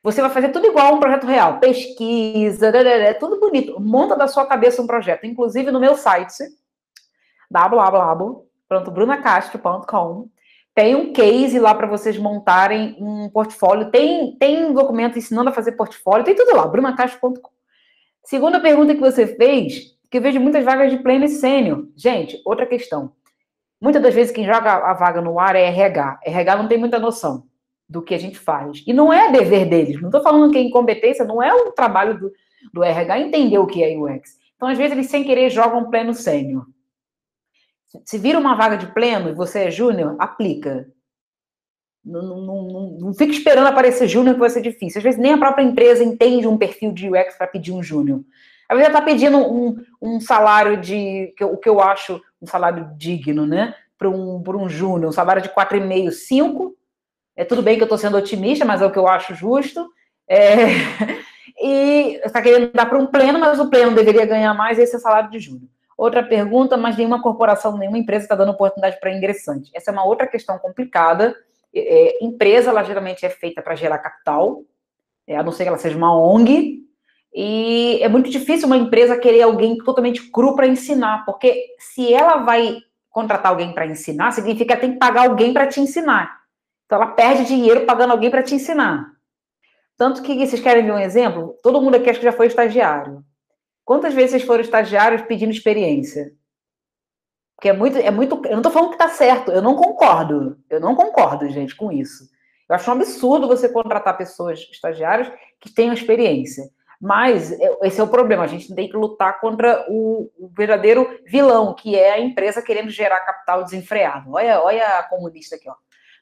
Você 0.01 0.21
vai 0.21 0.29
fazer 0.29 0.49
tudo 0.49 0.67
igual 0.67 0.87
a 0.87 0.95
um 0.95 0.99
projeto 0.99 1.27
real. 1.27 1.59
Pesquisa, 1.59 2.71
tudo 3.19 3.39
bonito. 3.39 3.79
Monta 3.79 4.15
da 4.15 4.27
sua 4.27 4.45
cabeça 4.45 4.81
um 4.81 4.87
projeto. 4.87 5.25
Inclusive 5.25 5.71
no 5.71 5.79
meu 5.79 5.95
site, 5.95 6.43
www.brunacastro.com, 7.51 10.29
tem 10.73 10.95
um 10.95 11.11
case 11.11 11.59
lá 11.59 11.75
para 11.75 11.87
vocês 11.87 12.17
montarem 12.17 12.95
um 12.99 13.29
portfólio. 13.29 13.91
Tem, 13.91 14.37
tem 14.37 14.63
um 14.63 14.73
documento 14.73 15.19
ensinando 15.19 15.49
a 15.49 15.53
fazer 15.53 15.73
portfólio. 15.73 16.23
Tem 16.23 16.35
tudo 16.35 16.55
lá, 16.55 16.65
brunacastro.com. 16.65 17.51
Segunda 18.23 18.59
pergunta 18.59 18.93
que 18.93 19.01
você 19.01 19.27
fez 19.27 19.97
Porque 20.03 20.17
eu 20.17 20.21
vejo 20.21 20.39
muitas 20.39 20.63
vagas 20.63 20.91
de 20.91 20.99
pleno 20.99 21.25
e 21.25 21.29
sênior. 21.29 21.87
Gente, 21.97 22.41
outra 22.45 22.65
questão. 22.65 23.11
Muitas 23.81 24.01
das 24.01 24.13
vezes 24.13 24.31
quem 24.31 24.45
joga 24.45 24.73
a 24.73 24.93
vaga 24.93 25.21
no 25.21 25.39
ar 25.39 25.55
é 25.55 25.63
RH. 25.63 26.19
RH 26.25 26.55
não 26.57 26.67
tem 26.67 26.77
muita 26.77 26.99
noção 26.99 27.47
do 27.87 28.01
que 28.01 28.13
a 28.13 28.19
gente 28.19 28.37
faz. 28.37 28.83
E 28.85 28.93
não 28.93 29.11
é 29.11 29.31
dever 29.31 29.67
deles. 29.67 29.99
Não 30.01 30.09
estou 30.09 30.21
falando 30.21 30.51
que 30.51 30.57
é 30.57 30.61
incompetência, 30.61 31.25
não 31.25 31.41
é 31.41 31.53
o 31.53 31.71
trabalho 31.71 32.19
do, 32.19 32.31
do 32.73 32.83
RH 32.83 33.19
entender 33.19 33.57
o 33.57 33.65
que 33.65 33.83
é 33.83 33.97
UX. 33.97 34.37
Então, 34.55 34.67
às 34.67 34.77
vezes, 34.77 34.91
eles 34.91 35.09
sem 35.09 35.23
querer 35.23 35.49
jogam 35.49 35.89
pleno 35.89 36.13
sênior. 36.13 36.67
Se 38.05 38.17
vira 38.17 38.37
uma 38.37 38.55
vaga 38.55 38.77
de 38.77 38.87
pleno 38.93 39.29
e 39.29 39.33
você 39.33 39.63
é 39.63 39.71
júnior, 39.71 40.15
aplica. 40.19 40.87
Não, 42.05 42.21
não, 42.21 42.61
não, 42.61 42.91
não 42.99 43.13
fica 43.13 43.31
esperando 43.31 43.67
aparecer 43.67 44.07
júnior 44.07 44.35
que 44.35 44.39
vai 44.41 44.49
ser 44.49 44.61
difícil. 44.61 44.99
Às 44.99 45.03
vezes 45.03 45.19
nem 45.19 45.33
a 45.33 45.37
própria 45.37 45.63
empresa 45.63 46.03
entende 46.03 46.47
um 46.47 46.57
perfil 46.57 46.91
de 46.91 47.09
UX 47.09 47.35
para 47.37 47.47
pedir 47.47 47.71
um 47.71 47.81
júnior. 47.81 48.23
Às 48.69 48.77
vezes 48.77 48.89
ela 48.89 48.99
está 48.99 49.01
pedindo 49.01 49.37
um, 49.37 49.83
um 49.99 50.19
salário 50.19 50.77
de, 50.79 51.33
o 51.41 51.57
que 51.57 51.67
eu 51.67 51.79
acho 51.81 52.21
um 52.41 52.47
salário 52.47 52.91
digno, 52.97 53.45
né? 53.45 53.75
Para 53.97 54.09
um, 54.09 54.41
um 54.41 54.69
júnior, 54.69 55.09
um 55.09 55.13
salário 55.13 55.41
de 55.41 55.49
4,5, 55.49 56.11
5. 56.11 56.75
É 57.35 57.45
tudo 57.45 57.61
bem 57.61 57.75
que 57.75 57.81
eu 57.81 57.85
estou 57.85 57.97
sendo 57.97 58.17
otimista, 58.17 58.65
mas 58.65 58.81
é 58.81 58.85
o 58.85 58.91
que 58.91 58.99
eu 58.99 59.07
acho 59.07 59.33
justo. 59.35 59.89
É, 60.27 60.67
e 61.61 62.19
está 62.23 62.41
querendo 62.41 62.71
dar 62.71 62.85
para 62.85 62.97
um 62.97 63.07
pleno, 63.07 63.39
mas 63.39 63.59
o 63.59 63.69
pleno 63.69 63.95
deveria 63.95 64.25
ganhar 64.25 64.53
mais, 64.53 64.79
esse 64.79 64.95
é 64.95 64.99
salário 64.99 65.29
de 65.29 65.39
júnior. 65.39 65.69
Outra 65.97 66.23
pergunta, 66.23 66.77
mas 66.77 66.95
nenhuma 66.95 67.21
corporação, 67.21 67.77
nenhuma 67.77 67.97
empresa 67.97 68.23
está 68.23 68.35
dando 68.35 68.51
oportunidade 68.51 68.99
para 69.01 69.13
ingressante. 69.13 69.69
Essa 69.75 69.91
é 69.91 69.93
uma 69.93 70.05
outra 70.05 70.25
questão 70.25 70.57
complicada. 70.57 71.35
É, 71.75 72.23
empresa, 72.23 72.69
ela 72.69 72.83
geralmente 72.83 73.25
é 73.25 73.29
feita 73.29 73.61
para 73.61 73.75
gerar 73.75 73.97
capital, 73.97 74.63
é, 75.27 75.35
a 75.35 75.43
não 75.43 75.51
ser 75.51 75.63
que 75.63 75.69
ela 75.69 75.77
seja 75.77 75.97
uma 75.97 76.17
ONG, 76.17 76.88
e 77.33 77.99
é 78.01 78.09
muito 78.09 78.29
difícil 78.29 78.65
uma 78.65 78.77
empresa 78.77 79.17
querer 79.17 79.43
alguém 79.43 79.77
totalmente 79.77 80.29
cru 80.31 80.55
para 80.55 80.67
ensinar, 80.67 81.25
porque 81.25 81.75
se 81.77 82.13
ela 82.13 82.37
vai 82.37 82.77
contratar 83.09 83.51
alguém 83.51 83.73
para 83.73 83.85
ensinar, 83.85 84.31
significa 84.31 84.75
que 84.75 84.81
tem 84.81 84.93
que 84.93 84.99
pagar 84.99 85.27
alguém 85.27 85.53
para 85.53 85.67
te 85.67 85.79
ensinar. 85.79 86.39
Então 86.85 87.01
ela 87.01 87.11
perde 87.11 87.45
dinheiro 87.45 87.85
pagando 87.85 88.11
alguém 88.11 88.31
para 88.31 88.43
te 88.43 88.55
ensinar. 88.55 89.11
Tanto 89.97 90.23
que 90.23 90.33
vocês 90.45 90.61
querem 90.61 90.85
ver 90.85 90.91
um 90.91 90.99
exemplo? 90.99 91.55
Todo 91.61 91.81
mundo 91.81 91.95
aqui 91.95 92.09
acho 92.09 92.19
que 92.19 92.25
já 92.25 92.31
foi 92.31 92.47
estagiário. 92.47 93.23
Quantas 93.85 94.13
vezes 94.13 94.31
vocês 94.31 94.43
foram 94.43 94.61
estagiários 94.61 95.21
pedindo 95.23 95.51
experiência? 95.51 96.31
Porque 97.55 97.69
é 97.69 97.73
muito, 97.73 97.97
é 97.97 98.09
muito. 98.09 98.35
Eu 98.45 98.51
não 98.51 98.59
estou 98.59 98.71
falando 98.71 98.89
que 98.89 98.95
está 98.95 99.09
certo, 99.09 99.51
eu 99.51 99.61
não 99.61 99.75
concordo. 99.75 100.57
Eu 100.69 100.79
não 100.79 100.95
concordo, 100.95 101.49
gente, 101.49 101.75
com 101.75 101.91
isso. 101.91 102.29
Eu 102.69 102.75
acho 102.75 102.89
um 102.89 102.93
absurdo 102.93 103.47
você 103.47 103.67
contratar 103.67 104.17
pessoas 104.17 104.59
estagiárias 104.71 105.29
que 105.59 105.69
tenham 105.69 105.93
experiência. 105.93 106.69
Mas 106.99 107.51
é, 107.51 107.77
esse 107.83 107.99
é 107.99 108.03
o 108.03 108.09
problema, 108.09 108.43
a 108.43 108.47
gente 108.47 108.73
tem 108.75 108.89
que 108.89 108.97
lutar 108.97 109.39
contra 109.39 109.85
o, 109.87 110.29
o, 110.37 110.49
verdadeiro 110.49 111.19
vilão, 111.25 111.73
que 111.73 111.95
é 111.95 112.11
a 112.11 112.19
empresa 112.19 112.61
querendo 112.61 112.89
gerar 112.89 113.21
capital 113.21 113.63
desenfreado. 113.63 114.33
Olha, 114.33 114.61
olha 114.61 114.99
a 114.99 115.03
comunista 115.03 115.55
aqui, 115.55 115.69
ó. 115.69 115.75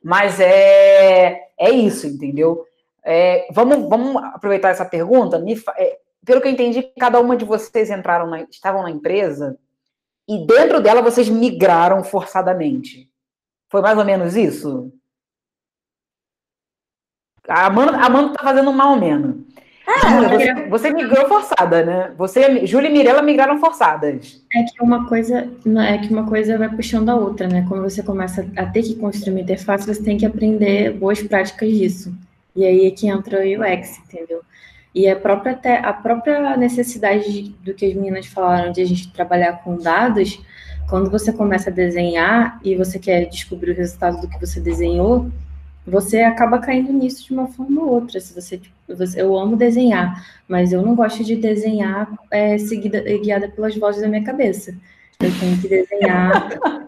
Mas 0.03 0.39
é, 0.39 1.47
é 1.57 1.69
isso, 1.71 2.05
entendeu? 2.05 2.63
É, 3.03 3.47
vamos, 3.51 3.89
vamos 3.89 4.23
aproveitar 4.23 4.69
essa 4.69 4.85
pergunta. 4.85 5.39
Me, 5.39 5.59
é, 5.77 5.97
pelo 6.23 6.41
que 6.41 6.47
eu 6.47 6.51
entendi, 6.51 6.83
cada 6.99 7.19
uma 7.19 7.35
de 7.35 7.45
vocês 7.45 7.89
entraram 7.89 8.27
na, 8.27 8.41
estavam 8.43 8.83
na 8.83 8.91
empresa 8.91 9.57
e 10.27 10.45
dentro 10.45 10.79
dela 10.79 11.01
vocês 11.01 11.27
migraram 11.27 12.03
forçadamente. 12.03 13.09
Foi 13.69 13.81
mais 13.81 13.97
ou 13.97 14.05
menos 14.05 14.35
isso? 14.35 14.91
A 17.47 17.65
Amanda, 17.65 17.97
a 17.97 18.33
tá 18.33 18.43
fazendo 18.43 18.71
mal 18.73 18.97
menos. 18.97 19.46
Ah, 19.87 20.27
você, 20.27 20.53
você, 20.67 20.91
migrou 20.91 21.29
forçada, 21.29 21.81
né? 21.83 22.11
Você, 22.17 22.65
Júlia 22.65 22.89
e 22.89 22.93
Mirella 22.93 23.21
migraram 23.21 23.57
forçadas. 23.57 24.43
É 24.53 24.63
que 24.63 24.83
uma 24.83 25.07
coisa, 25.07 25.49
é 25.87 25.97
que 25.97 26.11
uma 26.11 26.27
coisa 26.27 26.57
vai 26.57 26.67
puxando 26.67 27.07
a 27.07 27.15
outra, 27.15 27.47
né? 27.47 27.65
Quando 27.69 27.83
você 27.83 28.03
começa 28.03 28.45
a 28.57 28.65
ter 28.65 28.83
que 28.83 28.95
construir 28.95 29.33
uma 29.33 29.41
interface, 29.41 29.87
você 29.87 30.03
tem 30.03 30.17
que 30.17 30.25
aprender 30.25 30.91
boas 30.91 31.23
práticas 31.23 31.69
disso. 31.69 32.13
E 32.53 32.65
aí 32.65 32.85
é 32.85 32.91
que 32.91 33.07
entra 33.07 33.39
o 33.39 33.61
UX, 33.61 33.99
entendeu? 33.99 34.41
E 34.93 35.07
a 35.07 35.15
própria, 35.15 35.57
a 35.79 35.93
própria 35.93 36.57
necessidade 36.57 37.55
do 37.63 37.73
que 37.73 37.85
as 37.85 37.93
meninas 37.93 38.25
falaram 38.25 38.73
de 38.73 38.81
a 38.81 38.85
gente 38.85 39.13
trabalhar 39.13 39.63
com 39.63 39.77
dados, 39.77 40.41
quando 40.89 41.09
você 41.09 41.31
começa 41.31 41.69
a 41.69 41.73
desenhar 41.73 42.59
e 42.63 42.75
você 42.75 42.99
quer 42.99 43.25
descobrir 43.25 43.71
o 43.71 43.75
resultado 43.75 44.19
do 44.19 44.27
que 44.27 44.39
você 44.39 44.59
desenhou, 44.59 45.29
você 45.85 46.23
acaba 46.23 46.59
caindo 46.59 46.91
nisso 46.91 47.25
de 47.25 47.33
uma 47.33 47.47
forma 47.47 47.81
ou 47.83 47.89
outra. 47.89 48.19
Se 48.19 48.33
você, 48.33 48.57
você 48.57 48.61
eu 49.15 49.37
amo 49.37 49.55
desenhar, 49.55 50.25
mas 50.47 50.71
eu 50.71 50.81
não 50.81 50.95
gosto 50.95 51.23
de 51.23 51.35
desenhar 51.35 52.09
é, 52.31 52.57
seguida, 52.57 53.01
guiada 53.01 53.49
pelas 53.49 53.75
vozes 53.75 54.01
da 54.01 54.07
minha 54.07 54.23
cabeça. 54.23 54.75
Eu 55.19 55.31
tenho 55.39 55.57
que 55.59 55.67
desenhar 55.67 56.49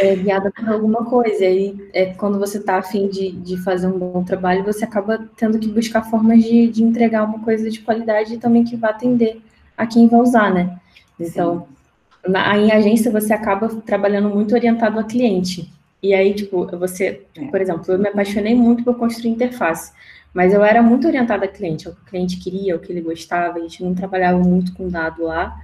é, 0.00 0.16
guiada 0.16 0.50
por 0.50 0.68
alguma 0.68 1.04
coisa. 1.04 1.44
E 1.44 1.46
aí, 1.46 1.88
é, 1.92 2.06
quando 2.06 2.38
você 2.38 2.58
está 2.58 2.76
afim 2.76 3.08
de, 3.08 3.32
de 3.32 3.56
fazer 3.58 3.86
um 3.86 3.98
bom 3.98 4.24
trabalho, 4.24 4.64
você 4.64 4.84
acaba 4.84 5.28
tendo 5.36 5.58
que 5.58 5.68
buscar 5.68 6.02
formas 6.02 6.42
de, 6.42 6.68
de 6.68 6.82
entregar 6.82 7.24
uma 7.24 7.40
coisa 7.40 7.70
de 7.70 7.80
qualidade 7.80 8.34
e 8.34 8.38
também 8.38 8.64
que 8.64 8.76
vá 8.76 8.88
atender 8.88 9.40
a 9.76 9.86
quem 9.86 10.08
vai 10.08 10.20
usar, 10.20 10.52
né? 10.52 10.78
Então, 11.20 11.66
na, 12.26 12.56
em 12.56 12.72
agência, 12.72 13.10
você 13.10 13.32
acaba 13.32 13.68
trabalhando 13.68 14.30
muito 14.30 14.54
orientado 14.54 14.98
a 14.98 15.04
cliente. 15.04 15.70
E 16.06 16.14
aí, 16.14 16.32
tipo, 16.32 16.64
você, 16.78 17.22
é. 17.36 17.44
por 17.46 17.60
exemplo, 17.60 17.84
eu 17.92 17.98
me 17.98 18.08
apaixonei 18.08 18.54
muito 18.54 18.84
por 18.84 18.96
construir 18.96 19.30
interface, 19.30 19.92
mas 20.32 20.54
eu 20.54 20.62
era 20.62 20.80
muito 20.80 21.08
orientada 21.08 21.46
a 21.46 21.48
cliente, 21.48 21.88
ao 21.88 21.94
que 21.94 22.00
o 22.00 22.04
cliente 22.04 22.36
queria, 22.36 22.74
ao 22.74 22.78
que 22.78 22.92
ele 22.92 23.00
gostava, 23.00 23.58
a 23.58 23.60
gente 23.60 23.82
não 23.82 23.92
trabalhava 23.92 24.38
muito 24.38 24.72
com 24.72 24.88
dado 24.88 25.24
lá. 25.24 25.60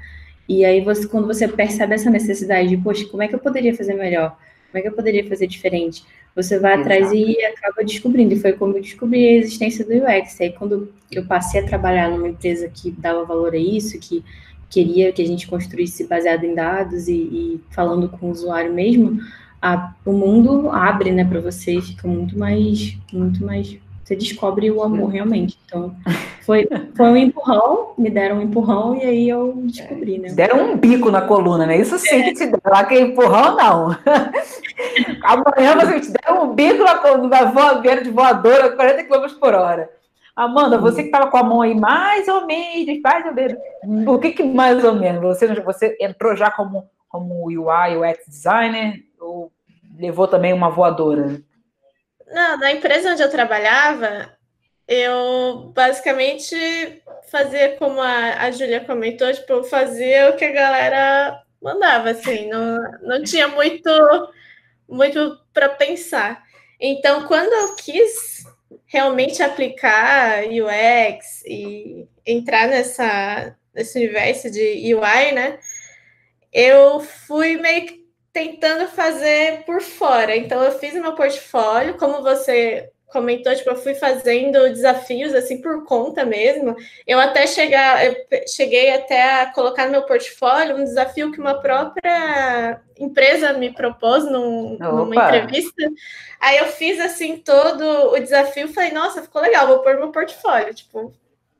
E 0.48 0.64
aí, 0.64 0.80
você, 0.80 1.06
quando 1.06 1.28
você 1.28 1.46
percebe 1.46 1.94
essa 1.94 2.10
necessidade 2.10 2.70
de, 2.70 2.76
poxa, 2.76 3.06
como 3.06 3.22
é 3.22 3.28
que 3.28 3.36
eu 3.36 3.38
poderia 3.38 3.72
fazer 3.72 3.94
melhor? 3.94 4.36
Como 4.70 4.78
é 4.78 4.82
que 4.82 4.88
eu 4.88 4.92
poderia 4.92 5.24
fazer 5.28 5.46
diferente? 5.46 6.04
Você 6.34 6.58
vai 6.58 6.72
Exato. 6.72 6.88
atrás 6.88 7.12
e 7.12 7.40
acaba 7.44 7.84
descobrindo. 7.84 8.34
E 8.34 8.40
foi 8.40 8.54
como 8.54 8.76
eu 8.76 8.82
descobri 8.82 9.24
a 9.24 9.32
existência 9.34 9.84
do 9.84 9.92
UX. 9.92 10.40
Aí, 10.40 10.50
quando 10.50 10.92
eu 11.12 11.24
passei 11.24 11.60
a 11.60 11.66
trabalhar 11.66 12.10
numa 12.10 12.28
empresa 12.28 12.68
que 12.68 12.90
dava 12.90 13.24
valor 13.24 13.54
a 13.54 13.58
isso, 13.58 13.96
que 14.00 14.24
queria 14.68 15.12
que 15.12 15.22
a 15.22 15.26
gente 15.26 15.46
construísse 15.46 16.04
baseado 16.08 16.42
em 16.42 16.54
dados 16.54 17.06
e, 17.06 17.12
e 17.12 17.60
falando 17.70 18.08
com 18.08 18.26
o 18.26 18.30
usuário 18.30 18.72
mesmo, 18.72 19.20
a, 19.62 19.94
o 20.04 20.12
mundo 20.12 20.68
abre, 20.70 21.12
né, 21.12 21.24
para 21.24 21.40
você 21.40 21.78
e 21.78 21.82
fica 21.82 22.08
muito 22.08 22.36
mais, 22.36 22.98
muito 23.12 23.44
mais. 23.44 23.78
Você 24.02 24.16
descobre 24.16 24.68
o 24.68 24.82
amor 24.82 25.10
realmente. 25.10 25.56
Então, 25.64 25.94
foi, 26.44 26.68
foi 26.96 27.06
um 27.06 27.16
empurrão, 27.16 27.94
me 27.96 28.10
deram 28.10 28.38
um 28.38 28.42
empurrão 28.42 28.96
e 28.96 29.04
aí 29.04 29.28
eu 29.28 29.52
descobri, 29.64 30.18
né? 30.18 30.32
Deram 30.32 30.72
um 30.72 30.76
bico 30.76 31.08
na 31.08 31.22
coluna, 31.22 31.64
né? 31.64 31.78
Isso 31.78 31.96
sim 31.98 32.24
que 32.24 32.34
te 32.34 32.46
deram. 32.46 32.60
Lá 32.66 32.84
que 32.84 32.94
é 32.94 33.00
empurrão, 33.00 33.56
não. 33.56 33.96
Amanhã 35.22 35.76
você 35.76 36.00
te 36.00 36.10
deram 36.10 36.50
um 36.50 36.54
bico 36.54 36.82
na 36.82 36.96
coluna, 36.96 37.44
voadora 37.52 38.02
de 38.02 38.10
voadora, 38.10 38.72
40 38.72 39.04
km 39.04 39.38
por 39.38 39.54
hora. 39.54 39.88
Amanda, 40.34 40.78
você 40.78 41.02
que 41.02 41.08
estava 41.08 41.30
com 41.30 41.36
a 41.36 41.44
mão 41.44 41.62
aí 41.62 41.74
mais 41.74 42.26
ou 42.26 42.46
menos, 42.46 43.00
mais 43.00 43.24
ou 43.24 43.32
menos. 43.32 44.04
Por 44.04 44.18
que, 44.18 44.32
que 44.32 44.42
mais 44.42 44.82
ou 44.82 44.94
menos? 44.94 45.22
Você, 45.22 45.46
você 45.60 45.96
entrou 46.00 46.34
já 46.34 46.50
como, 46.50 46.88
como 47.08 47.46
UI, 47.46 47.96
UX 47.98 48.26
designer? 48.26 49.04
Ou 49.22 49.52
levou 49.96 50.26
também 50.26 50.52
uma 50.52 50.70
voadora? 50.70 51.40
Não, 52.26 52.58
na 52.58 52.72
empresa 52.72 53.12
onde 53.12 53.22
eu 53.22 53.30
trabalhava, 53.30 54.36
eu 54.88 55.72
basicamente 55.74 57.02
fazia 57.30 57.76
como 57.76 58.00
a, 58.00 58.42
a 58.42 58.50
Júlia 58.50 58.84
comentou, 58.84 59.32
tipo, 59.32 59.52
eu 59.52 59.64
fazia 59.64 60.30
o 60.30 60.36
que 60.36 60.44
a 60.44 60.52
galera 60.52 61.42
mandava, 61.62 62.10
assim, 62.10 62.48
não, 62.48 62.78
não 63.02 63.22
tinha 63.22 63.48
muito, 63.48 63.90
muito 64.88 65.38
para 65.52 65.68
pensar. 65.68 66.42
Então, 66.80 67.26
quando 67.26 67.52
eu 67.52 67.76
quis 67.76 68.44
realmente 68.86 69.42
aplicar 69.42 70.42
UX 70.44 71.44
e 71.46 72.08
entrar 72.26 72.66
nessa, 72.66 73.56
nesse 73.74 73.98
universo 73.98 74.50
de 74.50 74.94
UI, 74.94 75.32
né, 75.32 75.58
eu 76.52 77.00
fui 77.00 77.56
meio 77.56 77.86
que 77.86 78.01
tentando 78.32 78.88
fazer 78.88 79.64
por 79.64 79.80
fora. 79.80 80.36
Então, 80.36 80.62
eu 80.62 80.72
fiz 80.78 80.94
meu 80.94 81.14
portfólio, 81.14 81.98
como 81.98 82.22
você 82.22 82.90
comentou, 83.12 83.54
tipo, 83.54 83.68
eu 83.68 83.76
fui 83.76 83.94
fazendo 83.94 84.70
desafios 84.70 85.34
assim 85.34 85.60
por 85.60 85.84
conta 85.84 86.24
mesmo. 86.24 86.74
Eu 87.06 87.20
até 87.20 87.46
chegar, 87.46 88.04
eu 88.06 88.16
cheguei 88.48 88.90
até 88.94 89.42
a 89.42 89.52
colocar 89.52 89.84
no 89.84 89.92
meu 89.92 90.02
portfólio 90.02 90.76
um 90.76 90.84
desafio 90.84 91.30
que 91.30 91.38
uma 91.38 91.60
própria 91.60 92.80
empresa 92.98 93.52
me 93.52 93.70
propôs 93.70 94.24
num, 94.24 94.78
numa 94.78 95.14
entrevista. 95.14 95.90
Aí 96.40 96.56
eu 96.56 96.66
fiz 96.66 96.98
assim 96.98 97.36
todo 97.36 98.12
o 98.12 98.18
desafio, 98.18 98.72
falei, 98.72 98.92
nossa, 98.92 99.22
ficou 99.22 99.42
legal, 99.42 99.66
vou 99.66 99.80
pôr 99.80 99.94
no 99.94 100.00
meu 100.00 100.10
portfólio, 100.10 100.74
tipo, 100.74 101.12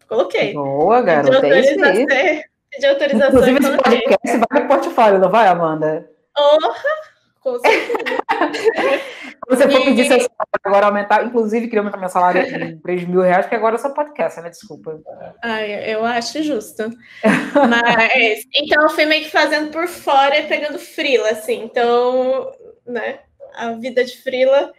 coloquei. 0.09 0.55
Boa, 0.55 1.03
garota. 1.03 1.31
De 1.31 1.37
autorização, 1.37 2.07
de 2.81 2.87
autorização 2.87 3.29
Inclusive, 3.29 3.59
esse 3.59 3.77
podcast 3.77 4.47
vai 4.51 4.63
no 4.63 4.69
portfólio, 4.69 5.19
não 5.19 5.31
vai, 5.31 5.47
Amanda? 5.49 6.11
Honra, 6.39 6.75
com 7.41 7.59
certeza. 7.59 8.23
Você 9.49 9.69
for 9.69 9.85
pedir 9.85 10.07
seu 10.07 10.21
salário 10.21 10.61
agora 10.65 10.87
aumentar, 10.87 11.25
inclusive 11.25 11.67
queria 11.67 11.81
aumentar 11.81 11.99
meu 11.99 12.09
salário 12.09 12.41
em 12.43 12.79
3 12.79 13.05
mil 13.05 13.21
reais, 13.21 13.45
porque 13.45 13.57
agora 13.57 13.75
eu 13.75 13.79
sou 13.79 13.93
podcast, 13.93 14.41
né? 14.41 14.49
Desculpa. 14.49 15.01
Ai, 15.43 15.93
eu 15.93 16.05
acho 16.05 16.43
justo. 16.43 16.91
Mas, 17.69 18.47
então 18.55 18.83
eu 18.83 18.91
fui 18.91 19.05
meio 19.05 19.25
que 19.25 19.31
fazendo 19.31 19.71
por 19.71 19.89
fora 19.89 20.39
e 20.39 20.47
pegando 20.47 20.79
frila, 20.79 21.31
assim. 21.31 21.65
Então, 21.65 22.53
né, 22.87 23.21
a 23.55 23.73
vida 23.73 24.05
de 24.05 24.17
frila, 24.17 24.73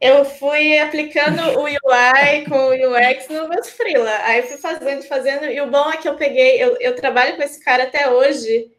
eu 0.00 0.24
fui 0.24 0.78
aplicando 0.78 1.40
o 1.58 1.64
UI 1.64 2.44
com 2.48 2.58
o 2.58 2.72
UX 2.72 3.28
no 3.28 3.48
meus 3.48 3.70
frila. 3.70 4.14
Aí 4.24 4.40
eu 4.40 4.46
fui 4.46 4.58
fazendo, 4.58 5.02
fazendo, 5.04 5.46
e 5.46 5.60
o 5.60 5.70
bom 5.70 5.90
é 5.90 5.96
que 5.96 6.08
eu 6.08 6.16
peguei, 6.16 6.62
eu, 6.62 6.76
eu 6.80 6.94
trabalho 6.94 7.36
com 7.36 7.42
esse 7.42 7.62
cara 7.64 7.84
até 7.84 8.10
hoje, 8.10 8.70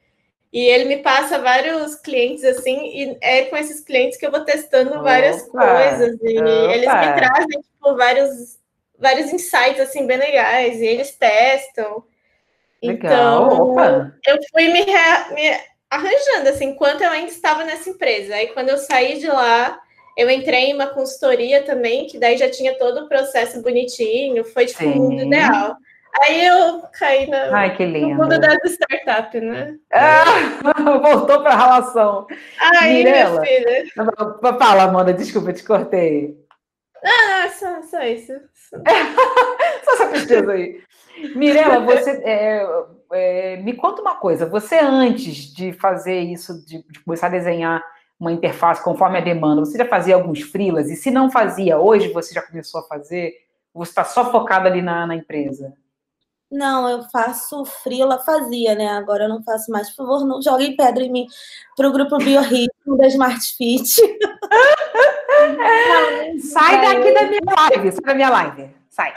e 0.52 0.62
ele 0.66 0.86
me 0.86 0.98
passa 0.98 1.40
vários 1.40 1.96
clientes 1.96 2.44
assim, 2.44 2.78
e 2.88 3.18
é 3.22 3.44
com 3.46 3.58
esses 3.58 3.82
clientes 3.82 4.18
que 4.18 4.26
eu 4.26 4.32
vou 4.32 4.46
testando 4.46 4.92
Opa. 4.92 5.02
várias 5.02 5.44
coisas. 5.44 6.18
E 6.22 6.40
Opa. 6.40 6.74
eles 6.74 6.94
me 6.94 7.14
trazem 7.14 7.62
tipo, 7.62 7.96
vários, 7.96 8.58
vários 8.98 9.32
insights 9.34 9.80
assim 9.80 10.08
bem 10.08 10.18
legais, 10.18 10.80
e 10.80 10.86
eles 10.86 11.12
testam. 11.12 12.04
Legal. 12.82 13.48
Então, 13.48 13.72
Opa. 13.72 14.14
eu 14.26 14.38
fui 14.52 14.70
me, 14.70 14.86
me 14.86 15.60
arranjando 15.90 16.50
assim, 16.50 16.66
enquanto 16.70 17.02
eu 17.02 17.10
ainda 17.10 17.32
estava 17.32 17.64
nessa 17.64 17.90
empresa. 17.90 18.36
Aí 18.36 18.48
quando 18.48 18.70
eu 18.70 18.78
saí 18.78 19.20
de 19.20 19.28
lá, 19.28 19.80
eu 20.18 20.30
entrei 20.30 20.72
em 20.72 20.74
uma 20.74 20.88
consultoria 20.88 21.64
também, 21.64 22.08
que 22.08 22.18
daí 22.18 22.38
já 22.38 22.50
tinha 22.50 22.78
todo 22.78 23.02
o 23.02 23.08
processo 23.10 23.62
bonitinho, 23.62 24.44
foi 24.46 24.66
tipo 24.66 24.80
Sim. 24.80 24.96
mundo 24.96 25.22
ideal. 25.22 25.76
Aí 26.22 26.46
eu 26.46 26.82
caí 26.98 27.28
na, 27.28 27.58
Ai, 27.58 27.76
que 27.76 27.86
lindo. 27.86 28.10
no 28.10 28.16
mundo 28.16 28.40
das 28.40 28.58
startups, 28.66 29.42
né? 29.42 29.78
Ah, 29.94 30.24
voltou 31.02 31.42
para 31.42 31.54
a 31.54 31.58
relação. 31.58 32.28
Ai, 32.60 32.94
Mirela, 32.94 33.42
minha 33.42 33.60
filha. 33.60 33.86
Fala, 34.58 34.84
Amanda, 34.84 35.14
desculpa, 35.14 35.54
te 35.54 35.64
cortei. 35.64 36.38
Ah, 37.04 37.50
só, 37.50 37.82
só 37.84 38.02
isso. 38.04 38.34
só 39.84 39.94
essa 39.94 40.08
tristeza 40.10 40.52
aí. 40.52 40.82
Mirela, 41.36 41.80
você 41.82 42.12
é, 42.24 42.66
é, 43.14 43.58
me 43.58 43.74
conta 43.74 44.02
uma 44.02 44.16
coisa. 44.16 44.46
Você 44.46 44.80
antes 44.80 45.54
de 45.54 45.74
fazer 45.74 46.20
isso, 46.20 46.66
de, 46.66 46.84
de, 46.84 47.00
começar 47.02 47.28
a 47.28 47.32
desenhar 47.32 47.84
uma 48.20 48.32
interface 48.32 48.84
conforme 48.84 49.18
a 49.18 49.22
demanda, 49.22 49.64
você 49.64 49.78
já 49.78 49.86
fazia 49.86 50.16
alguns 50.16 50.42
freelas? 50.42 50.90
E 50.90 50.96
se 50.96 51.12
não 51.12 51.30
fazia, 51.30 51.78
hoje 51.78 52.12
você 52.12 52.34
já 52.34 52.42
começou 52.42 52.82
a 52.82 52.84
fazer? 52.84 53.34
Você 53.74 53.92
está 53.92 54.04
só 54.04 54.32
focado 54.32 54.68
ali 54.68 54.82
na, 54.82 55.06
na 55.06 55.16
empresa? 55.16 55.74
Não, 56.50 56.90
eu 56.90 57.04
faço 57.10 57.66
frila, 57.66 58.20
fazia, 58.20 58.74
né? 58.74 58.88
Agora 58.90 59.26
eu 59.26 59.30
não 59.30 59.44
faço 59.44 59.70
mais. 59.70 59.90
Por 59.90 59.98
favor, 59.98 60.26
não 60.26 60.42
joguem 60.42 60.78
pedra 60.78 61.04
em 61.04 61.12
mim 61.12 61.28
para 61.76 61.90
o 61.90 61.92
grupo 61.92 62.18
Biorritmo 62.18 62.98
da 62.98 63.08
Smart 63.08 63.46
Fit. 63.56 63.84
sai 66.42 66.82
daqui 66.82 67.14
da 67.14 67.24
minha 67.24 67.42
live, 67.46 67.92
sai 67.92 68.02
da 68.02 68.16
minha 68.16 68.30
live. 68.30 68.70
Sai. 68.90 69.14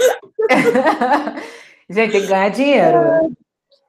Gente, 1.88 2.12
tem 2.12 2.20
que 2.20 2.26
ganhar 2.26 2.50
dinheiro. 2.50 2.98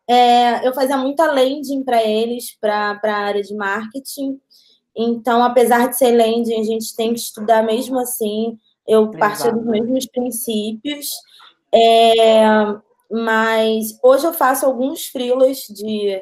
É, 0.07 0.67
eu 0.67 0.73
fazia 0.73 0.97
muita 0.97 1.31
landing 1.31 1.83
para 1.83 2.03
eles, 2.03 2.55
para 2.59 2.99
a 3.03 3.11
área 3.11 3.41
de 3.41 3.55
marketing. 3.55 4.39
Então, 4.95 5.43
apesar 5.43 5.87
de 5.87 5.97
ser 5.97 6.11
landing, 6.11 6.59
a 6.59 6.63
gente 6.63 6.95
tem 6.95 7.13
que 7.13 7.19
estudar 7.19 7.63
mesmo 7.63 7.99
assim. 7.99 8.57
Eu 8.87 9.09
partia 9.11 9.51
dos 9.51 9.65
mesmos 9.65 10.05
princípios. 10.07 11.07
É, 11.73 12.43
mas 13.11 13.99
hoje 14.03 14.25
eu 14.25 14.33
faço 14.33 14.65
alguns 14.65 15.07
freelas 15.07 15.57
de, 15.69 16.21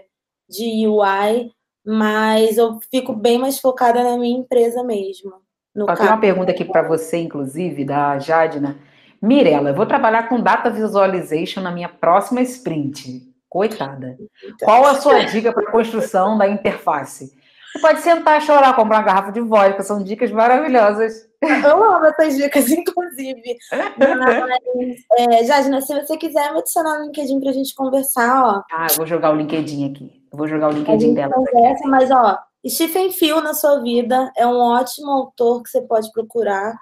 de 0.50 0.88
UI, 0.88 1.52
mas 1.86 2.58
eu 2.58 2.80
fico 2.92 3.14
bem 3.14 3.38
mais 3.38 3.60
focada 3.60 4.04
na 4.04 4.18
minha 4.18 4.40
empresa 4.40 4.84
mesmo. 4.84 5.34
No 5.76 5.86
Tem 5.86 6.08
uma 6.08 6.20
pergunta 6.20 6.52
aqui 6.52 6.66
para 6.66 6.82
você, 6.82 7.18
inclusive, 7.18 7.86
da 7.86 8.18
Jadna. 8.18 8.78
Mirela, 9.22 9.70
eu 9.70 9.76
vou 9.76 9.86
trabalhar 9.86 10.28
com 10.28 10.42
Data 10.42 10.70
Visualization 10.70 11.62
na 11.62 11.72
minha 11.72 11.90
próxima 11.90 12.42
sprint. 12.42 13.30
Coitada. 13.48 14.18
Qual 14.62 14.86
a 14.86 14.96
sua 14.96 15.26
dica 15.26 15.52
para 15.52 15.68
a 15.68 15.72
construção 15.72 16.38
da 16.38 16.48
interface? 16.48 17.32
Você 17.72 17.80
pode 17.80 18.00
sentar, 18.02 18.42
chorar, 18.42 18.76
comprar 18.76 18.98
uma 18.98 19.04
garrafa 19.04 19.32
de 19.32 19.42
vodka, 19.42 19.84
são 19.84 20.04
dicas 20.04 20.32
maravilhosas. 20.32 21.29
Eu 21.42 21.84
amo 21.84 22.06
essas 22.06 22.36
dicas, 22.38 22.68
inclusive. 22.72 23.58
Mas, 23.98 25.06
é, 25.18 25.44
Jadina, 25.46 25.82
se 25.82 25.94
você 25.94 26.18
quiser 26.18 26.52
me 26.52 26.60
adicionar 26.60 27.00
no 27.00 27.06
LinkedIn 27.06 27.40
pra 27.40 27.52
gente 27.52 27.74
conversar, 27.74 28.44
ó. 28.46 28.64
Ah, 28.72 28.88
eu 28.90 28.98
vou 28.98 29.06
jogar 29.06 29.32
o 29.32 29.36
LinkedIn 29.36 29.92
aqui. 29.92 30.22
Eu 30.32 30.38
vou 30.38 30.48
jogar 30.48 30.70
o 30.70 30.74
LinkedIn 30.74 31.14
dela. 31.14 31.34
Conversa, 31.34 31.88
mas, 31.88 32.12
ó, 32.12 32.38
Stephen 32.68 33.12
Phil 33.12 33.42
na 33.42 33.54
sua 33.54 33.82
vida 33.82 34.32
é 34.36 34.46
um 34.46 34.58
ótimo 34.58 35.10
autor 35.10 35.64
que 35.64 35.70
você 35.70 35.82
pode 35.82 36.12
procurar, 36.12 36.78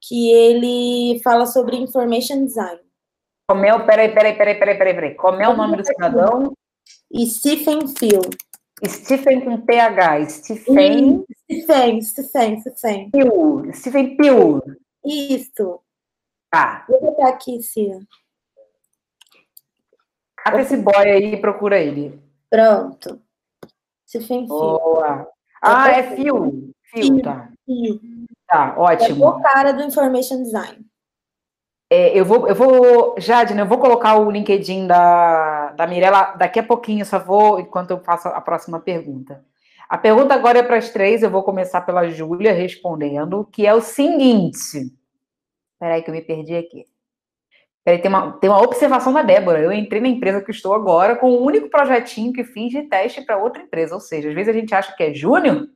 que 0.00 0.30
ele 0.30 1.20
fala 1.22 1.46
sobre 1.46 1.76
information 1.76 2.44
design. 2.44 2.80
Como 3.48 3.64
é 3.64 3.74
o. 3.74 3.86
Peraí, 3.86 4.12
peraí, 4.12 4.36
peraí, 4.36 4.58
peraí, 4.58 4.78
peraí, 4.78 4.94
peraí. 4.94 5.14
Como 5.14 5.40
é 5.42 5.48
o 5.48 5.56
nome 5.56 5.76
do 5.76 5.84
cidadão? 5.84 6.52
Stephen 7.26 7.88
Phil. 7.88 8.22
Stephen 8.86 9.40
com 9.40 9.60
PH. 9.60 10.28
Stephen. 10.28 11.24
Stephen, 11.42 12.02
Stephen, 12.02 12.60
Stephen. 12.60 13.10
Piu. 13.10 13.72
Stephen 13.72 14.16
Piu. 14.16 14.62
Isso. 15.04 15.80
Tá. 16.50 16.84
Vou 16.88 17.00
botar 17.00 17.28
aqui, 17.28 17.62
Cia. 17.62 17.98
Cata 20.36 20.60
esse 20.60 20.76
boy 20.76 20.94
aí 20.96 21.34
e 21.34 21.40
procura 21.40 21.78
ele. 21.78 22.20
Pronto. 22.50 23.20
Stephen. 24.06 24.46
Boa. 24.46 25.28
Ah, 25.62 25.90
é 25.90 26.14
Fio. 26.14 26.72
Fio, 26.82 27.22
tá. 27.22 27.48
Fio. 27.64 28.00
Tá, 28.46 28.74
ótimo. 28.78 29.24
É 29.24 29.28
o 29.28 29.40
cara 29.40 29.72
do 29.72 29.82
Information 29.82 30.42
Design. 30.42 30.84
É, 31.90 32.18
eu 32.18 32.24
vou, 32.24 32.48
eu 32.48 32.54
vou, 32.54 33.14
Jadne, 33.18 33.60
eu 33.60 33.66
vou 33.66 33.78
colocar 33.78 34.16
o 34.16 34.30
LinkedIn 34.30 34.86
da, 34.86 35.63
da 35.76 35.86
Mirella 35.86 36.34
daqui 36.36 36.58
a 36.58 36.62
pouquinho, 36.62 37.04
só 37.04 37.18
vou, 37.18 37.60
enquanto 37.60 37.90
eu 37.90 38.00
faço 38.00 38.28
a 38.28 38.40
próxima 38.40 38.80
pergunta. 38.80 39.44
A 39.88 39.98
pergunta 39.98 40.34
agora 40.34 40.58
é 40.58 40.62
para 40.62 40.76
as 40.76 40.90
três, 40.90 41.22
eu 41.22 41.30
vou 41.30 41.42
começar 41.42 41.82
pela 41.82 42.08
Júlia 42.08 42.52
respondendo, 42.52 43.48
que 43.52 43.66
é 43.66 43.74
o 43.74 43.80
seguinte. 43.80 44.92
Espera 45.74 45.94
aí 45.94 46.02
que 46.02 46.10
eu 46.10 46.14
me 46.14 46.22
perdi 46.22 46.56
aqui. 46.56 46.84
Peraí, 47.84 48.00
tem 48.00 48.08
uma, 48.08 48.32
tem 48.32 48.48
uma 48.48 48.62
observação 48.62 49.12
da 49.12 49.22
Débora. 49.22 49.60
Eu 49.60 49.70
entrei 49.70 50.00
na 50.00 50.08
empresa 50.08 50.40
que 50.40 50.50
estou 50.50 50.72
agora 50.72 51.16
com 51.16 51.30
o 51.30 51.44
único 51.44 51.68
projetinho 51.68 52.32
que 52.32 52.42
fiz 52.42 52.70
de 52.70 52.82
teste 52.84 53.20
para 53.20 53.36
outra 53.36 53.62
empresa. 53.62 53.94
Ou 53.94 54.00
seja, 54.00 54.30
às 54.30 54.34
vezes 54.34 54.48
a 54.48 54.58
gente 54.58 54.74
acha 54.74 54.96
que 54.96 55.02
é 55.02 55.12
júnior, 55.12 55.68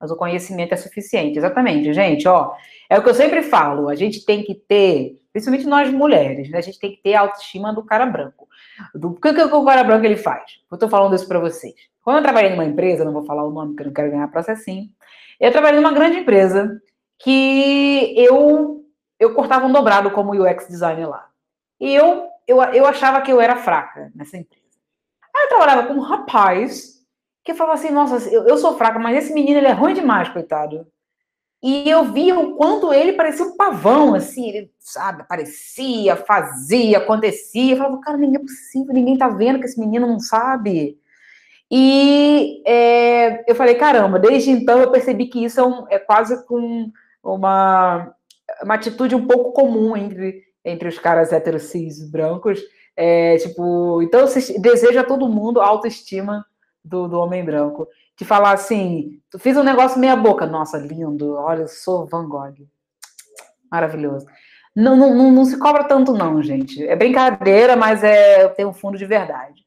mas 0.00 0.10
o 0.10 0.16
conhecimento 0.16 0.72
é 0.72 0.76
suficiente. 0.76 1.38
Exatamente, 1.38 1.92
gente, 1.92 2.26
ó. 2.26 2.54
É 2.88 2.98
o 2.98 3.02
que 3.02 3.08
eu 3.10 3.14
sempre 3.14 3.42
falo, 3.42 3.88
a 3.88 3.94
gente 3.94 4.24
tem 4.24 4.42
que 4.42 4.54
ter, 4.54 5.20
principalmente 5.32 5.66
nós 5.66 5.92
mulheres, 5.92 6.50
né? 6.50 6.58
A 6.58 6.62
gente 6.62 6.78
tem 6.78 6.92
que 6.92 7.02
ter 7.02 7.14
a 7.14 7.20
autoestima 7.20 7.72
do 7.72 7.84
cara 7.84 8.06
branco. 8.06 8.48
Do 8.94 9.14
que, 9.14 9.32
que 9.32 9.42
o 9.42 9.64
cara 9.64 9.84
branco 9.84 10.06
ele 10.06 10.16
faz? 10.16 10.60
Eu 10.70 10.78
tô 10.78 10.88
falando 10.88 11.14
isso 11.14 11.28
para 11.28 11.38
vocês. 11.38 11.74
Quando 12.02 12.16
eu 12.16 12.22
trabalhei 12.22 12.50
numa 12.50 12.64
empresa, 12.64 13.04
não 13.04 13.12
vou 13.12 13.24
falar 13.24 13.44
o 13.44 13.50
nome 13.50 13.70
porque 13.70 13.82
eu 13.82 13.86
não 13.86 13.92
quero 13.92 14.10
ganhar 14.10 14.28
processinho. 14.28 14.88
Eu 15.38 15.52
trabalhei 15.52 15.78
numa 15.78 15.92
grande 15.92 16.18
empresa 16.18 16.80
que 17.18 18.14
eu 18.16 18.80
eu 19.18 19.34
cortava 19.34 19.66
um 19.66 19.72
dobrado 19.72 20.10
como 20.12 20.32
UX 20.32 20.66
designer 20.66 21.06
lá. 21.06 21.28
E 21.78 21.94
eu, 21.94 22.26
eu, 22.48 22.62
eu 22.62 22.86
achava 22.86 23.20
que 23.20 23.30
eu 23.30 23.38
era 23.38 23.54
fraca 23.54 24.10
nessa 24.14 24.38
empresa. 24.38 24.64
Aí 25.34 25.44
eu 25.44 25.48
trabalhava 25.48 25.86
com 25.86 25.94
um 25.94 26.00
rapaz 26.00 26.99
que 27.52 27.58
falava 27.58 27.78
assim, 27.78 27.90
nossa, 27.90 28.28
eu, 28.28 28.46
eu 28.46 28.56
sou 28.56 28.76
fraca, 28.76 28.98
mas 28.98 29.16
esse 29.16 29.32
menino 29.32 29.58
ele 29.58 29.66
é 29.66 29.72
ruim 29.72 29.94
demais, 29.94 30.28
coitado. 30.28 30.86
E 31.62 31.88
eu 31.88 32.04
via 32.04 32.38
o 32.38 32.56
quanto 32.56 32.92
ele 32.92 33.12
parecia 33.12 33.44
um 33.44 33.56
pavão, 33.56 34.14
assim, 34.14 34.48
ele, 34.48 34.70
sabe, 34.78 35.22
aparecia, 35.22 36.16
fazia, 36.16 36.98
acontecia. 36.98 37.74
Eu 37.74 37.76
falava, 37.76 38.00
cara, 38.00 38.16
ninguém 38.16 38.36
é 38.36 38.42
possível, 38.42 38.94
ninguém 38.94 39.18
tá 39.18 39.28
vendo 39.28 39.58
que 39.58 39.66
esse 39.66 39.78
menino 39.78 40.06
não 40.06 40.18
sabe. 40.18 40.98
E 41.70 42.62
é, 42.66 43.50
eu 43.50 43.54
falei, 43.54 43.74
caramba, 43.74 44.18
desde 44.18 44.50
então 44.50 44.80
eu 44.80 44.90
percebi 44.90 45.26
que 45.26 45.44
isso 45.44 45.60
é, 45.60 45.64
um, 45.64 45.86
é 45.90 45.98
quase 45.98 46.44
com 46.46 46.90
uma, 47.22 48.12
uma 48.62 48.74
atitude 48.74 49.14
um 49.14 49.26
pouco 49.26 49.52
comum 49.52 49.96
entre, 49.96 50.42
entre 50.64 50.88
os 50.88 50.98
caras 50.98 51.32
heterocis 51.32 52.10
brancos. 52.10 52.58
É, 52.96 53.36
tipo, 53.36 54.02
então 54.02 54.20
eu 54.20 54.60
desejo 54.60 54.98
a 54.98 55.04
todo 55.04 55.28
mundo 55.28 55.60
autoestima 55.60 56.44
do, 56.84 57.08
do 57.08 57.18
homem 57.18 57.44
branco 57.44 57.86
de 58.16 58.24
falar 58.24 58.52
assim, 58.52 59.18
fiz 59.38 59.56
um 59.56 59.62
negócio 59.62 59.98
meia 59.98 60.14
boca, 60.14 60.46
nossa, 60.46 60.76
lindo, 60.76 61.36
olha, 61.36 61.62
eu 61.62 61.68
sou 61.68 62.06
Van 62.06 62.28
Gogh. 62.28 62.66
Maravilhoso. 63.70 64.26
Não, 64.76 64.94
não, 64.94 65.14
não, 65.14 65.30
não 65.32 65.44
se 65.44 65.58
cobra 65.58 65.84
tanto 65.84 66.12
não, 66.12 66.42
gente. 66.42 66.86
É 66.86 66.94
brincadeira, 66.94 67.76
mas 67.76 68.04
é, 68.04 68.48
tem 68.48 68.66
um 68.66 68.74
fundo 68.74 68.98
de 68.98 69.06
verdade. 69.06 69.64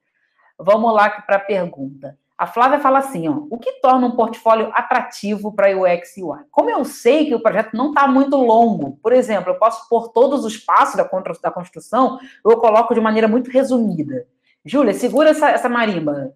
Vamos 0.58 0.94
lá 0.94 1.10
para 1.10 1.38
a 1.38 1.40
pergunta. 1.40 2.18
A 2.38 2.48
Flávia 2.48 2.80
fala 2.80 3.00
assim, 3.00 3.28
ó, 3.28 3.44
o 3.50 3.58
que 3.58 3.80
torna 3.82 4.06
um 4.06 4.16
portfólio 4.16 4.72
atrativo 4.74 5.52
para 5.54 5.76
UX 5.76 6.18
e 6.18 6.24
UI? 6.24 6.40
Como 6.52 6.70
eu 6.70 6.84
sei 6.84 7.26
que 7.26 7.36
o 7.36 7.42
projeto 7.42 7.76
não 7.76 7.90
está 7.90 8.08
muito 8.08 8.36
longo, 8.38 8.98
por 9.02 9.14
exemplo, 9.14 9.52
eu 9.52 9.60
posso 9.60 9.88
pôr 9.88 10.10
todos 10.10 10.44
os 10.44 10.58
passos 10.58 10.96
da, 10.96 11.10
da 11.42 11.52
construção, 11.52 12.20
eu 12.46 12.58
coloco 12.58 12.94
de 12.94 13.02
maneira 13.02 13.28
muito 13.28 13.50
resumida. 13.50 14.28
Júlia, 14.66 14.94
segura 14.94 15.30
essa, 15.30 15.50
essa 15.50 15.70
marimba. 15.70 16.34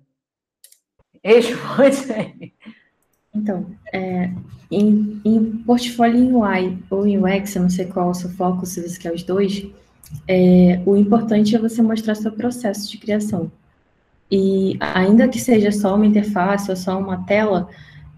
Responde 1.24 2.14
aí. 2.14 2.54
Então, 3.34 3.68
é, 3.94 4.32
em, 4.72 5.22
em 5.24 5.46
portfólio 5.66 6.18
em 6.18 6.34
UI 6.34 6.80
ou 6.90 7.06
em 7.06 7.18
UX, 7.18 7.56
eu 7.56 7.62
não 7.64 7.70
sei 7.70 7.86
qual 7.86 8.08
é 8.08 8.12
o 8.12 8.14
seu 8.14 8.30
foco, 8.32 8.66
se 8.66 8.82
você 8.82 9.00
quer 9.00 9.14
os 9.14 9.24
dois, 9.24 9.66
é, 10.28 10.82
o 10.86 10.96
importante 10.96 11.56
é 11.56 11.60
você 11.60 11.82
mostrar 11.82 12.16
seu 12.16 12.32
processo 12.32 12.90
de 12.90 12.98
criação. 12.98 13.52
E 14.30 14.78
ainda 14.80 15.28
que 15.28 15.40
seja 15.40 15.72
só 15.72 15.96
uma 15.96 16.06
interface 16.06 16.70
ou 16.70 16.76
só 16.76 17.00
uma 17.00 17.26
tela, 17.26 17.70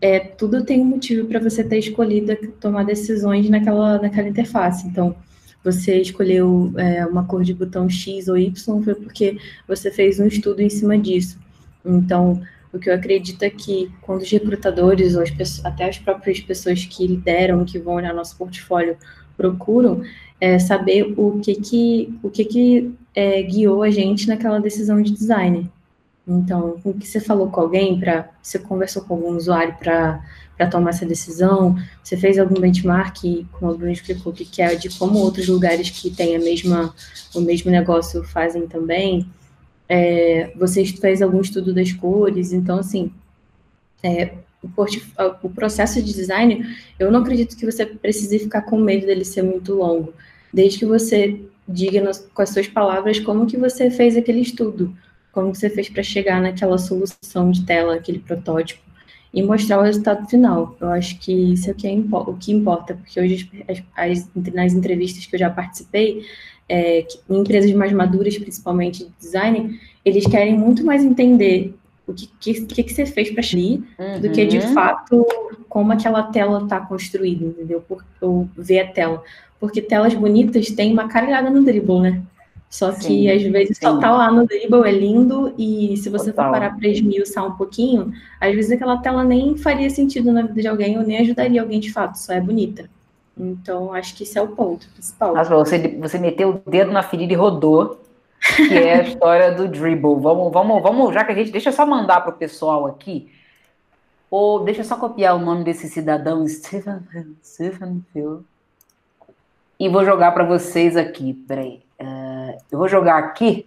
é, 0.01 0.19
tudo 0.19 0.63
tem 0.63 0.81
um 0.81 0.85
motivo 0.85 1.27
para 1.27 1.39
você 1.39 1.63
ter 1.63 1.77
escolhido 1.79 2.35
tomar 2.59 2.83
decisões 2.83 3.49
naquela, 3.49 4.01
naquela 4.01 4.27
interface. 4.27 4.87
Então, 4.87 5.15
você 5.63 6.01
escolheu 6.01 6.73
é, 6.77 7.05
uma 7.05 7.25
cor 7.25 7.43
de 7.43 7.53
botão 7.53 7.89
X 7.89 8.27
ou 8.27 8.37
Y 8.37 8.81
foi 8.81 8.95
porque 8.95 9.37
você 9.67 9.91
fez 9.91 10.19
um 10.19 10.25
estudo 10.25 10.61
em 10.61 10.69
cima 10.69 10.97
disso. 10.97 11.37
Então, 11.85 12.41
o 12.71 12.79
que 12.79 12.89
eu 12.89 12.93
acredito 12.93 13.41
é 13.43 13.49
que 13.49 13.91
quando 14.01 14.21
os 14.21 14.31
recrutadores, 14.31 15.15
ou 15.15 15.23
as, 15.23 15.65
até 15.65 15.89
as 15.89 15.97
próprias 15.97 16.39
pessoas 16.39 16.85
que 16.85 17.07
lideram, 17.07 17.65
que 17.65 17.79
vão 17.79 17.95
olhar 17.95 18.13
nosso 18.13 18.37
portfólio, 18.37 18.97
procuram 19.35 20.03
é, 20.39 20.59
saber 20.59 21.13
o 21.17 21.39
que 21.39 21.55
que, 21.55 22.19
o 22.21 22.29
que, 22.29 22.45
que 22.45 22.91
é, 23.15 23.41
guiou 23.41 23.81
a 23.81 23.89
gente 23.89 24.27
naquela 24.27 24.59
decisão 24.59 25.01
de 25.01 25.11
design. 25.11 25.69
Então, 26.27 26.79
o 26.83 26.93
que 26.93 27.07
você 27.07 27.19
falou 27.19 27.49
com 27.49 27.59
alguém, 27.59 27.99
para 27.99 28.29
você 28.41 28.59
conversou 28.59 29.01
com 29.01 29.15
algum 29.15 29.35
usuário 29.35 29.75
para 29.79 30.21
tomar 30.69 30.91
essa 30.91 31.05
decisão, 31.05 31.75
você 32.03 32.15
fez 32.15 32.37
algum 32.37 32.61
benchmark, 32.61 33.47
como 33.53 33.71
o 33.71 33.75
Bruno 33.75 33.91
explicou, 33.91 34.31
que 34.31 34.61
é 34.61 34.75
de 34.75 34.89
como 34.99 35.17
outros 35.17 35.47
lugares 35.47 35.89
que 35.89 36.11
têm 36.11 36.35
a 36.35 36.39
mesma, 36.39 36.93
o 37.33 37.41
mesmo 37.41 37.71
negócio 37.71 38.23
fazem 38.23 38.67
também, 38.67 39.27
é, 39.89 40.51
você 40.55 40.85
fez 40.85 41.21
algum 41.21 41.41
estudo 41.41 41.73
das 41.73 41.91
cores, 41.91 42.53
então, 42.53 42.77
assim, 42.77 43.11
é, 44.03 44.33
o, 44.61 44.69
o, 45.43 45.49
processo 45.49 46.01
de 46.01 46.13
design, 46.13 46.63
eu 46.99 47.11
não 47.11 47.21
acredito 47.21 47.57
que 47.57 47.65
você 47.65 47.85
precise 47.85 48.37
ficar 48.37 48.61
com 48.61 48.77
medo 48.77 49.07
dele 49.07 49.25
ser 49.25 49.41
muito 49.41 49.73
longo, 49.73 50.13
desde 50.53 50.79
que 50.79 50.85
você 50.85 51.41
diga 51.67 52.01
nas, 52.01 52.19
com 52.19 52.41
as 52.41 52.49
suas 52.49 52.67
palavras 52.67 53.19
como 53.19 53.47
que 53.47 53.57
você 53.57 53.89
fez 53.89 54.15
aquele 54.15 54.41
estudo, 54.41 54.95
como 55.31 55.53
você 55.53 55.69
fez 55.69 55.89
para 55.89 56.03
chegar 56.03 56.39
naquela 56.41 56.77
solução 56.77 57.49
de 57.49 57.65
tela, 57.65 57.95
aquele 57.95 58.19
protótipo, 58.19 58.81
e 59.33 59.41
mostrar 59.41 59.79
o 59.79 59.83
resultado 59.83 60.27
final. 60.27 60.75
Eu 60.79 60.89
acho 60.89 61.19
que 61.19 61.31
isso 61.31 61.69
é 61.69 61.73
o 61.73 61.75
que, 61.75 61.87
é, 61.87 61.91
o 61.91 62.33
que 62.35 62.51
importa, 62.51 62.95
porque 62.95 63.19
hoje 63.19 63.49
as, 63.67 63.83
as, 63.95 64.29
nas 64.53 64.73
entrevistas 64.73 65.25
que 65.25 65.35
eu 65.35 65.39
já 65.39 65.49
participei, 65.49 66.25
é, 66.69 67.05
em 67.29 67.39
empresas 67.39 67.71
mais 67.73 67.91
maduras, 67.91 68.37
principalmente 68.37 69.03
de 69.03 69.11
design, 69.19 69.79
eles 70.05 70.25
querem 70.27 70.57
muito 70.57 70.85
mais 70.85 71.03
entender 71.03 71.73
o 72.07 72.13
que, 72.13 72.27
que, 72.39 72.83
que 72.83 72.93
você 72.93 73.05
fez 73.05 73.31
para 73.31 73.43
ali 73.43 73.83
uhum. 73.97 74.21
do 74.21 74.31
que 74.31 74.45
de 74.45 74.57
uhum. 74.57 74.73
fato 74.73 75.25
como 75.67 75.91
aquela 75.91 76.23
tela 76.23 76.63
está 76.63 76.79
construída, 76.79 77.45
entendeu? 77.45 77.81
Por, 77.81 78.03
ou 78.21 78.47
ver 78.55 78.79
a 78.79 78.87
tela. 78.87 79.23
Porque 79.59 79.81
telas 79.81 80.13
bonitas 80.13 80.69
têm 80.71 80.93
uma 80.93 81.07
caralhada 81.07 81.49
no 81.49 81.63
dribble, 81.63 81.99
né? 81.99 82.21
Só 82.69 82.91
que 82.91 83.03
sim, 83.03 83.29
às 83.29 83.41
vezes 83.41 83.77
sim. 83.77 83.85
só 83.85 83.97
tá 83.97 84.11
lá 84.11 84.31
no 84.31 84.45
dribble, 84.45 84.87
é 84.87 84.91
lindo, 84.91 85.53
e 85.57 85.97
se 85.97 86.07
você 86.07 86.31
Total. 86.31 86.45
for 86.45 86.51
parar 86.51 86.77
para 86.77 86.87
esmiuçar 86.87 87.45
um 87.45 87.53
pouquinho, 87.53 88.13
às 88.39 88.53
vezes 88.53 88.71
aquela 88.71 88.97
tela 88.97 89.23
nem 89.23 89.57
faria 89.57 89.89
sentido 89.89 90.31
na 90.31 90.43
vida 90.43 90.61
de 90.61 90.67
alguém 90.67 90.97
ou 90.97 91.03
nem 91.03 91.17
ajudaria 91.17 91.61
alguém 91.61 91.79
de 91.79 91.91
fato, 91.91 92.15
só 92.15 92.31
é 92.31 92.39
bonita. 92.39 92.87
Então, 93.39 93.93
acho 93.93 94.15
que 94.15 94.23
esse 94.23 94.37
é 94.37 94.41
o 94.41 94.49
ponto 94.49 94.87
principal. 94.89 95.33
Mas 95.33 95.47
você, 95.47 95.87
você 95.97 96.19
meteu 96.19 96.61
o 96.65 96.69
dedo 96.69 96.91
na 96.91 97.01
ferida 97.01 97.31
e 97.31 97.35
rodou, 97.37 98.01
que 98.55 98.73
é 98.73 98.95
a 98.95 99.01
história 99.07 99.51
do 99.53 99.69
dribble. 99.69 100.19
Vamos, 100.19 100.51
vamos, 100.51 100.83
vamos, 100.83 101.13
já 101.13 101.23
que 101.23 101.31
a 101.31 101.35
gente. 101.35 101.49
Deixa 101.49 101.69
eu 101.69 101.73
só 101.73 101.85
mandar 101.85 102.19
para 102.19 102.31
o 102.31 102.37
pessoal 102.37 102.85
aqui. 102.85 103.31
Ou 104.29 104.63
deixa 104.63 104.81
eu 104.81 104.85
só 104.85 104.97
copiar 104.97 105.35
o 105.35 105.39
nome 105.39 105.63
desse 105.63 105.87
cidadão, 105.87 106.45
Stephen, 106.47 106.99
Stephen 107.43 108.03
Phil. 108.11 108.43
E 109.79 109.87
vou 109.87 110.03
jogar 110.03 110.33
para 110.33 110.43
vocês 110.43 110.97
aqui. 110.97 111.33
Peraí. 111.47 111.81
Uh, 111.99 112.57
eu 112.69 112.77
vou 112.77 112.89
jogar 112.89 113.17
aqui. 113.17 113.65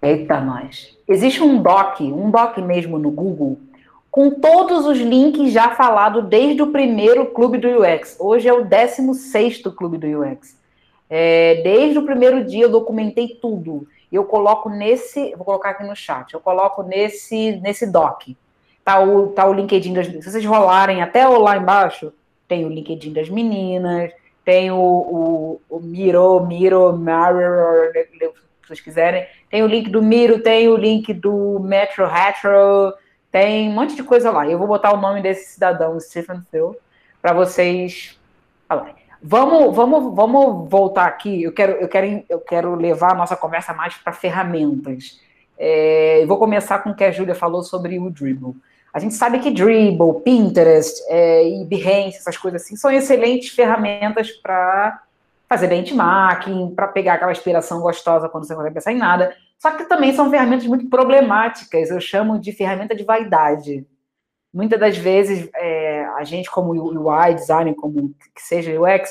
Eita, 0.00 0.40
nós. 0.40 0.96
Existe 1.08 1.42
um 1.42 1.60
doc, 1.60 2.00
um 2.00 2.30
doc 2.30 2.56
mesmo 2.58 2.98
no 2.98 3.10
Google, 3.10 3.58
com 4.10 4.30
todos 4.30 4.86
os 4.86 4.98
links 4.98 5.52
já 5.52 5.70
falados 5.70 6.24
desde 6.24 6.60
o 6.62 6.72
primeiro 6.72 7.26
clube 7.26 7.58
do 7.58 7.68
UX. 7.68 8.16
Hoje 8.18 8.48
é 8.48 8.52
o 8.52 8.64
16 8.64 9.62
clube 9.76 9.98
do 9.98 10.06
UX. 10.20 10.58
É, 11.08 11.60
desde 11.62 11.98
o 11.98 12.04
primeiro 12.04 12.44
dia 12.44 12.64
eu 12.64 12.70
documentei 12.70 13.38
tudo. 13.40 13.86
Eu 14.10 14.24
coloco 14.24 14.68
nesse, 14.68 15.34
vou 15.36 15.44
colocar 15.44 15.70
aqui 15.70 15.84
no 15.84 15.94
chat, 15.94 16.34
eu 16.34 16.40
coloco 16.40 16.82
nesse, 16.82 17.52
nesse 17.60 17.86
doc. 17.86 18.28
Tá 18.84 19.00
o, 19.00 19.28
tá 19.28 19.46
o 19.46 19.52
LinkedIn 19.52 19.92
das 19.92 20.06
Se 20.06 20.22
vocês 20.22 20.44
rolarem 20.44 21.00
até 21.00 21.26
lá 21.26 21.56
embaixo, 21.56 22.12
tem 22.48 22.64
o 22.64 22.68
LinkedIn 22.68 23.12
das 23.12 23.28
meninas, 23.28 24.10
tem 24.44 24.72
o, 24.72 24.76
o, 24.76 25.60
o 25.68 25.78
Miro, 25.78 26.44
Miro, 26.44 26.96
Mario, 26.96 27.92
se 27.92 28.32
vocês 28.66 28.80
quiserem. 28.80 29.26
Tem 29.48 29.62
o 29.62 29.68
link 29.68 29.88
do 29.88 30.02
Miro, 30.02 30.42
tem 30.42 30.68
o 30.68 30.76
link 30.76 31.12
do 31.12 31.60
Metro 31.60 32.06
Retro, 32.06 32.92
tem 33.30 33.68
um 33.68 33.72
monte 33.72 33.94
de 33.94 34.02
coisa 34.02 34.30
lá. 34.30 34.46
Eu 34.46 34.58
vou 34.58 34.66
botar 34.66 34.92
o 34.92 35.00
nome 35.00 35.22
desse 35.22 35.52
cidadão, 35.52 35.98
Stephen 36.00 36.42
Phil, 36.50 36.76
para 37.22 37.32
vocês. 37.32 38.18
Vamos, 39.22 39.74
vamos, 39.74 40.14
vamos 40.14 40.68
voltar 40.68 41.06
aqui. 41.06 41.42
Eu 41.42 41.52
quero, 41.52 41.72
eu 41.72 41.88
quero, 41.88 42.24
eu 42.28 42.40
quero 42.40 42.74
levar 42.74 43.12
a 43.12 43.16
nossa 43.16 43.36
conversa 43.36 43.72
mais 43.72 43.94
para 43.94 44.12
ferramentas. 44.12 45.20
É, 45.58 46.24
vou 46.26 46.38
começar 46.38 46.78
com 46.78 46.90
o 46.90 46.94
que 46.94 47.04
a 47.04 47.10
Júlia 47.10 47.34
falou 47.34 47.62
sobre 47.62 47.98
o 47.98 48.10
Dribble. 48.10 48.54
A 48.92 48.98
gente 48.98 49.14
sabe 49.14 49.38
que 49.38 49.50
Dribble, 49.50 50.20
Pinterest 50.24 51.00
é, 51.08 51.48
e 51.48 51.64
Behance, 51.64 52.16
essas 52.16 52.36
coisas 52.36 52.62
assim, 52.62 52.74
são 52.76 52.90
excelentes 52.90 53.50
ferramentas 53.50 54.32
para 54.32 55.02
fazer 55.48 55.68
benchmarking, 55.68 56.74
para 56.74 56.88
pegar 56.88 57.14
aquela 57.14 57.32
inspiração 57.32 57.80
gostosa 57.80 58.28
quando 58.28 58.46
você 58.46 58.54
não 58.54 58.62
vai 58.62 58.70
pensar 58.70 58.92
em 58.92 58.96
nada. 58.96 59.34
Só 59.60 59.72
que 59.72 59.84
também 59.84 60.14
são 60.14 60.30
ferramentas 60.30 60.66
muito 60.66 60.88
problemáticas, 60.88 61.90
eu 61.90 62.00
chamo 62.00 62.38
de 62.38 62.50
ferramenta 62.50 62.94
de 62.94 63.04
vaidade. 63.04 63.86
Muitas 64.52 64.80
das 64.80 64.96
vezes, 64.96 65.50
é, 65.54 66.06
a 66.16 66.24
gente, 66.24 66.50
como 66.50 66.72
UI, 66.72 67.34
designer, 67.34 67.74
como 67.74 68.14
que 68.34 68.40
seja 68.40 68.72
UX, 68.80 69.10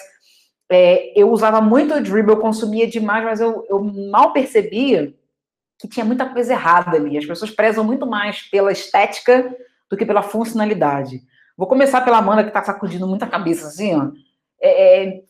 é, 0.71 1.13
eu 1.19 1.31
usava 1.31 1.61
muito 1.61 1.93
o 1.93 2.01
Dribble, 2.01 2.33
eu 2.33 2.39
consumia 2.39 2.87
demais, 2.87 3.23
mas 3.23 3.39
eu, 3.39 3.63
eu 3.69 3.79
mal 3.79 4.33
percebia 4.33 5.13
que 5.77 5.87
tinha 5.87 6.05
muita 6.05 6.27
coisa 6.27 6.51
errada 6.51 6.97
ali. 6.97 7.15
As 7.15 7.25
pessoas 7.25 7.51
prezam 7.51 7.83
muito 7.83 8.07
mais 8.07 8.41
pela 8.49 8.71
estética 8.71 9.55
do 9.87 9.95
que 9.95 10.05
pela 10.05 10.23
funcionalidade. 10.23 11.21
Vou 11.55 11.67
começar 11.67 12.01
pela 12.01 12.17
Amanda, 12.17 12.43
que 12.43 12.49
está 12.49 12.63
sacudindo 12.63 13.07
muita 13.07 13.27
cabeça, 13.27 13.67
assim, 13.67 13.95
ó. 13.95 14.11
É, 14.59 15.03
é, 15.05 15.21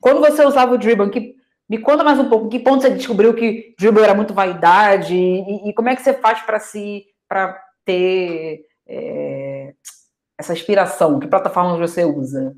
quando 0.00 0.20
você 0.20 0.44
usava 0.44 0.74
o 0.74 0.78
Dribble, 0.78 1.10
que 1.10 1.33
me 1.68 1.78
conta 1.78 2.04
mais 2.04 2.18
um 2.18 2.28
pouco, 2.28 2.48
que 2.48 2.58
ponto 2.58 2.82
você 2.82 2.90
descobriu 2.90 3.34
que 3.34 3.74
Dribble 3.78 4.02
era 4.02 4.14
muito 4.14 4.34
vaidade 4.34 5.14
e, 5.14 5.68
e 5.68 5.72
como 5.72 5.88
é 5.88 5.96
que 5.96 6.02
você 6.02 6.14
faz 6.14 6.40
para 6.42 6.58
se 6.58 7.04
para 7.28 7.58
ter 7.84 8.66
é, 8.86 9.74
essa 10.38 10.52
inspiração? 10.52 11.18
Que 11.18 11.26
plataforma 11.26 11.76
você 11.78 12.04
usa? 12.04 12.54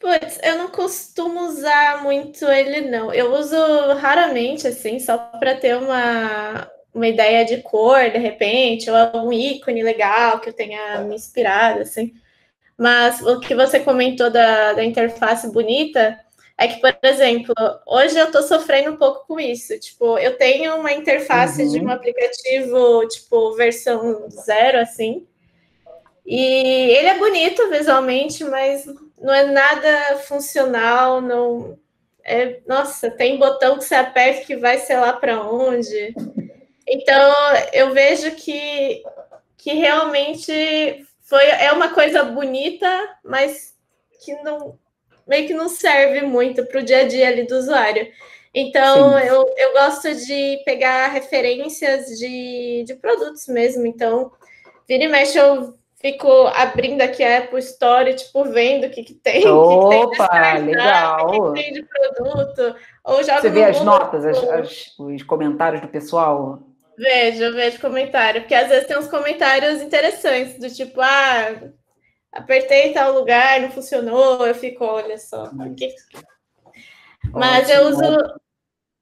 Putz, 0.00 0.38
eu 0.44 0.58
não 0.58 0.68
costumo 0.68 1.40
usar 1.48 2.02
muito 2.02 2.44
ele, 2.46 2.82
não. 2.82 3.12
Eu 3.12 3.34
uso 3.34 3.56
raramente, 3.94 4.66
assim, 4.66 5.00
só 5.00 5.18
para 5.18 5.56
ter 5.56 5.76
uma, 5.76 6.70
uma 6.94 7.08
ideia 7.08 7.44
de 7.44 7.62
cor, 7.62 8.08
de 8.10 8.18
repente, 8.18 8.88
ou 8.88 8.96
algum 8.96 9.32
ícone 9.32 9.82
legal 9.82 10.38
que 10.38 10.50
eu 10.50 10.52
tenha 10.52 11.00
me 11.00 11.16
inspirado, 11.16 11.80
assim. 11.80 12.12
Mas 12.76 13.20
o 13.22 13.40
que 13.40 13.56
você 13.56 13.80
comentou 13.80 14.30
da, 14.30 14.72
da 14.74 14.84
interface 14.84 15.50
bonita, 15.52 16.16
é 16.58 16.66
que, 16.66 16.80
por 16.80 16.92
exemplo, 17.04 17.54
hoje 17.86 18.18
eu 18.18 18.26
estou 18.26 18.42
sofrendo 18.42 18.90
um 18.90 18.96
pouco 18.96 19.24
com 19.28 19.38
isso. 19.38 19.78
Tipo, 19.78 20.18
eu 20.18 20.36
tenho 20.36 20.74
uma 20.74 20.92
interface 20.92 21.62
uhum. 21.62 21.68
de 21.70 21.80
um 21.80 21.88
aplicativo, 21.88 23.06
tipo, 23.06 23.54
versão 23.54 24.28
zero, 24.28 24.80
assim. 24.80 25.24
E 26.26 26.36
ele 26.96 27.06
é 27.06 27.16
bonito 27.16 27.70
visualmente, 27.70 28.42
mas 28.42 28.84
não 29.20 29.32
é 29.32 29.44
nada 29.44 30.18
funcional, 30.26 31.20
não. 31.20 31.78
É, 32.24 32.60
nossa, 32.66 33.08
tem 33.08 33.38
botão 33.38 33.78
que 33.78 33.84
você 33.84 33.94
aperta 33.94 34.44
que 34.44 34.56
vai 34.56 34.78
sei 34.78 34.96
lá 34.96 35.12
para 35.12 35.40
onde. 35.40 36.12
Então, 36.88 37.32
eu 37.72 37.92
vejo 37.94 38.32
que, 38.32 39.04
que 39.56 39.74
realmente 39.74 41.06
foi, 41.22 41.44
é 41.44 41.70
uma 41.70 41.90
coisa 41.94 42.24
bonita, 42.24 42.88
mas 43.24 43.74
que 44.24 44.34
não, 44.42 44.76
meio 45.28 45.46
que 45.46 45.54
não 45.54 45.68
serve 45.68 46.22
muito 46.22 46.64
para 46.64 46.80
o 46.80 46.82
dia 46.82 47.00
a 47.00 47.06
dia 47.06 47.28
ali 47.28 47.46
do 47.46 47.56
usuário. 47.56 48.08
Então, 48.54 49.18
eu, 49.18 49.46
eu 49.56 49.72
gosto 49.74 50.14
de 50.14 50.62
pegar 50.64 51.08
referências 51.08 52.06
de, 52.18 52.82
de 52.86 52.94
produtos 52.94 53.46
mesmo. 53.46 53.86
Então, 53.86 54.32
vira 54.88 55.04
e 55.04 55.08
mexe, 55.08 55.38
eu 55.38 55.74
fico 56.00 56.28
abrindo 56.48 57.02
aqui 57.02 57.22
a 57.22 57.38
Apple 57.38 57.58
Store, 57.58 58.14
tipo, 58.14 58.44
vendo 58.44 58.86
o 58.86 58.90
que, 58.90 59.04
que 59.04 59.14
tem. 59.14 59.46
Opa, 59.46 60.28
que, 60.28 60.56
que 60.56 60.62
legal! 60.62 61.26
O 61.26 61.52
que, 61.52 61.62
tem 61.62 61.72
de 61.74 61.82
produto. 61.82 62.74
Ou 63.04 63.22
jogo 63.22 63.40
Você 63.40 63.50
vê 63.50 63.64
as 63.64 63.80
notas, 63.82 64.24
as, 64.24 64.42
as, 64.42 64.94
os 64.98 65.22
comentários 65.22 65.82
do 65.82 65.88
pessoal? 65.88 66.60
Vejo, 66.96 67.54
vejo 67.54 67.80
comentário, 67.80 68.40
porque 68.40 68.54
às 68.54 68.68
vezes 68.68 68.88
tem 68.88 68.98
uns 68.98 69.06
comentários 69.06 69.80
interessantes, 69.80 70.58
do 70.58 70.68
tipo, 70.68 71.00
ah, 71.00 71.70
apertei 72.32 72.92
tal 72.92 73.12
lugar, 73.12 73.60
não 73.60 73.70
funcionou, 73.70 74.46
eu 74.46 74.54
fico, 74.54 74.84
olha 74.84 75.18
só, 75.18 75.48
porque... 75.48 75.94
Mas 77.32 77.68
eu 77.68 77.88
uso, 77.88 78.02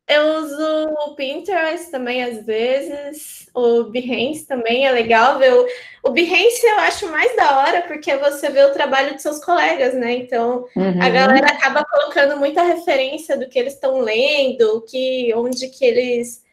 eu 0.08 0.38
uso 0.38 0.88
o 1.06 1.14
Pinterest 1.16 1.90
também 1.90 2.22
às 2.22 2.44
vezes, 2.46 3.48
o 3.52 3.84
Behance 3.84 4.46
também 4.46 4.86
é 4.86 4.92
legal 4.92 5.38
ver. 5.38 5.52
O, 5.52 5.66
o 6.04 6.10
Behance 6.10 6.64
eu 6.64 6.78
acho 6.80 7.08
mais 7.08 7.34
da 7.34 7.58
hora 7.58 7.82
porque 7.82 8.16
você 8.16 8.48
vê 8.48 8.62
o 8.64 8.72
trabalho 8.72 9.16
de 9.16 9.22
seus 9.22 9.44
colegas, 9.44 9.94
né? 9.94 10.12
Então 10.14 10.64
uhum. 10.76 11.02
a 11.02 11.08
galera 11.08 11.48
acaba 11.48 11.84
colocando 11.84 12.36
muita 12.36 12.62
referência 12.62 13.36
do 13.36 13.48
que 13.48 13.58
eles 13.58 13.74
estão 13.74 14.00
lendo, 14.00 14.84
que 14.88 15.32
onde 15.34 15.68
que 15.68 15.84
eles 15.84 16.45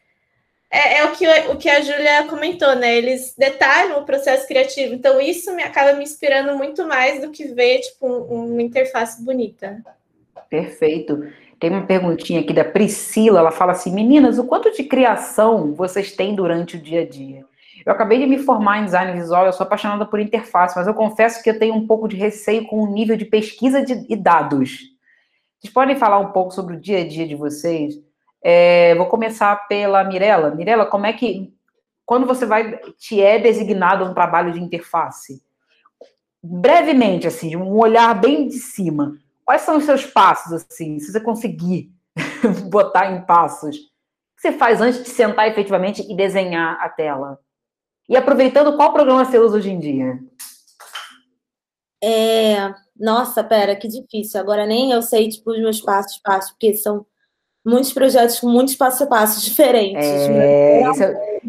é, 0.74 0.98
é, 0.98 1.04
o, 1.04 1.12
que, 1.12 1.26
o 1.52 1.56
que 1.56 1.70
a 1.70 1.80
Júlia 1.80 2.24
comentou, 2.24 2.74
né? 2.74 2.96
Eles 2.96 3.34
detalham 3.38 4.00
o 4.00 4.04
processo 4.04 4.46
criativo. 4.48 4.92
Então, 4.92 5.20
isso 5.20 5.54
me 5.54 5.62
acaba 5.62 5.92
me 5.92 6.02
inspirando 6.02 6.56
muito 6.56 6.86
mais 6.86 7.22
do 7.22 7.30
que 7.30 7.44
ver, 7.44 7.78
tipo, 7.80 8.06
um, 8.06 8.52
uma 8.52 8.62
interface 8.62 9.24
bonita. 9.24 9.82
Perfeito. 10.50 11.26
Tem 11.60 11.70
uma 11.70 11.86
perguntinha 11.86 12.40
aqui 12.40 12.52
da 12.52 12.64
Priscila, 12.64 13.38
ela 13.38 13.50
fala 13.50 13.72
assim: 13.72 13.94
meninas, 13.94 14.38
o 14.38 14.44
quanto 14.44 14.72
de 14.72 14.82
criação 14.84 15.72
vocês 15.72 16.12
têm 16.12 16.34
durante 16.34 16.76
o 16.76 16.80
dia 16.80 17.02
a 17.02 17.06
dia? 17.06 17.44
Eu 17.86 17.92
acabei 17.92 18.18
de 18.18 18.26
me 18.26 18.38
formar 18.38 18.80
em 18.80 18.84
design 18.86 19.12
visual, 19.12 19.46
eu 19.46 19.52
sou 19.52 19.64
apaixonada 19.64 20.06
por 20.06 20.18
interface, 20.18 20.74
mas 20.76 20.86
eu 20.86 20.94
confesso 20.94 21.42
que 21.42 21.50
eu 21.50 21.58
tenho 21.58 21.74
um 21.74 21.86
pouco 21.86 22.08
de 22.08 22.16
receio 22.16 22.66
com 22.66 22.82
o 22.82 22.92
nível 22.92 23.16
de 23.16 23.26
pesquisa 23.26 23.84
de, 23.84 24.04
e 24.08 24.16
dados. 24.16 24.94
Vocês 25.60 25.72
podem 25.72 25.96
falar 25.96 26.18
um 26.18 26.32
pouco 26.32 26.52
sobre 26.52 26.76
o 26.76 26.80
dia 26.80 27.00
a 27.00 27.08
dia 27.08 27.26
de 27.26 27.34
vocês? 27.34 27.94
É, 28.44 28.94
vou 28.94 29.06
começar 29.06 29.66
pela 29.66 30.04
Mirella. 30.04 30.54
Mirella, 30.54 30.84
como 30.84 31.06
é 31.06 31.12
que, 31.14 31.52
quando 32.04 32.26
você 32.26 32.44
vai, 32.44 32.78
te 32.98 33.20
é 33.20 33.38
designado 33.38 34.04
um 34.04 34.12
trabalho 34.12 34.52
de 34.52 34.60
interface? 34.60 35.42
Brevemente, 36.42 37.26
assim, 37.26 37.56
um 37.56 37.74
olhar 37.78 38.14
bem 38.20 38.46
de 38.46 38.58
cima, 38.58 39.18
Quais 39.44 39.60
são 39.62 39.76
os 39.76 39.84
seus 39.84 40.06
passos, 40.06 40.52
assim, 40.52 40.98
se 40.98 41.12
você 41.12 41.20
conseguir 41.20 41.92
botar 42.70 43.12
em 43.12 43.24
passos? 43.24 43.76
O 43.76 43.80
que 44.36 44.42
você 44.42 44.52
faz 44.52 44.80
antes 44.80 45.02
de 45.02 45.10
sentar 45.10 45.48
efetivamente 45.48 46.02
e 46.10 46.16
desenhar 46.16 46.80
a 46.80 46.88
tela? 46.88 47.38
E 48.08 48.16
aproveitando, 48.16 48.76
qual 48.76 48.92
programa 48.92 49.24
você 49.24 49.38
usa 49.38 49.58
hoje 49.58 49.70
em 49.70 49.78
dia? 49.78 50.18
É... 52.02 52.74
Nossa, 52.96 53.42
pera, 53.44 53.76
que 53.76 53.88
difícil. 53.88 54.40
Agora 54.40 54.66
nem 54.66 54.92
eu 54.92 55.02
sei, 55.02 55.28
tipo, 55.28 55.50
os 55.50 55.58
meus 55.58 55.80
passos, 55.80 56.18
passos, 56.18 56.52
porque 56.52 56.74
são 56.74 57.04
muitos 57.64 57.92
projetos 57.92 58.40
com 58.40 58.48
muitos 58.48 58.76
passos 58.76 59.02
a 59.02 59.06
passos 59.06 59.42
diferentes. 59.42 60.04
É... 60.04 60.82
é... 60.82 61.40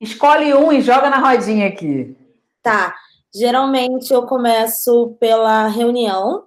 Escolhe 0.00 0.52
um 0.54 0.72
e 0.72 0.82
joga 0.82 1.08
na 1.08 1.18
rodinha 1.18 1.66
aqui. 1.68 2.14
Tá. 2.62 2.94
Geralmente 3.34 4.12
eu 4.12 4.26
começo 4.26 5.16
pela 5.18 5.66
reunião, 5.68 6.44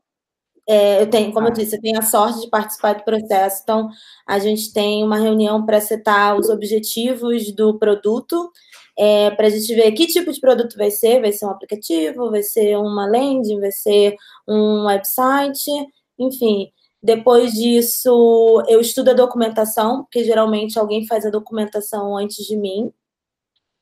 é, 0.68 1.02
eu 1.02 1.10
tenho, 1.10 1.32
como 1.34 1.48
eu 1.48 1.52
disse, 1.52 1.76
eu 1.76 1.82
tenho 1.82 1.98
a 1.98 2.04
sorte 2.04 2.42
de 2.42 2.50
participar 2.50 2.94
do 2.94 3.04
processo, 3.04 3.62
então 3.64 3.90
a 4.28 4.38
gente 4.38 4.72
tem 4.72 5.04
uma 5.04 5.18
reunião 5.18 5.66
para 5.66 5.82
setar 5.82 6.38
os 6.38 6.48
objetivos 6.48 7.52
do 7.56 7.80
produto, 7.80 8.52
é, 8.96 9.32
para 9.32 9.48
a 9.48 9.50
gente 9.50 9.74
ver 9.74 9.92
que 9.94 10.06
tipo 10.06 10.32
de 10.32 10.40
produto 10.40 10.78
vai 10.78 10.92
ser, 10.92 11.22
vai 11.22 11.32
ser 11.32 11.48
um 11.48 11.50
aplicativo, 11.50 12.30
vai 12.30 12.44
ser 12.44 12.78
uma 12.78 13.08
landing, 13.08 13.60
vai 13.60 13.72
ser 13.72 14.16
um 14.48 14.86
website, 14.86 15.72
enfim. 16.20 16.72
Depois 17.02 17.54
disso, 17.54 18.64
eu 18.68 18.82
estudo 18.82 19.12
a 19.12 19.14
documentação, 19.14 20.04
porque 20.04 20.24
geralmente 20.24 20.78
alguém 20.78 21.08
faz 21.08 21.26
a 21.26 21.30
documentação 21.30 22.18
antes 22.18 22.46
de 22.46 22.58
mim. 22.58 22.92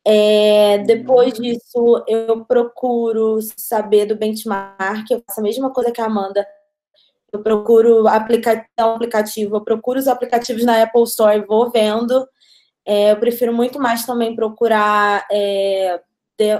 É, 0.05 0.77
depois 0.79 1.33
uhum. 1.33 1.41
disso, 1.41 2.03
eu 2.07 2.45
procuro 2.45 3.39
saber 3.57 4.05
do 4.05 4.15
benchmark, 4.15 5.09
eu 5.09 5.21
faço 5.27 5.39
a 5.39 5.43
mesma 5.43 5.71
coisa 5.71 5.91
que 5.91 5.99
a 5.99 6.05
Amanda, 6.05 6.47
eu 7.33 7.41
procuro 7.41 8.07
aplicação, 8.07 8.95
aplicativo, 8.95 9.57
eu 9.57 9.61
procuro 9.61 9.99
os 9.99 10.07
aplicativos 10.07 10.63
na 10.63 10.81
Apple 10.81 11.03
Store 11.03 11.37
e 11.37 11.45
vou 11.45 11.69
vendo. 11.69 12.25
É, 12.85 13.11
eu 13.11 13.17
prefiro 13.17 13.53
muito 13.53 13.79
mais 13.79 14.05
também 14.05 14.33
procurar 14.35 15.27
é, 15.29 15.99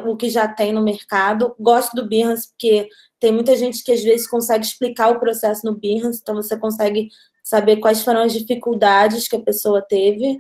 o 0.06 0.18
que 0.18 0.30
já 0.30 0.48
tem 0.48 0.74
no 0.74 0.82
mercado. 0.82 1.56
Gosto 1.58 1.96
do 1.96 2.08
Behance, 2.08 2.50
porque 2.50 2.90
tem 3.20 3.32
muita 3.32 3.56
gente 3.56 3.84
que 3.84 3.92
às 3.92 4.04
vezes 4.04 4.28
consegue 4.28 4.66
explicar 4.66 5.12
o 5.12 5.20
processo 5.20 5.66
no 5.66 5.76
Behance, 5.76 6.20
então 6.22 6.36
você 6.36 6.58
consegue 6.58 7.10
saber 7.44 7.78
quais 7.78 8.04
foram 8.04 8.22
as 8.22 8.34
dificuldades 8.34 9.28
que 9.28 9.36
a 9.36 9.42
pessoa 9.42 9.82
teve. 9.82 10.38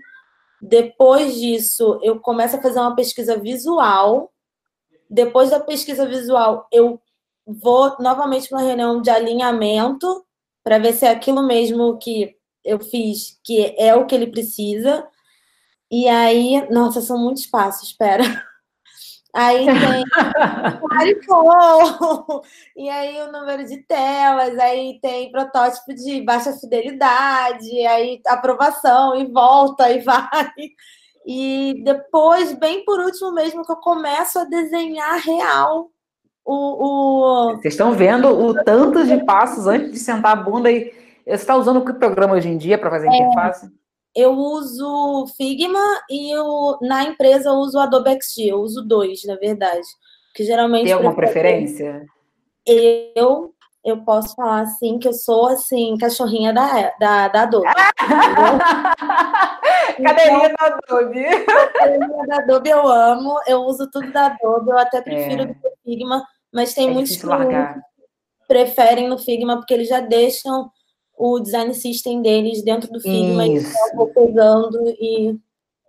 Depois 0.62 1.36
disso, 1.36 2.00
eu 2.04 2.20
começo 2.20 2.56
a 2.58 2.62
fazer 2.62 2.80
uma 2.80 2.96
pesquisa 2.96 3.38
visual. 3.38 4.32
Depois 5.10 5.50
da 5.50 5.60
pesquisa 5.60 6.06
visual, 6.06 6.68
eu 6.72 7.00
vou 7.46 7.96
novamente 8.00 8.50
para 8.50 8.58
uma 8.58 8.68
reunião 8.68 9.02
de 9.02 9.10
alinhamento 9.10 10.26
para 10.64 10.80
ver 10.80 10.94
se 10.94 11.06
é 11.06 11.10
aquilo 11.10 11.42
mesmo 11.42 11.98
que 11.98 12.36
eu 12.64 12.80
fiz, 12.80 13.40
que 13.44 13.74
é 13.78 13.96
o 13.96 14.06
que 14.06 14.14
ele 14.14 14.28
precisa. 14.28 15.08
E 15.90 16.08
aí, 16.10 16.70
nossa, 16.70 17.00
são 17.00 17.18
muitos 17.18 17.46
passos, 17.46 17.90
espera. 17.90 18.24
Aí 19.34 19.66
tem 19.68 21.16
e 22.76 22.90
aí 22.90 23.22
o 23.22 23.32
número 23.32 23.66
de 23.66 23.78
telas, 23.84 24.58
aí 24.58 25.00
tem 25.02 25.32
protótipo 25.32 25.94
de 25.94 26.22
baixa 26.22 26.54
fidelidade, 26.54 27.86
aí 27.86 28.22
aprovação 28.28 29.16
e 29.16 29.26
volta 29.32 29.92
e 29.92 30.02
vai. 30.02 30.52
E 31.26 31.82
depois, 31.84 32.54
bem 32.54 32.86
por 32.86 33.00
último 33.00 33.34
mesmo, 33.34 33.66
que 33.66 33.72
eu 33.72 33.78
começo 33.78 34.40
a 34.40 34.46
desenhar 34.46 35.20
real 35.20 35.92
o, 36.48 36.54
o... 36.54 37.56
Vocês 37.58 37.74
estão 37.74 37.92
vendo 37.92 38.30
o 38.30 38.54
tanto 38.64 39.06
de 39.06 39.22
passos 39.26 39.68
antes 39.68 39.92
de 39.92 40.00
sentar 40.00 40.32
a 40.32 40.42
bunda 40.42 40.72
e. 40.72 40.96
Você 41.26 41.34
está 41.34 41.58
usando 41.58 41.84
que 41.84 41.92
programa 41.92 42.36
hoje 42.36 42.48
em 42.48 42.58
dia 42.58 42.78
para 42.78 42.90
fazer 42.90 43.08
é, 43.08 43.18
interface? 43.18 43.70
Eu 44.18 44.34
uso 44.34 45.28
Figma 45.38 45.80
e 46.09 46.36
eu, 46.36 46.80
na 46.82 47.03
empresa 47.03 47.49
eu 47.49 47.53
uso 47.57 47.78
Adobe 47.78 48.18
XD. 48.20 48.47
Eu 48.47 48.61
uso 48.61 48.82
dois, 48.82 49.24
na 49.26 49.36
verdade. 49.36 49.88
Que 50.34 50.43
geralmente. 50.43 50.86
Tem 50.86 50.93
alguma 50.93 51.15
preferência? 51.15 52.03
Eu 52.65 53.53
eu 53.86 54.03
posso 54.03 54.34
falar 54.36 54.61
assim 54.61 54.97
que 54.97 55.07
eu 55.07 55.13
sou 55.13 55.45
assim 55.45 55.95
cachorrinha 55.99 56.51
da 56.51 56.91
da, 56.99 57.28
da 57.28 57.43
Adobe. 57.43 57.68
Cadeirinha 60.03 60.47
então, 60.47 60.55
da 60.57 60.65
Adobe. 60.65 61.45
Cadeirinha 61.74 62.26
da 62.26 62.38
Adobe 62.38 62.70
eu 62.72 62.88
amo, 62.88 63.39
eu 63.45 63.59
uso 63.61 63.88
tudo 63.91 64.11
da 64.11 64.26
Adobe, 64.26 64.72
eu 64.72 64.80
até 64.80 64.99
prefiro 64.99 65.43
é. 65.43 65.45
do 65.45 65.55
Figma, 65.84 66.26
mas 66.51 66.74
tem 66.74 66.89
é 66.89 66.91
muitos 66.91 67.18
que 67.18 67.26
largar. 67.28 67.80
preferem 68.47 69.07
no 69.07 69.20
Figma 69.20 69.57
porque 69.57 69.76
eles 69.76 69.88
já 69.88 69.99
deixam 69.99 70.72
o 71.18 71.39
design 71.39 71.74
system 71.74 72.22
deles 72.22 72.61
dentro 72.61 72.91
do 72.91 72.99
Figma 72.99 73.47
Isso. 73.47 73.68
e 73.68 73.91
eu 73.91 73.97
vou 73.97 74.07
pegando 74.07 74.88
e, 74.88 75.36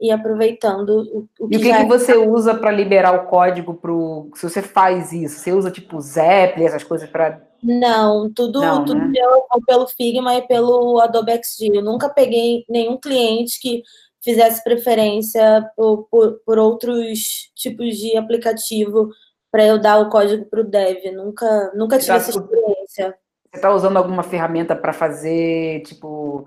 e 0.00 0.10
aproveitando 0.10 1.28
o, 1.38 1.44
o 1.44 1.48
que 1.48 1.54
E 1.54 1.58
o 1.58 1.60
que, 1.60 1.72
que 1.72 1.84
você 1.84 2.16
usa 2.16 2.54
para 2.54 2.70
liberar 2.70 3.14
o 3.14 3.26
código 3.26 3.74
pro 3.74 4.30
se 4.34 4.48
você 4.48 4.62
faz 4.62 5.12
isso? 5.12 5.40
Você 5.40 5.52
usa 5.52 5.70
tipo 5.70 6.00
Zep, 6.00 6.62
essas 6.62 6.82
coisas 6.82 7.08
para 7.08 7.46
não, 7.62 8.32
tudo, 8.32 8.60
Não, 8.60 8.84
tudo 8.84 9.00
né? 9.00 9.12
eu, 9.16 9.42
pelo 9.66 9.88
Figma 9.88 10.34
e 10.36 10.42
pelo 10.46 11.00
Adobe 11.00 11.32
XD. 11.32 11.78
Eu 11.78 11.82
nunca 11.82 12.08
peguei 12.08 12.64
nenhum 12.68 12.96
cliente 12.96 13.60
que 13.60 13.82
fizesse 14.22 14.62
preferência 14.62 15.68
por, 15.76 16.06
por, 16.10 16.40
por 16.44 16.58
outros 16.58 17.50
tipos 17.54 17.96
de 17.96 18.16
aplicativo 18.16 19.10
para 19.50 19.66
eu 19.66 19.78
dar 19.78 19.98
o 19.98 20.08
código 20.08 20.44
para 20.44 20.60
o 20.60 20.64
dev. 20.64 21.12
Nunca, 21.12 21.72
nunca 21.74 21.98
tive 21.98 22.12
essa 22.12 22.30
experiência. 22.30 23.16
Você 23.50 23.56
está 23.56 23.72
usando 23.72 23.96
alguma 23.96 24.22
ferramenta 24.22 24.76
para 24.76 24.92
fazer, 24.92 25.82
tipo, 25.82 26.46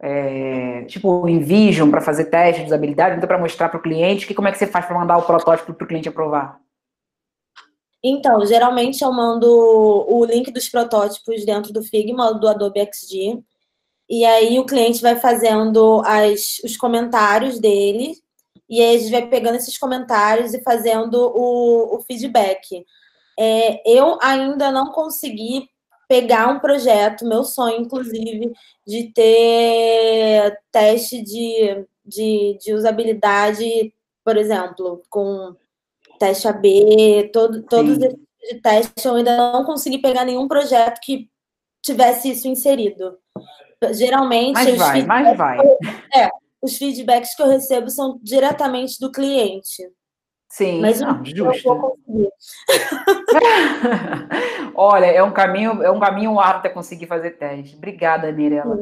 é, 0.00 0.84
tipo 0.84 1.28
InVision, 1.28 1.90
para 1.90 2.00
fazer 2.00 2.26
teste 2.26 2.62
de 2.62 2.68
usabilidade, 2.68 3.16
então 3.16 3.26
para 3.26 3.38
mostrar 3.38 3.68
para 3.68 3.78
o 3.78 3.82
cliente? 3.82 4.26
Que, 4.26 4.34
como 4.34 4.48
é 4.48 4.52
que 4.52 4.58
você 4.58 4.66
faz 4.66 4.86
para 4.86 4.98
mandar 4.98 5.18
o 5.18 5.22
protótipo 5.22 5.74
para 5.74 5.84
o 5.84 5.88
cliente 5.88 6.08
aprovar? 6.08 6.60
Então, 8.02 8.44
geralmente 8.46 9.02
eu 9.02 9.12
mando 9.12 9.46
o 9.46 10.24
link 10.24 10.50
dos 10.50 10.68
protótipos 10.68 11.44
dentro 11.44 11.72
do 11.72 11.82
Figma, 11.82 12.32
do 12.32 12.48
Adobe 12.48 12.80
XD, 12.80 13.42
e 14.08 14.24
aí 14.24 14.58
o 14.58 14.64
cliente 14.64 15.02
vai 15.02 15.16
fazendo 15.16 16.02
as, 16.04 16.60
os 16.64 16.76
comentários 16.76 17.60
dele 17.60 18.14
e 18.68 18.80
aí 18.80 18.96
a 18.96 18.98
gente 18.98 19.10
vai 19.10 19.26
pegando 19.28 19.56
esses 19.56 19.76
comentários 19.76 20.54
e 20.54 20.62
fazendo 20.62 21.14
o, 21.14 21.96
o 21.96 22.00
feedback. 22.02 22.84
É, 23.38 23.82
eu 23.88 24.18
ainda 24.22 24.70
não 24.70 24.92
consegui 24.92 25.68
pegar 26.10 26.48
um 26.48 26.58
projeto, 26.58 27.24
meu 27.24 27.44
sonho, 27.44 27.82
inclusive, 27.82 28.52
de 28.84 29.12
ter 29.12 30.58
teste 30.72 31.22
de, 31.22 31.86
de, 32.04 32.58
de 32.60 32.74
usabilidade, 32.74 33.94
por 34.24 34.36
exemplo, 34.36 35.04
com 35.08 35.54
teste 36.18 36.48
AB, 36.48 37.30
todo, 37.32 37.62
todos 37.62 37.96
esses 37.98 38.18
de 38.40 38.60
teste, 38.60 39.06
eu 39.06 39.14
ainda 39.14 39.36
não 39.36 39.64
consegui 39.64 39.98
pegar 39.98 40.24
nenhum 40.24 40.48
projeto 40.48 40.98
que 41.00 41.28
tivesse 41.80 42.30
isso 42.30 42.48
inserido. 42.48 43.16
Geralmente. 43.92 44.54
Mas 44.54 44.76
vai, 44.76 45.02
mas 45.04 45.36
vai. 45.36 45.58
É, 46.12 46.28
os 46.60 46.76
feedbacks 46.76 47.36
que 47.36 47.42
eu 47.42 47.46
recebo 47.46 47.88
são 47.88 48.18
diretamente 48.20 48.98
do 48.98 49.12
cliente. 49.12 49.88
Sim, 50.50 50.80
Mas 50.80 51.00
não, 51.00 51.24
justo. 51.24 51.96
Olha, 54.74 55.06
é 55.06 55.22
um 55.22 55.30
caminho, 55.30 55.80
é 55.80 55.90
um 55.92 56.00
caminho 56.00 56.40
árduo 56.40 56.58
até 56.58 56.68
conseguir 56.68 57.06
fazer 57.06 57.38
teste. 57.38 57.76
Obrigada, 57.76 58.32
Mirella. 58.32 58.76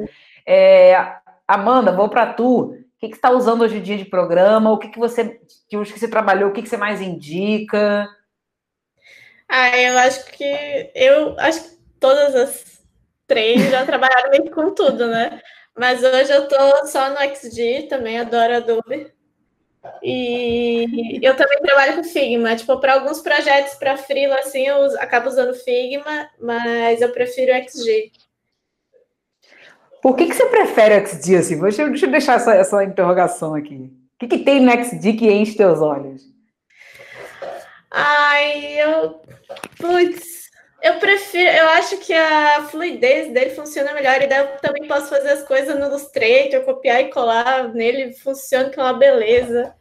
É, 0.47 1.19
Amanda, 1.47 1.93
vou 1.93 2.09
para 2.09 2.33
tu. 2.33 2.61
O 2.61 2.75
que, 2.99 3.09
que 3.09 3.15
você 3.15 3.19
está 3.19 3.31
usando 3.31 3.63
hoje 3.63 3.77
em 3.77 3.83
dia 3.83 3.99
de 3.99 4.07
programa? 4.07 4.73
O 4.73 4.79
que, 4.79 4.89
que 4.89 4.99
você 4.99 5.41
que 5.69 5.77
hoje 5.77 5.93
que 5.93 6.01
você 6.01 6.09
trabalhou? 6.09 6.49
O 6.49 6.53
que, 6.55 6.63
que 6.63 6.69
você 6.69 6.79
mais 6.79 7.03
indica? 7.03 8.09
Ah, 9.47 9.79
eu 9.79 9.99
acho 9.99 10.25
que 10.33 10.91
eu 10.95 11.39
acho 11.39 11.65
que 11.65 11.77
todas 12.01 12.35
as 12.35 12.83
três 13.27 13.71
já 13.71 13.85
trabalharam 13.85 14.31
meio 14.31 14.51
com 14.51 14.73
tudo, 14.73 15.07
né? 15.07 15.43
Mas 15.77 16.03
hoje 16.03 16.33
eu 16.33 16.49
tô 16.49 16.87
só 16.87 17.11
no 17.11 17.19
XG, 17.19 17.89
também 17.89 18.19
adoro 18.19 18.57
Adobe. 18.57 19.18
E 20.03 21.19
eu 21.23 21.37
também 21.37 21.61
trabalho 21.61 21.97
com 21.97 22.05
Figma. 22.05 22.57
Tipo, 22.57 22.79
para 22.81 22.95
alguns 22.95 23.21
projetos 23.21 23.75
para 23.75 23.97
freela, 23.97 24.37
assim, 24.41 24.67
eu 24.67 24.99
acabo 25.01 25.29
usando 25.29 25.55
Figma, 25.55 26.29
mas 26.41 27.01
eu 27.01 27.11
prefiro 27.11 27.53
XG. 27.53 28.13
Por 30.03 30.17
que, 30.17 30.27
que 30.27 30.35
você 30.35 30.47
prefere 30.47 31.05
XG 31.07 31.37
assim? 31.37 31.61
Deixa, 31.61 31.89
deixa 31.89 32.07
eu 32.07 32.11
deixar 32.11 32.35
essa, 32.35 32.55
essa 32.55 32.85
interrogação 32.85 33.55
aqui. 33.55 33.75
O 33.75 34.19
que, 34.19 34.29
que 34.29 34.45
tem 34.45 34.61
no 34.61 34.71
XG 34.71 35.13
que 35.15 35.31
enche 35.31 35.57
teus 35.57 35.81
olhos? 35.81 36.23
Ai, 37.91 38.81
eu. 38.81 39.21
Putz, 39.79 40.48
eu 40.83 40.99
prefiro. 40.99 41.51
Eu 41.51 41.69
acho 41.71 41.99
que 41.99 42.13
a 42.13 42.63
fluidez 42.71 43.33
dele 43.33 43.51
funciona 43.51 43.93
melhor. 43.93 44.23
E 44.23 44.27
daí 44.27 44.41
eu 44.41 44.59
também 44.59 44.87
posso 44.87 45.09
fazer 45.09 45.31
as 45.31 45.43
coisas 45.43 45.79
no 45.79 45.87
Illustrator, 45.87 46.65
copiar 46.65 47.01
e 47.01 47.11
colar 47.11 47.73
nele, 47.73 48.13
funciona 48.15 48.71
com 48.71 48.81
uma 48.81 48.93
beleza. 48.93 49.75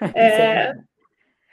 É, 0.14 0.74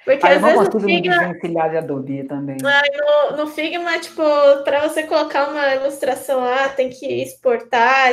porque 0.05 0.27
às 0.27 0.39
vezes 0.39 0.69
no 0.69 0.79
Figma... 0.79 1.33
de 1.33 1.77
Adobe 1.77 2.23
também. 2.25 2.57
No, 2.61 3.37
no 3.37 3.47
Figma, 3.47 3.97
tipo, 3.97 4.21
para 4.63 4.87
você 4.87 5.01
colocar 5.03 5.49
uma 5.49 5.73
ilustração 5.73 6.41
lá, 6.41 6.69
tem 6.69 6.91
que 6.91 7.23
exportar 7.23 8.11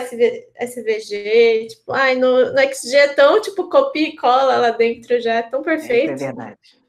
SVG. 0.59 1.67
Tipo, 1.69 1.93
ai, 1.93 2.15
no, 2.15 2.51
no 2.51 2.59
XG 2.59 2.97
é 2.97 3.09
tão, 3.09 3.43
tipo, 3.43 3.69
copia 3.69 4.09
e 4.09 4.17
cola 4.17 4.57
lá 4.57 4.71
dentro 4.71 5.21
já, 5.21 5.35
é 5.35 5.43
tão 5.43 5.63
perfeito. 5.63 6.13
É, 6.13 6.15
é 6.15 6.17
verdade. 6.17 6.82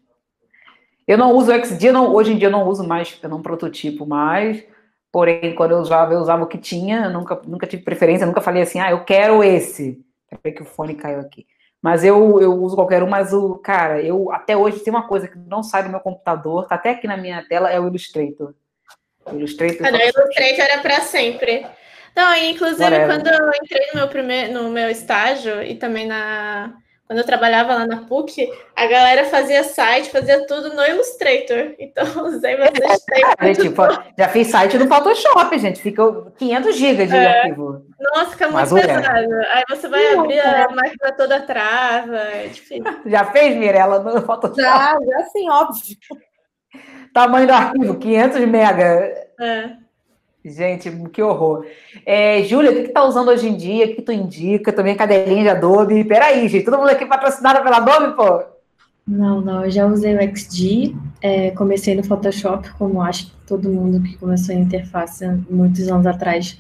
Eu 1.08 1.18
não 1.18 1.34
uso 1.34 1.52
o 1.52 1.66
XG, 1.66 1.92
não, 1.92 2.14
hoje 2.14 2.34
em 2.34 2.38
dia 2.38 2.48
eu 2.48 2.52
não 2.52 2.68
uso 2.68 2.84
mais, 2.88 3.18
eu 3.22 3.30
não 3.30 3.42
prototipo 3.42 4.06
mais. 4.06 4.64
Porém, 5.12 5.54
quando 5.54 5.72
eu 5.72 5.78
usava, 5.78 6.14
eu 6.14 6.20
usava 6.20 6.44
o 6.44 6.48
que 6.48 6.58
tinha, 6.58 7.10
nunca, 7.10 7.40
nunca 7.46 7.68
tive 7.68 7.84
preferência, 7.84 8.26
nunca 8.26 8.42
falei 8.42 8.64
assim, 8.64 8.80
ah, 8.80 8.92
eu 8.92 9.04
quero 9.04 9.44
esse. 9.44 10.04
Peraí 10.28 10.56
que 10.56 10.64
o 10.64 10.66
fone 10.66 10.96
caiu 10.96 11.20
aqui. 11.20 11.46
Mas 11.82 12.04
eu, 12.04 12.42
eu 12.42 12.54
uso 12.54 12.76
qualquer 12.76 13.04
um, 13.04 13.10
mas 13.10 13.34
o, 13.34 13.56
cara, 13.56 14.02
eu 14.02 14.32
até 14.32 14.56
hoje 14.56 14.80
tem 14.80 14.92
uma 14.92 15.08
coisa 15.08 15.28
que 15.28 15.38
não 15.38 15.62
sai 15.62 15.84
do 15.84 15.90
meu 15.90 16.00
computador, 16.00 16.66
tá 16.66 16.76
até 16.76 16.92
aqui 16.92 17.06
na 17.06 17.18
minha 17.18 17.46
tela, 17.48 17.70
é 17.70 17.80
o 17.80 17.88
Illustrator. 17.88 18.56
O 19.26 19.36
Illustrator. 19.36 19.80
Cara, 19.80 19.98
o 19.98 20.02
Illustrator 20.02 20.60
era 20.60 20.82
para 20.82 21.02
sempre. 21.02 21.66
Não, 22.16 22.36
inclusive, 22.38 22.84
Whatever. 22.84 23.08
quando 23.08 23.28
eu 23.28 23.50
entrei 23.62 23.88
no 23.88 24.00
meu, 24.00 24.08
primeiro, 24.08 24.54
no 24.54 24.70
meu 24.70 24.90
estágio 24.90 25.62
e 25.62 25.76
também 25.76 26.08
na, 26.08 26.74
quando 27.06 27.20
eu 27.20 27.26
trabalhava 27.26 27.76
lá 27.76 27.86
na 27.86 28.06
PUC, 28.06 28.50
a 28.76 28.88
galera 28.88 29.26
fazia 29.26 29.64
site, 29.64 30.10
fazia 30.10 30.48
tudo 30.48 30.74
no 30.74 30.86
Illustrator. 30.86 31.76
Então, 31.78 32.06
usei 32.26 32.58
bastante 32.58 33.06
tempo. 33.06 33.36
É, 33.40 33.54
tipo, 33.54 33.82
já 34.18 34.30
fiz 34.30 34.48
site 34.48 34.78
no 34.78 34.88
Photoshop, 34.88 35.58
gente. 35.60 35.82
Fica 35.82 36.04
500 36.38 36.76
GB 36.76 37.06
de 37.06 37.16
é. 37.16 37.42
arquivo. 37.42 37.86
Nossa, 38.00 38.32
fica 38.32 38.46
muito 38.46 38.74
Mas, 38.74 38.86
pesado. 38.86 39.34
Aí 39.54 39.64
você 39.70 39.88
vai 39.88 40.14
abrir 40.16 40.40
a 40.40 40.70
máquina 40.70 41.12
toda 41.18 41.42
trava, 41.42 42.18
é 42.18 42.48
difícil. 42.48 42.84
Já 43.06 43.26
fez, 43.26 43.56
Mirella, 43.58 44.00
no 44.00 44.22
Photoshop? 44.22 44.62
Já, 44.62 44.98
já 45.06 45.26
sim, 45.26 45.50
óbvio. 45.50 45.98
Tamanho 47.14 47.48
do 47.48 47.54
arquivo, 47.54 48.00
500 48.00 48.40
mega. 48.48 48.84
É. 49.40 49.83
Gente, 50.46 50.92
que 51.12 51.22
horror. 51.22 51.66
É, 52.06 52.44
Júlia, 52.44 52.72
o 52.72 52.76
que, 52.76 52.84
que 52.84 52.90
tá 52.90 53.06
usando 53.06 53.30
hoje 53.30 53.48
em 53.48 53.56
dia? 53.56 53.86
O 53.86 53.88
que, 53.90 53.96
que 53.96 54.02
tu 54.02 54.12
indica? 54.12 54.74
Também 54.74 54.96
cadelinha 54.96 55.44
de 55.44 55.50
Adobe. 55.50 56.04
Peraí, 56.04 56.48
gente, 56.50 56.66
todo 56.66 56.78
mundo 56.78 56.90
aqui 56.90 57.06
patrocinado 57.06 57.64
pela 57.64 57.78
Adobe, 57.78 58.16
pô? 58.16 58.44
Não, 59.06 59.42
não, 59.42 59.66
eu 59.66 59.72
já 59.72 59.86
usei 59.86 60.16
o 60.16 60.22
XG, 60.22 60.96
é, 61.22 61.52
comecei 61.52 61.94
no 61.94 62.04
Photoshop, 62.06 62.72
como 62.72 63.02
acho 63.02 63.26
que 63.26 63.34
todo 63.46 63.70
mundo 63.70 64.02
que 64.02 64.18
começou 64.18 64.56
em 64.56 64.62
interface 64.62 65.26
muitos 65.50 65.90
anos 65.90 66.08
atrás 66.08 66.58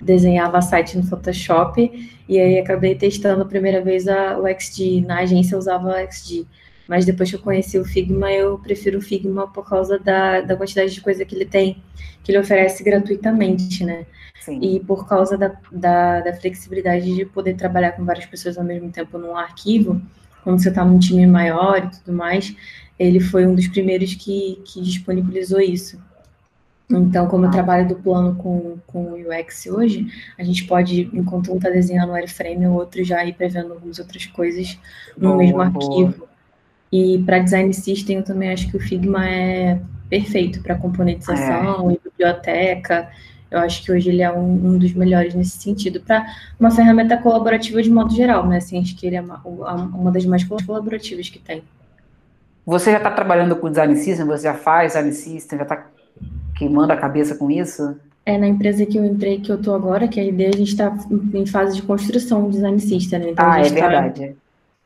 desenhava 0.00 0.60
site 0.60 0.96
no 0.96 1.04
Photoshop, 1.04 2.10
e 2.28 2.40
aí 2.40 2.58
acabei 2.58 2.96
testando 2.96 3.42
a 3.42 3.46
primeira 3.46 3.80
vez 3.80 4.08
a, 4.08 4.36
o 4.36 4.44
XG, 4.48 5.04
na 5.06 5.20
agência 5.20 5.54
eu 5.54 5.58
usava 5.58 5.88
o 5.88 6.12
XG. 6.12 6.46
Mas 6.88 7.04
depois 7.04 7.30
que 7.30 7.36
eu 7.36 7.40
conheci 7.40 7.78
o 7.78 7.84
Figma, 7.84 8.30
eu 8.30 8.58
prefiro 8.58 8.98
o 8.98 9.02
Figma 9.02 9.48
por 9.48 9.68
causa 9.68 9.98
da, 9.98 10.40
da 10.40 10.56
quantidade 10.56 10.92
de 10.92 11.00
coisa 11.00 11.24
que 11.24 11.34
ele 11.34 11.46
tem, 11.46 11.82
que 12.22 12.30
ele 12.30 12.38
oferece 12.38 12.82
gratuitamente, 12.84 13.84
né? 13.84 14.06
Sim. 14.40 14.58
E 14.60 14.80
por 14.80 15.08
causa 15.08 15.38
da, 15.38 15.56
da, 15.72 16.20
da, 16.20 16.34
flexibilidade 16.34 17.14
de 17.14 17.24
poder 17.24 17.54
trabalhar 17.54 17.92
com 17.92 18.04
várias 18.04 18.26
pessoas 18.26 18.58
ao 18.58 18.64
mesmo 18.64 18.90
tempo 18.90 19.16
num 19.16 19.34
arquivo, 19.34 20.00
quando 20.42 20.62
você 20.62 20.68
está 20.68 20.84
num 20.84 20.98
time 20.98 21.26
maior 21.26 21.78
e 21.78 21.98
tudo 21.98 22.12
mais, 22.12 22.54
ele 22.98 23.20
foi 23.20 23.46
um 23.46 23.54
dos 23.54 23.66
primeiros 23.68 24.14
que, 24.14 24.60
que 24.66 24.82
disponibilizou 24.82 25.60
isso. 25.60 25.98
Então, 26.90 27.26
como 27.26 27.46
eu 27.46 27.50
trabalho 27.50 27.88
do 27.88 27.94
plano 27.94 28.34
com, 28.36 28.76
com 28.86 29.12
o 29.12 29.14
UX 29.14 29.66
hoje, 29.66 30.06
a 30.38 30.44
gente 30.44 30.64
pode, 30.64 31.10
enquanto 31.14 31.50
um 31.50 31.56
está 31.56 31.70
desenhando 31.70 32.10
o 32.10 32.12
wireframe, 32.12 32.66
o 32.66 32.74
outro 32.74 33.02
já 33.02 33.24
ir 33.24 33.32
prevendo 33.32 33.72
algumas 33.72 33.98
outras 33.98 34.26
coisas 34.26 34.78
no 35.16 35.30
boa, 35.30 35.38
mesmo 35.38 35.60
arquivo. 35.62 36.18
Boa. 36.18 36.33
E 36.94 37.18
para 37.26 37.40
design 37.40 37.74
system, 37.74 38.18
eu 38.18 38.22
também 38.22 38.52
acho 38.52 38.70
que 38.70 38.76
o 38.76 38.80
Figma 38.80 39.28
é 39.28 39.80
perfeito 40.08 40.62
para 40.62 40.76
componentização 40.76 41.90
é. 41.90 41.94
e 41.94 42.00
biblioteca. 42.04 43.10
Eu 43.50 43.58
acho 43.58 43.82
que 43.82 43.90
hoje 43.90 44.10
ele 44.10 44.22
é 44.22 44.30
um, 44.30 44.74
um 44.74 44.78
dos 44.78 44.92
melhores 44.92 45.34
nesse 45.34 45.58
sentido, 45.58 46.00
para 46.00 46.24
uma 46.58 46.70
ferramenta 46.70 47.16
colaborativa 47.16 47.82
de 47.82 47.90
modo 47.90 48.14
geral, 48.14 48.46
né? 48.46 48.58
Assim, 48.58 48.80
acho 48.80 48.94
que 48.94 49.08
ele 49.08 49.16
é 49.16 49.20
uma, 49.20 49.42
uma 49.44 50.12
das 50.12 50.24
mais 50.24 50.44
colaborativas 50.44 51.28
que 51.28 51.40
tem. 51.40 51.64
Você 52.64 52.92
já 52.92 52.98
está 52.98 53.10
trabalhando 53.10 53.56
com 53.56 53.68
design 53.68 53.96
system? 53.96 54.26
Você 54.26 54.44
já 54.44 54.54
faz 54.54 54.92
design 54.92 55.12
system? 55.12 55.58
Já 55.58 55.64
está 55.64 55.86
queimando 56.56 56.92
a 56.92 56.96
cabeça 56.96 57.34
com 57.34 57.50
isso? 57.50 57.96
É, 58.24 58.38
na 58.38 58.46
empresa 58.46 58.86
que 58.86 58.96
eu 58.96 59.04
entrei, 59.04 59.40
que 59.40 59.50
eu 59.50 59.56
estou 59.56 59.74
agora, 59.74 60.06
que 60.06 60.20
é 60.20 60.22
a 60.22 60.26
ideia, 60.26 60.50
a 60.54 60.56
gente 60.56 60.70
está 60.70 60.96
em 61.34 61.44
fase 61.44 61.74
de 61.74 61.82
construção 61.82 62.44
do 62.44 62.50
design 62.52 62.78
system, 62.78 63.18
né? 63.18 63.30
Então, 63.30 63.50
ah, 63.50 63.58
é 63.58 63.64
tá 63.64 63.74
verdade 63.74 64.36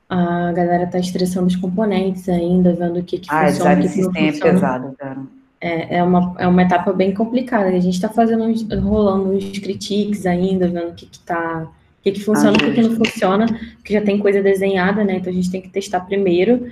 a 0.09 0.53
galera 0.53 0.85
está 0.85 0.99
estressando 0.99 1.47
os 1.47 1.57
componentes 1.57 2.29
ainda, 2.29 2.73
vendo 2.73 2.99
o 2.99 3.03
que, 3.03 3.19
que 3.19 3.29
ah, 3.31 3.49
funciona, 3.49 3.75
o 3.75 3.83
que, 3.83 3.89
que 3.89 4.01
não 4.01 4.13
funciona. 4.13 4.29
É 4.29 4.33
pesado, 4.33 4.95
cara. 4.97 5.19
É, 5.61 5.97
é, 5.97 6.03
uma, 6.03 6.35
é 6.39 6.47
uma 6.47 6.63
etapa 6.63 6.93
bem 6.93 7.13
complicada. 7.13 7.69
A 7.69 7.81
gente 7.81 7.95
está 7.95 8.09
fazendo, 8.09 8.45
rolando 8.81 9.33
uns 9.33 9.59
critiques 9.59 10.25
ainda, 10.25 10.69
vendo 10.69 10.91
o 10.91 10.95
que 10.95 11.05
que 11.05 11.19
tá, 11.19 11.69
o 11.99 12.03
que 12.03 12.13
que 12.13 12.21
funciona, 12.21 12.53
ah, 12.53 12.55
o 12.55 12.59
que, 12.59 12.73
que 12.73 12.83
não 12.83 12.97
funciona, 12.97 13.47
porque 13.75 13.93
já 13.93 14.01
tem 14.01 14.19
coisa 14.19 14.41
desenhada, 14.41 15.05
né? 15.05 15.17
Então 15.17 15.31
a 15.31 15.35
gente 15.35 15.51
tem 15.51 15.61
que 15.61 15.69
testar 15.69 16.01
primeiro. 16.01 16.69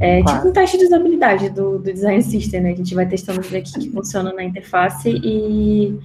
É 0.00 0.22
claro. 0.22 0.38
tipo 0.38 0.48
um 0.48 0.52
teste 0.52 0.78
de 0.78 0.86
usabilidade 0.86 1.50
do, 1.50 1.78
do 1.78 1.92
design 1.92 2.22
system, 2.22 2.62
né? 2.62 2.72
A 2.72 2.76
gente 2.76 2.94
vai 2.94 3.06
testando 3.06 3.40
o 3.40 3.44
que, 3.44 3.60
que 3.60 3.90
funciona 3.90 4.32
na 4.32 4.42
interface 4.42 5.10
e, 5.10 6.00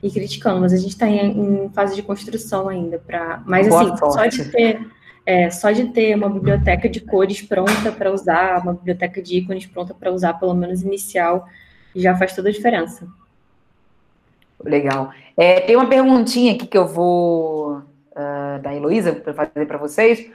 e 0.00 0.10
criticando, 0.10 0.60
mas 0.60 0.72
a 0.72 0.76
gente 0.76 0.92
está 0.92 1.08
em, 1.08 1.64
em, 1.64 1.68
fase 1.70 1.96
de 1.96 2.02
construção 2.02 2.68
ainda. 2.68 2.98
Pra, 2.98 3.42
mas 3.44 3.68
Boa 3.68 3.82
assim, 3.82 3.96
sorte. 3.96 4.36
só 4.36 4.44
de 4.44 4.50
ter 4.52 4.80
é, 5.24 5.50
só 5.50 5.70
de 5.70 5.86
ter 5.86 6.16
uma 6.16 6.28
biblioteca 6.28 6.88
de 6.88 7.00
cores 7.00 7.40
pronta 7.42 7.92
para 7.92 8.12
usar, 8.12 8.62
uma 8.62 8.74
biblioteca 8.74 9.22
de 9.22 9.38
ícones 9.38 9.66
pronta 9.66 9.94
para 9.94 10.12
usar, 10.12 10.34
pelo 10.34 10.54
menos 10.54 10.82
inicial, 10.82 11.46
já 11.94 12.16
faz 12.16 12.34
toda 12.34 12.48
a 12.48 12.52
diferença. 12.52 13.06
Legal. 14.62 15.10
É, 15.36 15.60
tem 15.60 15.76
uma 15.76 15.88
perguntinha 15.88 16.54
aqui 16.54 16.66
que 16.66 16.78
eu 16.78 16.86
vou 16.86 17.82
uh, 18.12 18.62
da 18.62 18.74
Heloísa 18.74 19.12
para 19.12 19.34
fazer 19.34 19.66
para 19.66 19.78
vocês. 19.78 20.30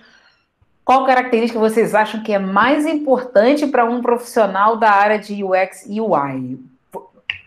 Qual 0.84 1.06
característica 1.06 1.60
vocês 1.60 1.94
acham 1.94 2.24
que 2.24 2.32
é 2.32 2.40
mais 2.40 2.86
importante 2.86 3.68
para 3.68 3.86
um 3.86 4.02
profissional 4.02 4.78
da 4.78 4.90
área 4.92 5.20
de 5.20 5.44
UX 5.44 5.86
e 5.86 6.00
UI? 6.00 6.60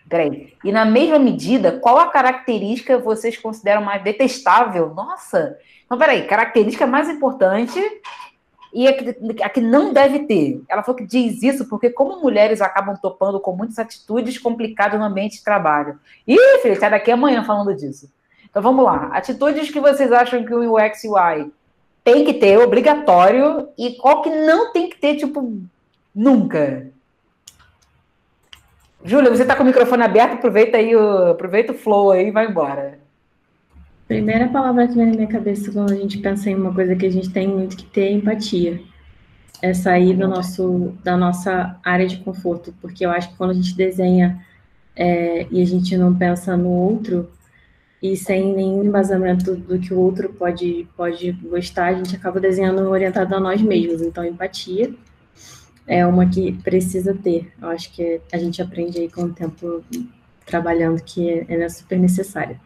Peraí. 0.07 0.53
E 0.63 0.71
na 0.71 0.85
mesma 0.85 1.17
medida, 1.17 1.79
qual 1.79 1.97
a 1.97 2.09
característica 2.09 2.99
vocês 2.99 3.37
consideram 3.37 3.81
mais 3.81 4.03
detestável? 4.03 4.93
Nossa, 4.93 5.57
então, 5.91 5.99
peraí, 5.99 6.25
característica 6.25 6.87
mais 6.87 7.09
importante 7.09 7.77
e 8.73 8.87
a 8.87 8.93
que, 8.93 9.43
a 9.43 9.49
que, 9.49 9.59
não 9.59 9.91
deve 9.91 10.19
ter. 10.19 10.63
Ela 10.69 10.83
falou 10.83 10.95
que 10.95 11.05
diz 11.05 11.43
isso 11.43 11.67
porque, 11.67 11.89
como 11.89 12.21
mulheres 12.21 12.61
acabam 12.61 12.95
topando 12.95 13.41
com 13.41 13.53
muitas 13.53 13.77
atitudes 13.77 14.37
complicadas 14.37 14.97
no 14.97 15.05
ambiente 15.05 15.39
de 15.39 15.43
trabalho. 15.43 15.99
Ih, 16.25 16.59
filho, 16.61 16.79
sai 16.79 16.91
daqui 16.91 17.11
amanhã 17.11 17.43
falando 17.43 17.75
disso. 17.75 18.09
Então 18.49 18.61
vamos 18.61 18.85
lá. 18.85 19.09
Atitudes 19.11 19.69
que 19.69 19.81
vocês 19.81 20.13
acham 20.13 20.45
que 20.45 20.53
o 20.55 20.77
UX 20.77 21.03
UI 21.03 21.51
tem 22.05 22.23
que 22.23 22.35
ter, 22.35 22.57
obrigatório, 22.57 23.67
e 23.77 23.97
qual 23.97 24.21
que 24.21 24.29
não 24.29 24.71
tem 24.71 24.89
que 24.89 24.97
ter, 24.97 25.17
tipo, 25.17 25.61
nunca. 26.15 26.87
Júlia, 29.03 29.29
você 29.29 29.41
está 29.41 29.57
com 29.57 29.63
o 29.63 29.65
microfone 29.65 30.03
aberto, 30.03 30.35
aproveita 30.35 30.77
aí 30.77 30.95
o, 30.95 31.31
aproveita 31.31 31.73
o 31.73 31.77
flow 31.77 32.11
aí 32.11 32.29
e 32.29 32.31
vai 32.31 32.47
embora. 32.47 33.01
Primeira 34.11 34.49
palavra 34.49 34.89
que 34.89 34.93
vem 34.93 35.05
na 35.05 35.13
minha 35.13 35.27
cabeça 35.27 35.71
quando 35.71 35.93
a 35.93 35.95
gente 35.95 36.17
pensa 36.17 36.49
em 36.49 36.55
uma 36.55 36.73
coisa 36.73 36.97
que 36.97 37.05
a 37.05 37.09
gente 37.09 37.29
tem 37.29 37.47
muito 37.47 37.77
que 37.77 37.85
ter 37.85 38.07
é 38.07 38.11
empatia. 38.11 38.81
É 39.61 39.73
sair 39.73 40.17
do 40.17 40.27
nosso, 40.27 40.93
da 41.01 41.15
nossa 41.15 41.79
área 41.81 42.05
de 42.05 42.17
conforto, 42.17 42.75
porque 42.81 43.05
eu 43.05 43.09
acho 43.09 43.29
que 43.29 43.37
quando 43.37 43.51
a 43.51 43.53
gente 43.53 43.73
desenha 43.73 44.45
é, 44.97 45.47
e 45.49 45.61
a 45.61 45.65
gente 45.65 45.95
não 45.95 46.13
pensa 46.13 46.57
no 46.57 46.67
outro, 46.67 47.31
e 48.03 48.17
sem 48.17 48.53
nenhum 48.53 48.83
embasamento 48.83 49.55
do 49.55 49.79
que 49.79 49.93
o 49.93 49.99
outro 49.99 50.27
pode, 50.33 50.89
pode 50.97 51.31
gostar, 51.31 51.85
a 51.85 51.93
gente 51.93 52.13
acaba 52.13 52.37
desenhando 52.37 52.81
orientado 52.89 53.33
a 53.33 53.39
nós 53.39 53.61
mesmos. 53.61 54.01
Então, 54.01 54.25
empatia 54.25 54.93
é 55.87 56.05
uma 56.05 56.25
que 56.25 56.51
precisa 56.63 57.13
ter. 57.13 57.49
Eu 57.61 57.69
acho 57.69 57.89
que 57.93 58.19
a 58.29 58.37
gente 58.37 58.61
aprende 58.61 58.99
aí 58.99 59.09
com 59.09 59.21
o 59.23 59.33
tempo 59.33 59.81
trabalhando 60.45 61.01
que 61.01 61.45
ela 61.47 61.63
é 61.63 61.69
super 61.69 61.97
necessária. 61.97 62.59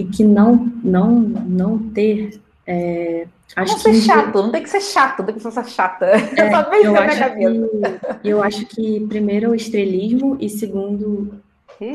E 0.00 0.04
que 0.04 0.24
não, 0.24 0.72
não, 0.82 1.20
não 1.20 1.78
ter. 1.78 2.40
É, 2.66 3.26
acho 3.56 3.72
não 3.72 3.78
que 3.78 3.82
ser 3.82 3.94
chato, 3.94 4.42
não 4.42 4.52
tem 4.52 4.62
que 4.62 4.70
ser 4.70 4.80
chato, 4.80 5.18
não 5.18 5.26
tem 5.26 5.34
que 5.34 5.40
ser 5.40 5.64
chata. 5.64 6.06
É, 6.36 6.86
eu, 6.86 6.96
acho 6.96 7.34
que, 7.34 8.28
eu 8.28 8.42
acho 8.42 8.66
que 8.66 9.06
primeiro 9.08 9.50
o 9.50 9.54
estrelismo 9.54 10.36
e 10.40 10.48
segundo 10.48 11.40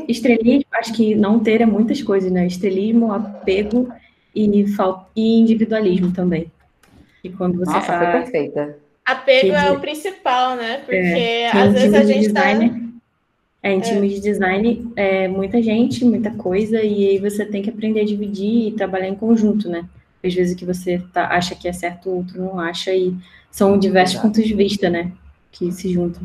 Estrelismo, 0.08 0.66
acho 0.72 0.92
que 0.92 1.14
não 1.14 1.38
ter 1.38 1.60
é 1.60 1.66
muitas 1.66 2.02
coisas, 2.02 2.30
né? 2.30 2.46
Estrelismo, 2.46 3.12
apego 3.12 3.88
e, 4.34 4.66
falta, 4.68 5.06
e 5.14 5.40
individualismo 5.40 6.12
também. 6.12 6.50
E 7.22 7.30
quando 7.30 7.58
você 7.58 7.72
Nossa, 7.72 7.92
tá... 7.92 8.12
perfeita. 8.12 8.78
Apego 9.04 9.52
é 9.54 9.70
o 9.70 9.78
principal, 9.78 10.56
né? 10.56 10.78
Porque 10.78 10.96
é, 10.96 11.50
às 11.50 11.72
vezes 11.72 11.94
a 11.94 12.02
gente 12.02 12.32
tá 12.32 12.52
design, 12.52 12.70
tá... 12.70 12.85
É, 13.66 13.72
em 13.72 13.80
time 13.80 14.06
é. 14.06 14.14
de 14.14 14.20
design, 14.20 14.92
é 14.94 15.26
muita 15.26 15.60
gente, 15.60 16.04
muita 16.04 16.30
coisa, 16.30 16.80
e 16.80 17.08
aí 17.08 17.18
você 17.18 17.44
tem 17.44 17.62
que 17.62 17.68
aprender 17.68 18.02
a 18.02 18.04
dividir 18.04 18.68
e 18.68 18.72
trabalhar 18.72 19.08
em 19.08 19.16
conjunto, 19.16 19.68
né? 19.68 19.88
Às 20.22 20.32
vezes 20.32 20.54
o 20.54 20.56
que 20.56 20.64
você 20.64 21.02
tá, 21.12 21.26
acha 21.26 21.56
que 21.56 21.66
é 21.66 21.72
certo, 21.72 22.08
o 22.08 22.18
outro 22.18 22.40
não 22.40 22.60
acha, 22.60 22.94
e 22.94 23.12
são 23.50 23.76
diversos 23.76 24.14
Exato. 24.14 24.28
pontos 24.28 24.44
de 24.46 24.54
vista, 24.54 24.88
né? 24.88 25.10
Que 25.50 25.72
se 25.72 25.92
juntam. 25.92 26.22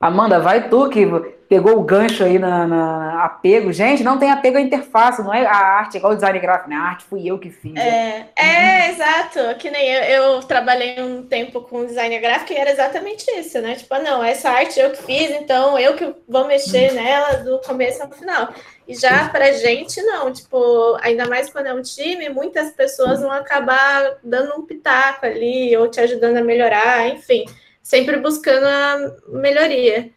Amanda, 0.00 0.40
vai 0.40 0.70
tu 0.70 0.88
que 0.88 1.04
pegou 1.46 1.76
o 1.76 1.82
gancho 1.82 2.24
aí 2.24 2.38
na, 2.38 2.66
na, 2.66 3.24
apego. 3.24 3.70
Gente, 3.70 4.02
não 4.02 4.18
tem 4.18 4.30
apego 4.30 4.56
à 4.56 4.60
interface, 4.62 5.20
não 5.20 5.34
é 5.34 5.44
a 5.44 5.54
arte, 5.54 5.98
igual 5.98 6.12
o 6.12 6.14
design 6.14 6.38
gráfico, 6.38 6.70
né? 6.70 6.76
A 6.76 6.82
arte 6.84 7.04
fui 7.04 7.26
eu 7.26 7.38
que 7.38 7.50
fiz. 7.50 7.76
É, 7.76 8.28
é 8.34 8.86
uhum. 8.86 8.92
exato. 8.94 9.58
Que 9.58 9.70
nem 9.70 9.86
eu, 9.90 10.02
eu, 10.04 10.40
trabalhei 10.40 11.02
um 11.02 11.24
tempo 11.24 11.60
com 11.60 11.84
design 11.84 12.18
gráfico 12.18 12.52
e 12.52 12.56
era 12.56 12.70
exatamente 12.70 13.30
isso, 13.32 13.60
né? 13.60 13.74
Tipo, 13.74 13.92
ah, 13.92 13.98
não, 13.98 14.24
essa 14.24 14.48
arte 14.48 14.80
eu 14.80 14.90
que 14.90 15.02
fiz, 15.02 15.32
então 15.32 15.78
eu 15.78 15.94
que 15.94 16.14
vou 16.26 16.46
mexer 16.46 16.94
nela 16.94 17.34
do 17.38 17.58
começo 17.58 18.02
ao 18.02 18.10
final. 18.10 18.54
E 18.88 18.94
já 18.94 19.28
pra 19.28 19.52
gente, 19.52 20.00
não, 20.00 20.32
tipo, 20.32 20.96
ainda 21.02 21.28
mais 21.28 21.50
quando 21.50 21.66
é 21.66 21.74
um 21.74 21.82
time, 21.82 22.30
muitas 22.30 22.70
pessoas 22.72 23.20
vão 23.20 23.32
acabar 23.32 24.16
dando 24.24 24.54
um 24.58 24.64
pitaco 24.64 25.26
ali, 25.26 25.76
ou 25.76 25.88
te 25.88 26.00
ajudando 26.00 26.38
a 26.38 26.42
melhorar, 26.42 27.06
enfim 27.08 27.44
sempre 27.90 28.18
buscando 28.18 28.66
a 28.66 29.16
melhoria. 29.28 30.10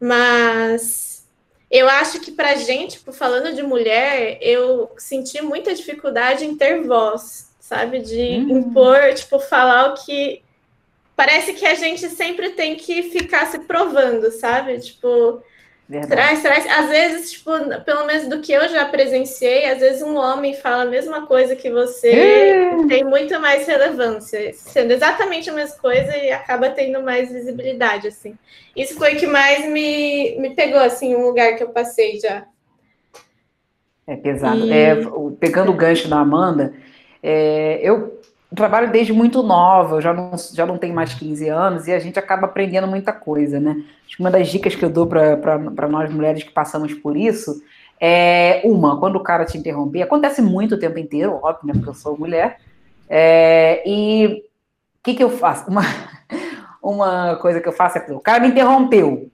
Mas 0.00 1.24
eu 1.70 1.88
acho 1.88 2.18
que 2.20 2.32
para 2.32 2.56
gente, 2.56 2.98
tipo, 2.98 3.12
falando 3.12 3.54
de 3.54 3.62
mulher, 3.62 4.38
eu 4.42 4.90
senti 4.98 5.40
muita 5.40 5.72
dificuldade 5.72 6.44
em 6.44 6.56
ter 6.56 6.82
voz, 6.82 7.54
sabe? 7.60 8.00
De 8.00 8.18
uhum. 8.18 8.58
impor, 8.58 9.14
tipo, 9.14 9.38
falar 9.38 9.90
o 9.90 10.04
que. 10.04 10.42
Parece 11.14 11.52
que 11.52 11.64
a 11.64 11.76
gente 11.76 12.08
sempre 12.08 12.50
tem 12.50 12.74
que 12.74 13.04
ficar 13.04 13.46
se 13.46 13.60
provando, 13.60 14.32
sabe? 14.32 14.80
Tipo, 14.80 15.40
Traz, 16.08 16.40
traz. 16.42 16.66
Às 16.66 16.88
vezes, 16.88 17.32
tipo, 17.32 17.50
pelo 17.84 18.06
menos 18.06 18.26
do 18.28 18.40
que 18.40 18.52
eu 18.52 18.68
já 18.68 18.84
presenciei, 18.86 19.66
às 19.66 19.80
vezes 19.80 20.00
um 20.00 20.16
homem 20.16 20.54
fala 20.54 20.84
a 20.84 20.86
mesma 20.86 21.26
coisa 21.26 21.54
que 21.54 21.70
você, 21.70 22.08
é. 22.08 22.86
tem 22.86 23.04
muito 23.04 23.38
mais 23.40 23.66
relevância, 23.66 24.52
sendo 24.54 24.92
exatamente 24.92 25.50
a 25.50 25.52
mesma 25.52 25.76
coisa 25.78 26.16
e 26.16 26.30
acaba 26.30 26.70
tendo 26.70 27.02
mais 27.02 27.30
visibilidade, 27.30 28.08
assim. 28.08 28.38
Isso 28.74 28.96
foi 28.96 29.14
o 29.14 29.18
que 29.18 29.26
mais 29.26 29.68
me, 29.68 30.36
me 30.38 30.54
pegou, 30.54 30.80
assim, 30.80 31.14
um 31.14 31.26
lugar 31.26 31.56
que 31.56 31.62
eu 31.62 31.68
passei 31.68 32.18
já. 32.18 32.46
É 34.06 34.16
pesado. 34.16 34.64
E... 34.64 34.72
É, 34.72 34.96
pegando 35.38 35.72
o 35.72 35.76
gancho 35.76 36.08
da 36.08 36.20
Amanda, 36.20 36.72
é, 37.22 37.80
eu 37.82 38.20
trabalho 38.54 38.90
desde 38.90 39.12
muito 39.12 39.42
nova, 39.42 39.96
eu 39.96 40.00
já 40.00 40.12
não, 40.12 40.32
já 40.52 40.66
não 40.66 40.78
tenho 40.78 40.94
mais 40.94 41.14
15 41.14 41.48
anos, 41.48 41.86
e 41.86 41.92
a 41.92 41.98
gente 41.98 42.18
acaba 42.18 42.46
aprendendo 42.46 42.86
muita 42.86 43.12
coisa, 43.12 43.58
né? 43.58 43.82
Acho 44.06 44.16
que 44.16 44.22
uma 44.22 44.30
das 44.30 44.48
dicas 44.48 44.74
que 44.74 44.84
eu 44.84 44.90
dou 44.90 45.06
para 45.06 45.88
nós 45.88 46.12
mulheres 46.12 46.42
que 46.42 46.50
passamos 46.50 46.92
por 46.94 47.16
isso 47.16 47.62
é 48.00 48.60
uma, 48.64 48.98
quando 48.98 49.16
o 49.16 49.22
cara 49.22 49.44
te 49.44 49.56
interromper, 49.56 50.02
acontece 50.02 50.42
muito 50.42 50.74
o 50.74 50.78
tempo 50.78 50.98
inteiro, 50.98 51.38
óbvio, 51.42 51.68
né? 51.68 51.72
Porque 51.72 51.88
eu 51.88 51.94
sou 51.94 52.18
mulher. 52.18 52.58
É, 53.08 53.82
e 53.88 54.42
o 54.98 55.02
que, 55.04 55.14
que 55.14 55.22
eu 55.22 55.30
faço? 55.30 55.70
Uma, 55.70 55.82
uma 56.82 57.36
coisa 57.36 57.60
que 57.60 57.68
eu 57.68 57.72
faço 57.72 57.98
é 57.98 58.12
o 58.12 58.20
cara 58.20 58.40
me 58.40 58.48
interrompeu. 58.48 59.30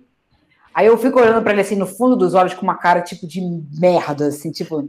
Aí 0.75 0.87
eu 0.87 0.99
fico 0.99 1.19
olhando 1.19 1.43
para 1.43 1.53
ele 1.53 1.63
assim 1.63 1.77
no 1.77 1.87
fundo 1.87 2.15
dos 2.15 2.35
olhos 2.35 2.55
com 2.55 2.63
uma 2.63 2.77
cara 2.77 3.01
tipo 3.01 3.27
de 3.27 3.41
merda, 3.81 4.27
assim, 4.27 4.53
tipo. 4.53 4.89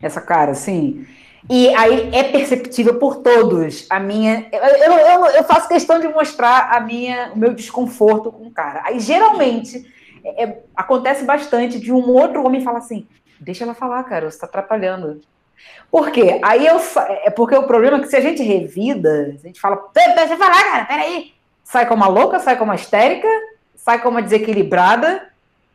Essa 0.00 0.20
cara, 0.20 0.52
assim. 0.52 1.06
E 1.48 1.74
aí 1.74 2.10
é 2.12 2.24
perceptível 2.24 2.98
por 2.98 3.16
todos 3.16 3.86
a 3.88 3.98
minha. 3.98 4.46
Eu, 4.52 4.60
eu, 4.60 5.26
eu, 5.26 5.44
faço 5.44 5.68
questão 5.68 5.98
de 5.98 6.08
mostrar 6.08 6.70
a 6.72 6.80
minha, 6.80 7.32
o 7.34 7.38
meu 7.38 7.54
desconforto 7.54 8.30
com 8.30 8.46
o 8.46 8.50
cara. 8.50 8.82
Aí 8.84 9.00
geralmente 9.00 9.90
é, 10.24 10.44
é, 10.44 10.62
acontece 10.76 11.24
bastante 11.24 11.78
de 11.78 11.92
um 11.92 12.10
outro 12.10 12.44
homem 12.44 12.60
falar 12.60 12.78
assim: 12.78 13.06
deixa 13.38 13.64
ela 13.64 13.74
falar, 13.74 14.02
cara, 14.04 14.30
você 14.30 14.36
está 14.36 14.46
atrapalhando. 14.46 15.20
Por 15.90 16.10
quê? 16.10 16.40
Aí 16.42 16.66
eu. 16.66 16.78
É 17.24 17.30
porque 17.30 17.56
o 17.56 17.66
problema 17.66 17.96
é 17.96 18.00
que 18.00 18.08
se 18.08 18.16
a 18.16 18.20
gente 18.20 18.42
revida, 18.42 19.34
a 19.34 19.46
gente 19.46 19.60
fala, 19.60 19.88
deixa 19.94 20.34
eu 20.34 20.38
falar, 20.38 20.62
cara, 20.62 20.84
peraí. 20.84 21.32
Sai 21.64 21.86
como 21.86 22.02
uma 22.02 22.08
louca, 22.08 22.38
sai 22.38 22.56
como 22.56 22.70
uma 22.70 22.76
histérica, 22.76 23.28
sai 23.76 24.00
como 24.00 24.16
uma 24.16 24.22
desequilibrada. 24.22 25.28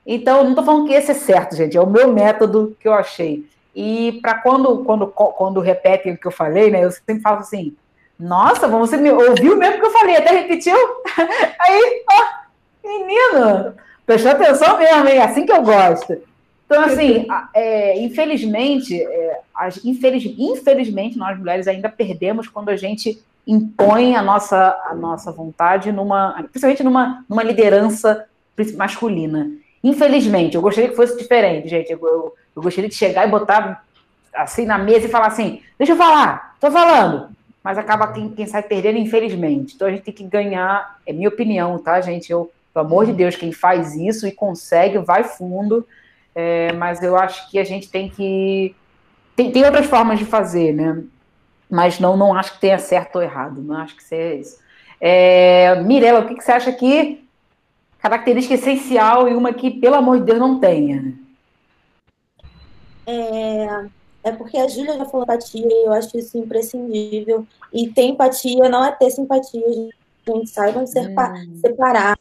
Então, 0.05 0.43
não 0.43 0.51
estou 0.51 0.63
falando 0.63 0.88
que 0.88 0.93
esse 0.93 1.11
é 1.11 1.15
certo, 1.15 1.55
gente. 1.55 1.76
É 1.76 1.82
o 1.82 1.89
meu 1.89 2.11
método 2.13 2.76
que 2.80 2.88
eu 2.88 2.93
achei. 2.93 3.45
E 3.76 4.19
para 4.21 4.36
quando, 4.36 4.84
quando, 4.86 5.07
quando 5.07 5.59
repetem 5.59 6.13
o 6.13 6.17
que 6.17 6.26
eu 6.26 6.32
falei, 6.32 6.71
né? 6.71 6.84
Eu 6.84 6.91
sempre 6.91 7.19
falo 7.19 7.39
assim, 7.39 7.76
nossa, 8.17 8.67
você 8.67 8.95
me 8.95 9.11
ouviu 9.11 9.57
mesmo 9.57 9.80
que 9.80 9.86
eu 9.86 9.91
falei, 9.91 10.15
até 10.15 10.32
repetiu? 10.32 10.76
Aí, 11.59 12.03
ó, 12.09 12.88
menino, 12.88 13.73
prestou 14.05 14.32
atenção 14.32 14.78
mesmo, 14.78 15.09
hein? 15.09 15.19
Assim 15.19 15.45
que 15.45 15.51
eu 15.51 15.61
gosto. 15.61 16.17
Então, 16.65 16.84
assim, 16.84 17.28
é, 17.53 17.99
infelizmente, 17.99 18.99
é, 18.99 19.39
as, 19.53 19.84
infeliz, 19.84 20.26
infelizmente, 20.38 21.17
nós 21.17 21.38
mulheres 21.38 21.67
ainda 21.67 21.89
perdemos 21.89 22.47
quando 22.47 22.69
a 22.69 22.78
gente 22.78 23.21
impõe 23.45 24.15
a 24.15 24.23
nossa, 24.23 24.76
a 24.89 24.95
nossa 24.95 25.32
vontade 25.32 25.91
numa, 25.91 26.34
principalmente 26.49 26.84
numa, 26.84 27.23
numa 27.30 27.43
liderança 27.43 28.26
masculina. 28.76 29.51
Infelizmente, 29.84 30.55
eu 30.55 30.61
gostaria 30.61 30.89
que 30.89 30.95
fosse 30.95 31.15
diferente, 31.17 31.67
gente. 31.67 31.91
Eu, 31.91 31.99
eu, 32.01 32.34
eu, 32.56 32.62
gostaria 32.62 32.89
de 32.89 32.95
chegar 32.95 33.28
e 33.28 33.32
botar 33.32 33.84
assim 34.34 34.66
na 34.66 34.78
mesa 34.78 35.06
e 35.06 35.10
falar 35.10 35.28
assim: 35.28 35.62
deixa 35.78 35.93
eu 35.93 35.97
falar, 35.97 36.56
tô 36.60 36.72
falando. 36.72 37.30
Mas 37.64 37.78
acaba 37.78 38.12
quem, 38.12 38.30
quem 38.30 38.45
sai 38.45 38.62
perdendo, 38.62 38.99
infelizmente. 38.99 39.74
Então 39.76 39.88
a 39.88 39.91
gente 39.91 40.03
tem 40.03 40.14
que 40.14 40.24
ganhar, 40.24 40.99
é 41.06 41.12
minha 41.12 41.30
opinião, 41.30 41.80
tá, 41.80 41.99
gente? 41.99 42.32
Eu, 42.32 42.51
pelo 42.74 42.86
amor 42.86 43.06
de 43.08 43.14
Deus, 43.14 43.36
quem 43.36 43.51
faz 43.51 43.95
isso 43.95 44.28
e 44.28 44.32
consegue, 44.32 44.99
vai 44.99 45.24
fundo. 45.24 45.86
É, 46.36 46.74
mas 46.74 47.01
eu 47.01 47.16
acho 47.16 47.49
que 47.49 47.58
a 47.58 47.64
gente 47.64 47.89
tem 47.89 48.10
que. 48.10 48.76
Tem, 49.36 49.51
tem 49.51 49.66
outras 49.66 49.88
formas 49.88 50.20
de 50.20 50.26
fazer, 50.26 50.74
né? 50.74 51.03
Mas 51.70 51.99
não, 51.99 52.16
não 52.16 52.36
acho 52.36 52.53
que 52.53 52.62
tenha 52.62 52.78
certo 52.78 53.16
ou 53.16 53.24
errado. 53.24 53.62
Não 53.62 53.78
acho 53.78 53.95
que 53.95 54.03
seja 54.03 54.36
isso. 54.36 54.60
É, 55.01 55.76
Mirella, 55.82 56.20
o 56.20 56.28
que, 56.28 56.36
que 56.36 56.43
você 56.43 56.51
acha 56.51 56.72
que 56.72 57.26
característica 57.99 58.53
essencial 58.53 59.28
e 59.28 59.34
uma 59.34 59.51
que, 59.51 59.72
pelo 59.72 59.95
amor 59.95 60.20
de 60.20 60.26
Deus, 60.26 60.39
não 60.39 60.60
tenha. 60.60 61.14
É, 63.06 63.86
é 64.24 64.32
porque 64.32 64.58
a 64.58 64.68
Júlia 64.68 64.97
já 64.97 65.06
falou 65.06 65.24
empatia 65.24 65.68
e 65.68 65.86
eu 65.86 65.93
acho 65.93 66.18
isso 66.18 66.38
imprescindível. 66.38 67.45
E 67.72 67.89
ter 67.89 68.03
empatia 68.03 68.70
não 68.70 68.84
é 68.84 68.91
ter 68.91 69.12
simpatia, 69.12 69.62
a 69.66 70.32
gente 70.32 70.49
saiba 70.49 70.82
hum. 70.82 71.60
separar. 71.62 72.18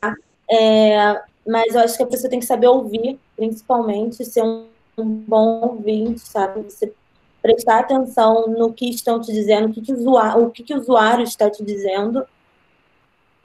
É, 0.50 1.22
mas 1.46 1.74
eu 1.74 1.80
acho 1.80 1.96
que 1.96 2.02
a 2.02 2.06
pessoa 2.06 2.30
tem 2.30 2.40
que 2.40 2.46
saber 2.46 2.68
ouvir, 2.68 3.18
principalmente, 3.36 4.24
ser 4.24 4.42
um, 4.42 4.66
um 4.98 5.04
bom 5.04 5.60
ouvinte, 5.62 6.20
sabe? 6.20 6.62
Você 6.62 6.92
prestar 7.40 7.80
atenção 7.80 8.48
no 8.48 8.72
que 8.72 8.88
estão 8.88 9.20
te 9.20 9.32
dizendo, 9.32 9.68
o 9.68 9.72
que, 9.72 9.82
que, 9.82 9.92
o, 9.92 9.98
usuário, 9.98 10.44
o 10.46 10.50
que, 10.50 10.62
que 10.62 10.74
o 10.74 10.80
usuário 10.80 11.24
está 11.24 11.50
te 11.50 11.62
dizendo 11.62 12.26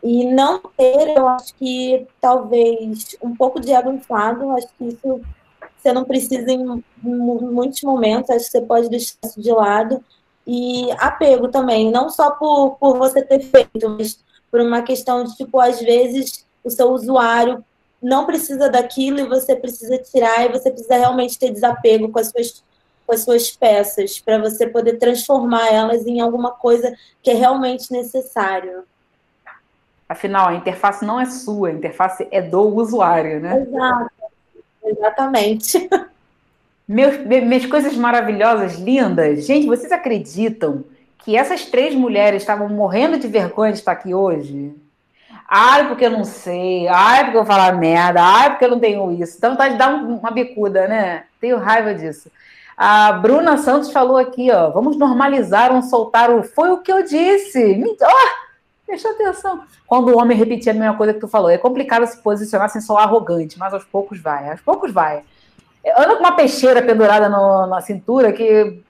e 0.02 0.26
não 0.26 0.62
ter, 0.78 1.18
eu 1.18 1.28
acho 1.28 1.54
que 1.56 2.08
talvez 2.22 3.18
um 3.22 3.36
pouco 3.36 3.60
de 3.60 3.74
ego 3.74 3.92
inflado, 3.92 4.52
acho 4.52 4.68
que 4.78 4.86
isso 4.86 5.22
você 5.82 5.94
não 5.94 6.04
precisa 6.04 6.52
em 6.52 6.84
muitos 7.02 7.82
momentos, 7.82 8.30
acho 8.30 8.46
que 8.46 8.52
você 8.52 8.62
pode 8.62 8.90
deixar 8.90 9.16
isso 9.24 9.42
de 9.42 9.52
lado. 9.52 10.04
E 10.46 10.92
apego 10.94 11.48
também, 11.48 11.92
não 11.92 12.10
só 12.10 12.32
por, 12.32 12.76
por 12.80 12.98
você 12.98 13.22
ter 13.22 13.40
feito, 13.40 13.90
mas 13.90 14.20
por 14.50 14.60
uma 14.62 14.82
questão 14.82 15.24
de, 15.24 15.36
tipo, 15.36 15.60
às 15.60 15.80
vezes 15.80 16.46
o 16.64 16.70
seu 16.70 16.92
usuário 16.92 17.64
não 18.02 18.26
precisa 18.26 18.70
daquilo 18.70 19.20
e 19.20 19.28
você 19.28 19.56
precisa 19.56 19.98
tirar 19.98 20.46
e 20.46 20.52
você 20.52 20.72
precisa 20.72 20.98
realmente 20.98 21.38
ter 21.38 21.52
desapego 21.52 22.10
com 22.10 22.20
as 22.20 22.30
suas 22.30 22.64
com 23.06 23.14
as 23.16 23.22
suas 23.22 23.50
peças 23.50 24.20
para 24.20 24.38
você 24.38 24.68
poder 24.68 25.00
transformar 25.00 25.74
elas 25.74 26.06
em 26.06 26.20
alguma 26.22 26.52
coisa 26.52 26.96
que 27.24 27.32
é 27.32 27.34
realmente 27.34 27.92
necessário. 27.92 28.84
Afinal, 30.08 30.50
a 30.50 30.54
interface 30.54 31.04
não 31.04 31.20
é 31.20 31.26
sua, 31.26 31.70
a 31.70 31.72
interface 31.72 32.28
é 32.30 32.40
do 32.40 32.62
usuário, 32.62 33.40
né? 33.40 33.64
Exato. 33.64 34.19
Exatamente. 34.84 35.90
Meus, 36.88 37.18
minhas 37.18 37.66
coisas 37.66 37.96
maravilhosas, 37.96 38.80
lindas. 38.80 39.46
Gente, 39.46 39.68
vocês 39.68 39.92
acreditam 39.92 40.84
que 41.20 41.38
essas 41.38 41.66
três 41.66 41.94
mulheres 41.94 42.42
estavam 42.42 42.68
morrendo 42.70 43.20
de 43.20 43.28
vergonha 43.28 43.72
de 43.72 43.78
estar 43.78 43.92
aqui 43.92 44.14
hoje? 44.14 44.74
Ai, 45.48 45.88
porque 45.88 46.06
eu 46.06 46.12
não 46.12 46.24
sei. 46.24 46.88
Ai, 46.88 47.26
porque 47.26 47.38
eu 47.38 47.46
falar 47.46 47.74
merda. 47.74 48.22
Ai, 48.24 48.50
porque 48.52 48.66
eu 48.66 48.70
não 48.70 48.80
tenho 48.80 49.12
isso. 49.12 49.36
Então 49.38 49.56
tá 49.56 49.68
de 49.68 49.78
dar 49.78 49.94
uma 49.94 50.32
bicuda, 50.32 50.88
né? 50.88 51.24
Tenho 51.40 51.58
raiva 51.58 51.94
disso. 51.94 52.32
A 52.78 53.12
Bruna 53.12 53.58
Santos 53.58 53.92
falou 53.92 54.18
aqui, 54.18 54.50
ó. 54.52 54.70
Vamos 54.70 54.98
normalizar 54.98 55.72
um 55.72 55.82
soltar 55.82 56.32
o. 56.32 56.44
Foi 56.44 56.72
o 56.72 56.78
que 56.78 56.92
eu 56.92 57.04
disse. 57.04 57.84
Oh, 58.02 58.49
Presta 58.90 59.12
atenção. 59.12 59.66
Quando 59.86 60.10
o 60.10 60.18
homem 60.18 60.36
repetir 60.36 60.72
a 60.72 60.74
mesma 60.74 60.98
coisa 60.98 61.14
que 61.14 61.20
tu 61.20 61.28
falou, 61.28 61.48
é 61.48 61.60
complicado 61.60 62.08
se 62.08 62.18
posicionar 62.24 62.70
sem 62.70 62.82
soar 62.82 63.04
arrogante, 63.04 63.60
mas 63.60 63.72
aos 63.72 63.84
poucos 63.84 64.20
vai. 64.20 64.50
Aos 64.50 64.62
poucos 64.62 64.92
vai. 64.92 65.24
Anda 65.96 66.16
com 66.16 66.24
uma 66.24 66.36
peixeira 66.36 66.82
pendurada 66.82 67.30
no, 67.30 67.68
na 67.68 67.82
cintura 67.82 68.34
que 68.34 68.82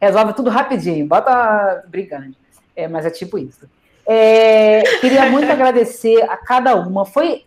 resolve 0.00 0.34
tudo 0.34 0.50
rapidinho. 0.50 1.04
Bota 1.04 1.82
brincando. 1.88 2.32
É, 2.76 2.86
mas 2.86 3.04
é 3.04 3.10
tipo 3.10 3.36
isso. 3.38 3.68
É, 4.06 4.82
queria 5.00 5.28
muito 5.28 5.50
agradecer 5.50 6.22
a 6.30 6.36
cada 6.36 6.76
uma. 6.76 7.04
Foi. 7.04 7.44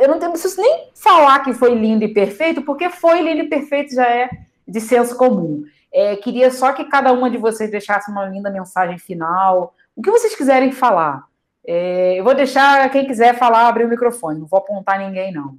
Eu 0.00 0.06
não, 0.06 0.20
tenho, 0.20 0.30
preciso 0.30 0.60
nem 0.60 0.88
falar 0.94 1.40
que 1.40 1.52
foi 1.52 1.74
lindo 1.74 2.04
e 2.04 2.14
perfeito, 2.14 2.62
porque 2.62 2.90
foi 2.90 3.22
lindo 3.22 3.42
e 3.42 3.48
perfeito 3.48 3.92
já 3.92 4.06
é 4.08 4.30
de 4.68 4.80
senso 4.80 5.16
comum. 5.16 5.64
É, 5.92 6.14
queria 6.14 6.52
só 6.52 6.72
que 6.72 6.84
cada 6.84 7.12
uma 7.12 7.28
de 7.28 7.38
vocês 7.38 7.72
deixasse 7.72 8.08
uma 8.08 8.24
linda 8.24 8.50
mensagem 8.52 8.98
final. 8.98 9.74
O 9.98 10.02
que 10.02 10.10
vocês 10.10 10.34
quiserem 10.34 10.70
falar. 10.70 11.26
É, 11.66 12.18
eu 12.18 12.24
vou 12.24 12.34
deixar 12.34 12.88
quem 12.90 13.06
quiser 13.06 13.36
falar 13.36 13.68
abrir 13.68 13.84
o 13.84 13.88
microfone. 13.88 14.38
Não 14.38 14.46
vou 14.46 14.60
apontar 14.60 14.98
ninguém, 14.98 15.32
não. 15.32 15.58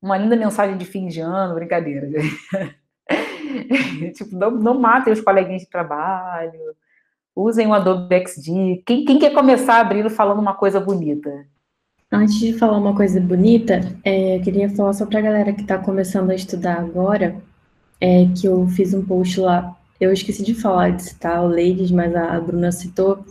Uma 0.00 0.16
linda 0.16 0.36
mensagem 0.36 0.78
de 0.78 0.86
fim 0.86 1.08
de 1.08 1.20
ano, 1.20 1.54
brincadeira. 1.54 2.08
tipo, 4.14 4.36
não, 4.36 4.52
não 4.52 4.78
matem 4.78 5.12
os 5.12 5.20
coleguinhas 5.20 5.62
de 5.62 5.68
trabalho 5.68 6.76
usem 7.36 7.66
o 7.66 7.74
Adobe 7.74 8.24
XD. 8.26 8.82
Quem, 8.86 9.04
quem 9.04 9.18
quer 9.18 9.34
começar 9.34 9.78
abrindo 9.78 10.08
falando 10.08 10.38
uma 10.38 10.54
coisa 10.54 10.80
bonita? 10.80 11.46
Antes 12.10 12.38
de 12.38 12.54
falar 12.54 12.78
uma 12.78 12.96
coisa 12.96 13.20
bonita, 13.20 13.80
é, 14.02 14.38
eu 14.38 14.42
queria 14.42 14.70
falar 14.70 14.94
só 14.94 15.04
para 15.04 15.18
a 15.18 15.22
galera 15.22 15.52
que 15.52 15.60
está 15.60 15.76
começando 15.76 16.30
a 16.30 16.34
estudar 16.34 16.78
agora, 16.78 17.36
é, 18.00 18.26
que 18.34 18.46
eu 18.46 18.66
fiz 18.68 18.94
um 18.94 19.04
post 19.04 19.40
lá, 19.40 19.76
eu 20.00 20.12
esqueci 20.12 20.42
de 20.42 20.54
falar, 20.54 20.90
de 20.90 21.02
citar 21.02 21.42
o 21.44 21.48
Ladies, 21.48 21.90
mas 21.90 22.14
a 22.14 22.38
Bruna 22.40 22.72
citou, 22.72 23.24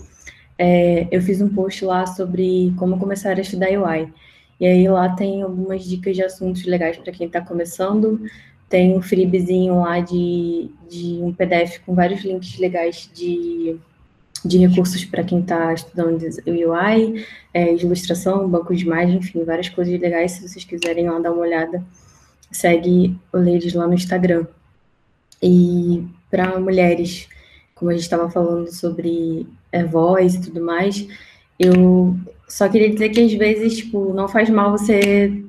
é, 0.57 1.07
eu 1.11 1.21
fiz 1.21 1.41
um 1.41 1.49
post 1.49 1.83
lá 1.85 2.05
sobre 2.05 2.73
como 2.77 2.97
começar 2.97 3.37
a 3.37 3.41
estudar 3.41 3.69
UI. 3.69 4.11
E 4.59 4.65
aí 4.65 4.87
lá 4.87 5.09
tem 5.09 5.41
algumas 5.41 5.83
dicas 5.83 6.15
de 6.15 6.23
assuntos 6.23 6.63
legais 6.65 6.97
para 6.97 7.11
quem 7.11 7.27
está 7.27 7.41
começando, 7.41 8.21
tem 8.69 8.97
um 8.97 9.01
freebiezinho 9.01 9.81
lá 9.81 9.99
de, 9.99 10.69
de 10.89 11.19
um 11.21 11.33
PDF 11.33 11.79
com 11.85 11.93
vários 11.93 12.23
links 12.23 12.57
legais 12.57 13.09
de 13.13 13.77
de 14.45 14.59
recursos 14.59 15.03
para 15.03 15.23
quem 15.23 15.39
está 15.39 15.73
estudando 15.73 16.21
UI, 16.45 17.25
é, 17.51 17.73
ilustração, 17.73 18.47
banco 18.47 18.75
de 18.75 18.85
imagem, 18.85 19.17
enfim, 19.17 19.43
várias 19.43 19.69
coisas 19.69 19.99
legais. 19.99 20.33
Se 20.33 20.47
vocês 20.47 20.63
quiserem 20.63 21.09
lá 21.09 21.17
dar 21.17 21.31
uma 21.31 21.41
olhada, 21.41 21.83
segue 22.51 23.17
o 23.33 23.37
Ladies 23.37 23.73
lá 23.73 23.87
no 23.87 23.95
Instagram. 23.95 24.45
E 25.41 26.05
para 26.35 26.59
mulheres, 26.59 27.29
como 27.73 27.91
a 27.91 27.93
gente 27.93 28.03
estava 28.03 28.29
falando 28.29 28.69
sobre 28.69 29.47
é, 29.71 29.85
voz 29.85 30.35
e 30.35 30.41
tudo 30.41 30.61
mais, 30.61 31.07
eu 31.57 32.13
só 32.45 32.67
queria 32.67 32.89
dizer 32.89 33.09
que 33.09 33.21
às 33.21 33.31
vezes, 33.31 33.77
tipo, 33.77 34.13
não 34.13 34.27
faz 34.27 34.49
mal 34.49 34.71
você 34.71 35.45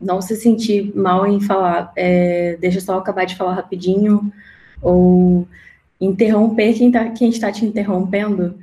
não 0.00 0.22
se 0.22 0.34
sentir 0.36 0.96
mal 0.96 1.26
em 1.26 1.42
falar, 1.42 1.92
é, 1.94 2.56
deixa 2.58 2.80
só 2.80 2.96
acabar 2.96 3.26
de 3.26 3.36
falar 3.36 3.52
rapidinho, 3.52 4.32
ou 4.80 5.46
interromper 6.00 6.72
quem, 6.72 6.90
tá, 6.90 7.10
quem 7.10 7.28
está 7.28 7.52
te 7.52 7.66
interrompendo 7.66 8.54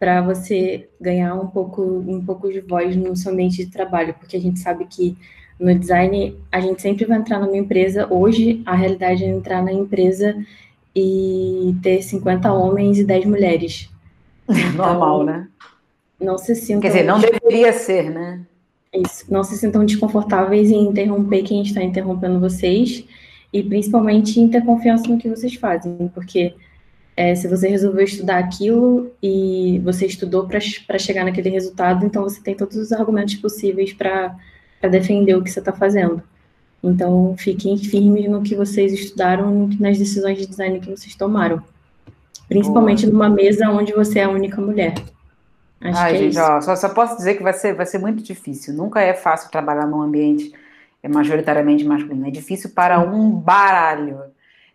para 0.00 0.20
você 0.22 0.88
ganhar 1.00 1.36
um 1.36 1.46
pouco, 1.46 1.80
um 2.08 2.24
pouco 2.24 2.50
de 2.50 2.60
voz 2.60 2.96
no 2.96 3.14
seu 3.14 3.30
ambiente 3.30 3.64
de 3.64 3.70
trabalho, 3.70 4.14
porque 4.14 4.36
a 4.36 4.40
gente 4.40 4.58
sabe 4.58 4.84
que 4.86 5.16
no 5.60 5.78
design 5.78 6.36
a 6.50 6.60
gente 6.60 6.82
sempre 6.82 7.04
vai 7.04 7.18
entrar 7.18 7.38
numa 7.38 7.56
empresa. 7.56 8.12
Hoje 8.12 8.62
a 8.66 8.74
realidade 8.74 9.22
é 9.22 9.28
entrar 9.28 9.62
na 9.62 9.72
empresa 9.72 10.34
e 10.94 11.74
ter 11.82 12.02
50 12.02 12.52
homens 12.52 12.98
e 12.98 13.04
10 13.04 13.26
mulheres. 13.26 13.88
Então, 14.50 14.84
Normal, 14.84 15.22
né? 15.22 15.48
Não 16.20 16.36
se 16.36 16.56
sintam. 16.56 16.80
Quer 16.80 16.88
dizer, 16.88 17.04
não 17.04 17.20
deveria 17.20 17.72
ser, 17.72 18.10
né? 18.10 18.40
Isso. 18.92 19.24
Não 19.32 19.44
se 19.44 19.56
sintam 19.56 19.84
desconfortáveis 19.84 20.70
em 20.72 20.88
interromper 20.88 21.44
quem 21.44 21.62
está 21.62 21.80
interrompendo 21.82 22.40
vocês 22.40 23.04
e 23.52 23.62
principalmente 23.62 24.40
em 24.40 24.48
ter 24.48 24.64
confiança 24.64 25.08
no 25.08 25.18
que 25.18 25.28
vocês 25.28 25.54
fazem, 25.54 26.10
porque 26.12 26.54
é, 27.16 27.34
se 27.34 27.46
você 27.48 27.68
resolveu 27.68 28.04
estudar 28.04 28.38
aquilo 28.38 29.12
e 29.22 29.80
você 29.84 30.06
estudou 30.06 30.48
para 30.48 30.98
chegar 30.98 31.24
naquele 31.24 31.50
resultado, 31.50 32.04
então 32.04 32.22
você 32.22 32.40
tem 32.40 32.56
todos 32.56 32.76
os 32.76 32.92
argumentos 32.92 33.36
possíveis 33.36 33.92
para 33.92 34.36
defender 34.90 35.36
o 35.36 35.42
que 35.42 35.50
você 35.50 35.58
está 35.58 35.72
fazendo. 35.72 36.22
Então, 36.82 37.34
fiquem 37.38 37.76
firmes 37.76 38.28
no 38.28 38.42
que 38.42 38.54
vocês 38.54 38.92
estudaram, 38.92 39.68
nas 39.78 39.98
decisões 39.98 40.38
de 40.38 40.46
design 40.46 40.80
que 40.80 40.90
vocês 40.90 41.14
tomaram. 41.14 41.62
Principalmente 42.48 43.06
Boa. 43.06 43.12
numa 43.12 43.28
mesa 43.28 43.68
onde 43.68 43.92
você 43.92 44.20
é 44.20 44.24
a 44.24 44.30
única 44.30 44.60
mulher. 44.60 44.94
Acho 45.80 45.98
Ai, 45.98 46.14
é 46.14 46.18
gente, 46.18 46.38
ó, 46.38 46.60
só, 46.60 46.74
só 46.76 46.88
posso 46.88 47.16
dizer 47.16 47.34
que 47.34 47.42
vai 47.42 47.52
ser, 47.52 47.74
vai 47.74 47.86
ser 47.86 47.98
muito 47.98 48.22
difícil. 48.22 48.74
Nunca 48.74 49.00
é 49.00 49.14
fácil 49.14 49.50
trabalhar 49.50 49.86
num 49.86 50.02
ambiente 50.02 50.52
majoritariamente 51.08 51.84
masculino. 51.84 52.26
É 52.26 52.30
difícil 52.30 52.70
para 52.70 52.98
um 53.00 53.30
baralho. 53.30 54.20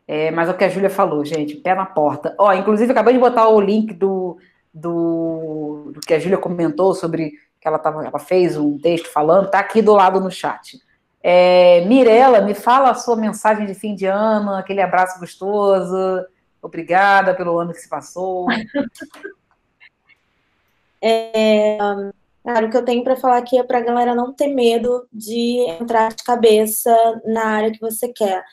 É, 0.08 0.32
mas 0.32 0.48
é 0.48 0.52
o 0.52 0.58
que 0.58 0.64
a 0.64 0.70
Júlia 0.70 0.90
falou, 0.90 1.26
gente, 1.26 1.56
pé 1.56 1.74
na 1.74 1.86
porta. 1.86 2.36
Ó, 2.38 2.54
inclusive, 2.54 2.92
acabei 2.92 3.14
de 3.14 3.20
botar 3.20 3.48
o 3.50 3.60
link 3.60 3.94
do, 3.94 4.38
do, 4.74 5.92
do 5.94 6.00
que 6.00 6.14
a 6.14 6.20
Júlia 6.20 6.38
comentou 6.38 6.94
sobre 6.94 7.34
que 7.60 7.68
ela, 7.68 7.80
tava, 7.80 8.06
ela 8.06 8.20
fez 8.20 8.56
um 8.56 8.78
texto 8.78 9.08
falando, 9.12 9.50
tá 9.50 9.60
aqui 9.60 9.82
do 9.82 9.94
lado 9.94 10.20
no 10.20 10.30
chat. 10.30 10.80
É, 11.28 11.84
Mirela, 11.86 12.40
me 12.40 12.54
fala 12.54 12.92
a 12.92 12.94
sua 12.94 13.16
mensagem 13.16 13.66
de 13.66 13.74
fim 13.74 13.96
de 13.96 14.06
ano, 14.06 14.54
aquele 14.54 14.80
abraço 14.80 15.20
gostoso. 15.20 16.24
Obrigada 16.62 17.34
pelo 17.34 17.58
ano 17.58 17.74
que 17.74 17.80
se 17.82 17.90
passou. 17.90 18.46
É, 21.08 21.78
cara, 22.44 22.66
o 22.66 22.70
que 22.72 22.78
eu 22.78 22.84
tenho 22.84 23.04
para 23.04 23.16
falar 23.16 23.38
aqui 23.38 23.60
é 23.60 23.64
para 23.64 23.78
a 23.78 23.82
galera 23.82 24.16
não 24.16 24.34
ter 24.34 24.48
medo 24.48 25.08
de 25.14 25.60
entrar 25.80 26.12
de 26.12 26.24
cabeça 26.24 26.90
na 27.26 27.46
área 27.46 27.72
que 27.72 27.80
você 27.80 28.08
quer. 28.08 28.44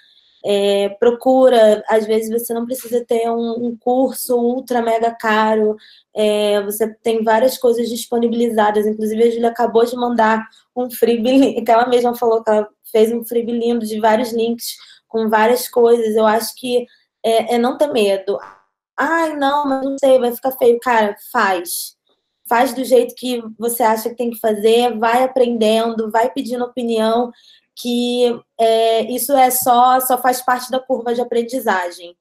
É, 0.44 0.88
procura, 1.00 1.84
às 1.88 2.06
vezes 2.06 2.30
você 2.30 2.52
não 2.52 2.66
precisa 2.66 3.04
ter 3.04 3.30
um, 3.30 3.66
um 3.66 3.76
curso 3.76 4.36
ultra 4.36 4.82
mega 4.82 5.10
caro, 5.12 5.76
é, 6.14 6.60
você 6.62 6.92
tem 7.02 7.22
várias 7.22 7.56
coisas 7.56 7.88
disponibilizadas, 7.88 8.86
inclusive 8.86 9.22
a 9.22 9.30
Julia 9.30 9.48
acabou 9.48 9.84
de 9.84 9.94
mandar 9.94 10.44
um 10.74 10.90
freebie, 10.90 11.62
que 11.64 11.70
ela 11.70 11.86
mesma 11.88 12.14
falou 12.14 12.42
que 12.42 12.50
ela 12.50 12.68
fez 12.90 13.12
um 13.12 13.24
freebie 13.24 13.52
lindo 13.52 13.86
de 13.86 14.00
vários 14.00 14.32
links 14.32 14.76
com 15.06 15.28
várias 15.28 15.68
coisas, 15.68 16.16
eu 16.16 16.26
acho 16.26 16.54
que 16.56 16.86
é, 17.24 17.54
é 17.54 17.58
não 17.58 17.78
ter 17.78 17.92
medo. 17.92 18.38
Ai, 18.98 19.34
não, 19.36 19.66
mas 19.66 19.84
não 19.84 19.96
sei, 19.98 20.18
vai 20.18 20.32
ficar 20.34 20.52
feio. 20.52 20.78
Cara, 20.80 21.16
faz. 21.30 21.96
Faz 22.48 22.74
do 22.74 22.84
jeito 22.84 23.14
que 23.14 23.42
você 23.58 23.82
acha 23.82 24.10
que 24.10 24.16
tem 24.16 24.30
que 24.30 24.38
fazer, 24.38 24.98
vai 24.98 25.22
aprendendo, 25.22 26.10
vai 26.10 26.30
pedindo 26.30 26.64
opinião 26.64 27.30
que 27.76 28.40
é, 28.58 29.10
isso 29.10 29.32
é 29.32 29.50
só, 29.50 29.98
só 30.00 30.18
faz 30.18 30.40
parte 30.40 30.70
da 30.70 30.80
curva 30.80 31.14
de 31.14 31.20
aprendizagem. 31.20 32.16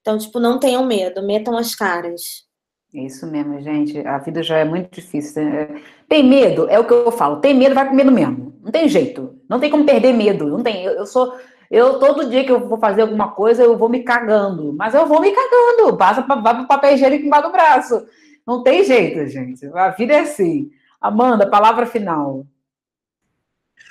Então, 0.00 0.18
tipo, 0.18 0.40
não 0.40 0.58
tenham 0.58 0.84
medo, 0.84 1.22
metam 1.22 1.56
as 1.56 1.74
caras. 1.74 2.44
Isso 2.92 3.26
mesmo, 3.26 3.60
gente. 3.60 3.98
A 4.06 4.18
vida 4.18 4.42
já 4.42 4.58
é 4.58 4.64
muito 4.64 4.94
difícil. 4.94 5.44
Né? 5.44 5.82
Tem 6.08 6.22
medo, 6.22 6.68
é 6.68 6.78
o 6.78 6.84
que 6.84 6.92
eu 6.92 7.10
falo. 7.10 7.40
Tem 7.40 7.54
medo, 7.54 7.74
vai 7.74 7.88
com 7.88 7.94
medo 7.94 8.12
mesmo. 8.12 8.54
Não 8.62 8.70
tem 8.70 8.88
jeito. 8.88 9.38
Não 9.48 9.58
tem 9.58 9.70
como 9.70 9.86
perder 9.86 10.12
medo. 10.12 10.46
Não 10.46 10.62
tem. 10.62 10.84
Eu, 10.84 10.92
eu 10.92 11.06
sou. 11.06 11.34
Eu, 11.70 11.98
todo 11.98 12.28
dia 12.28 12.44
que 12.44 12.52
eu 12.52 12.68
vou 12.68 12.78
fazer 12.78 13.00
alguma 13.00 13.30
coisa, 13.32 13.62
eu 13.62 13.78
vou 13.78 13.88
me 13.88 14.02
cagando. 14.02 14.74
Mas 14.74 14.94
eu 14.94 15.06
vou 15.06 15.22
me 15.22 15.32
cagando. 15.32 15.96
Passa 15.96 16.22
para 16.22 16.60
o 16.60 16.68
papel 16.68 16.92
higiênico 16.92 17.24
embaixo 17.24 17.46
do 17.46 17.52
braço. 17.52 18.06
Não 18.46 18.62
tem 18.62 18.84
jeito, 18.84 19.26
gente. 19.26 19.66
A 19.74 19.88
vida 19.90 20.12
é 20.12 20.20
assim. 20.20 20.70
Amanda, 21.00 21.48
palavra 21.48 21.86
final. 21.86 22.46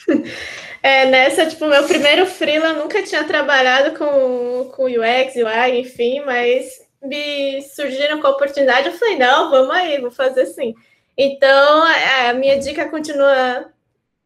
É, 0.83 1.05
nessa, 1.05 1.45
tipo, 1.45 1.65
meu 1.67 1.85
primeiro 1.87 2.25
freela, 2.25 2.69
eu 2.69 2.77
nunca 2.77 3.03
tinha 3.03 3.23
trabalhado 3.23 3.97
com, 3.97 4.71
com 4.75 4.85
UX, 4.85 5.35
UI, 5.35 5.79
enfim, 5.79 6.21
mas 6.21 6.81
me 7.01 7.61
surgiram 7.61 8.19
com 8.19 8.27
a 8.27 8.31
oportunidade, 8.31 8.87
eu 8.87 8.93
falei, 8.93 9.17
não, 9.17 9.49
vamos 9.49 9.75
aí, 9.75 9.99
vou 9.99 10.11
fazer 10.11 10.41
assim. 10.41 10.73
Então, 11.17 11.83
a 12.27 12.33
minha 12.33 12.57
dica 12.57 12.89
continua 12.89 13.71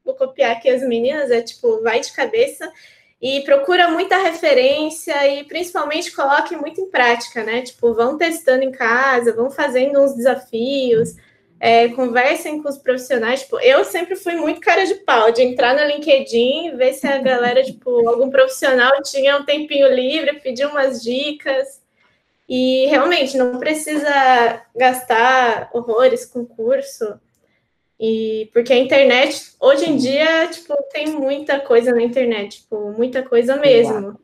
vou 0.06 0.14
copiar 0.14 0.51
aqui 0.51 0.70
as 0.70 0.84
meninas, 0.84 1.32
é 1.32 1.41
tipo, 1.41 1.82
vai 1.82 1.99
de 1.99 2.14
cabeça 2.14 2.72
e 3.20 3.41
procura 3.41 3.89
muita 3.89 4.18
referência 4.18 5.28
e 5.28 5.43
principalmente 5.45 6.12
coloque 6.12 6.56
muito 6.56 6.80
em 6.80 6.89
prática, 6.89 7.43
né? 7.43 7.64
Tipo, 7.64 7.93
vão 7.93 8.18
testando 8.18 8.64
em 8.64 8.72
casa, 8.72 9.34
vão 9.34 9.49
fazendo 9.49 9.99
uns 9.99 10.14
desafios, 10.14 11.16
é, 11.60 11.89
conversem 11.89 12.62
com 12.62 12.70
os 12.70 12.78
profissionais. 12.78 13.41
Tipo, 13.41 13.60
eu 13.60 13.84
sempre 13.84 14.16
fui 14.16 14.36
muito 14.36 14.60
cara 14.60 14.86
de 14.86 14.95
pau, 14.95 15.32
de 15.32 15.41
entrar 15.41 15.76
no 15.76 15.86
LinkedIn, 15.86 16.76
ver 16.76 16.93
se 16.93 17.08
a 17.08 17.18
galera, 17.22 17.64
tipo, 17.64 18.08
algum 18.08 18.30
profissional 18.30 19.01
tinha 19.03 19.38
um 19.38 19.45
tempinho 19.45 19.88
livre, 19.93 20.39
pedir 20.39 20.66
umas 20.66 21.01
dicas. 21.01 21.84
E 22.47 22.86
realmente 22.88 23.38
não 23.38 23.58
precisa 23.58 24.62
gastar 24.76 25.70
horrores 25.74 26.26
com 26.26 26.45
curso. 26.45 27.20
E 27.99 28.49
porque 28.53 28.74
a 28.74 28.78
internet, 28.78 29.53
hoje 29.60 29.89
em 29.89 29.97
dia, 29.97 30.47
tipo, 30.47 30.76
tem 30.91 31.08
muita 31.08 31.60
coisa 31.60 31.91
na 31.91 32.03
internet, 32.03 32.62
tipo, 32.62 32.91
muita 32.91 33.24
coisa 33.24 33.56
mesmo. 33.56 34.20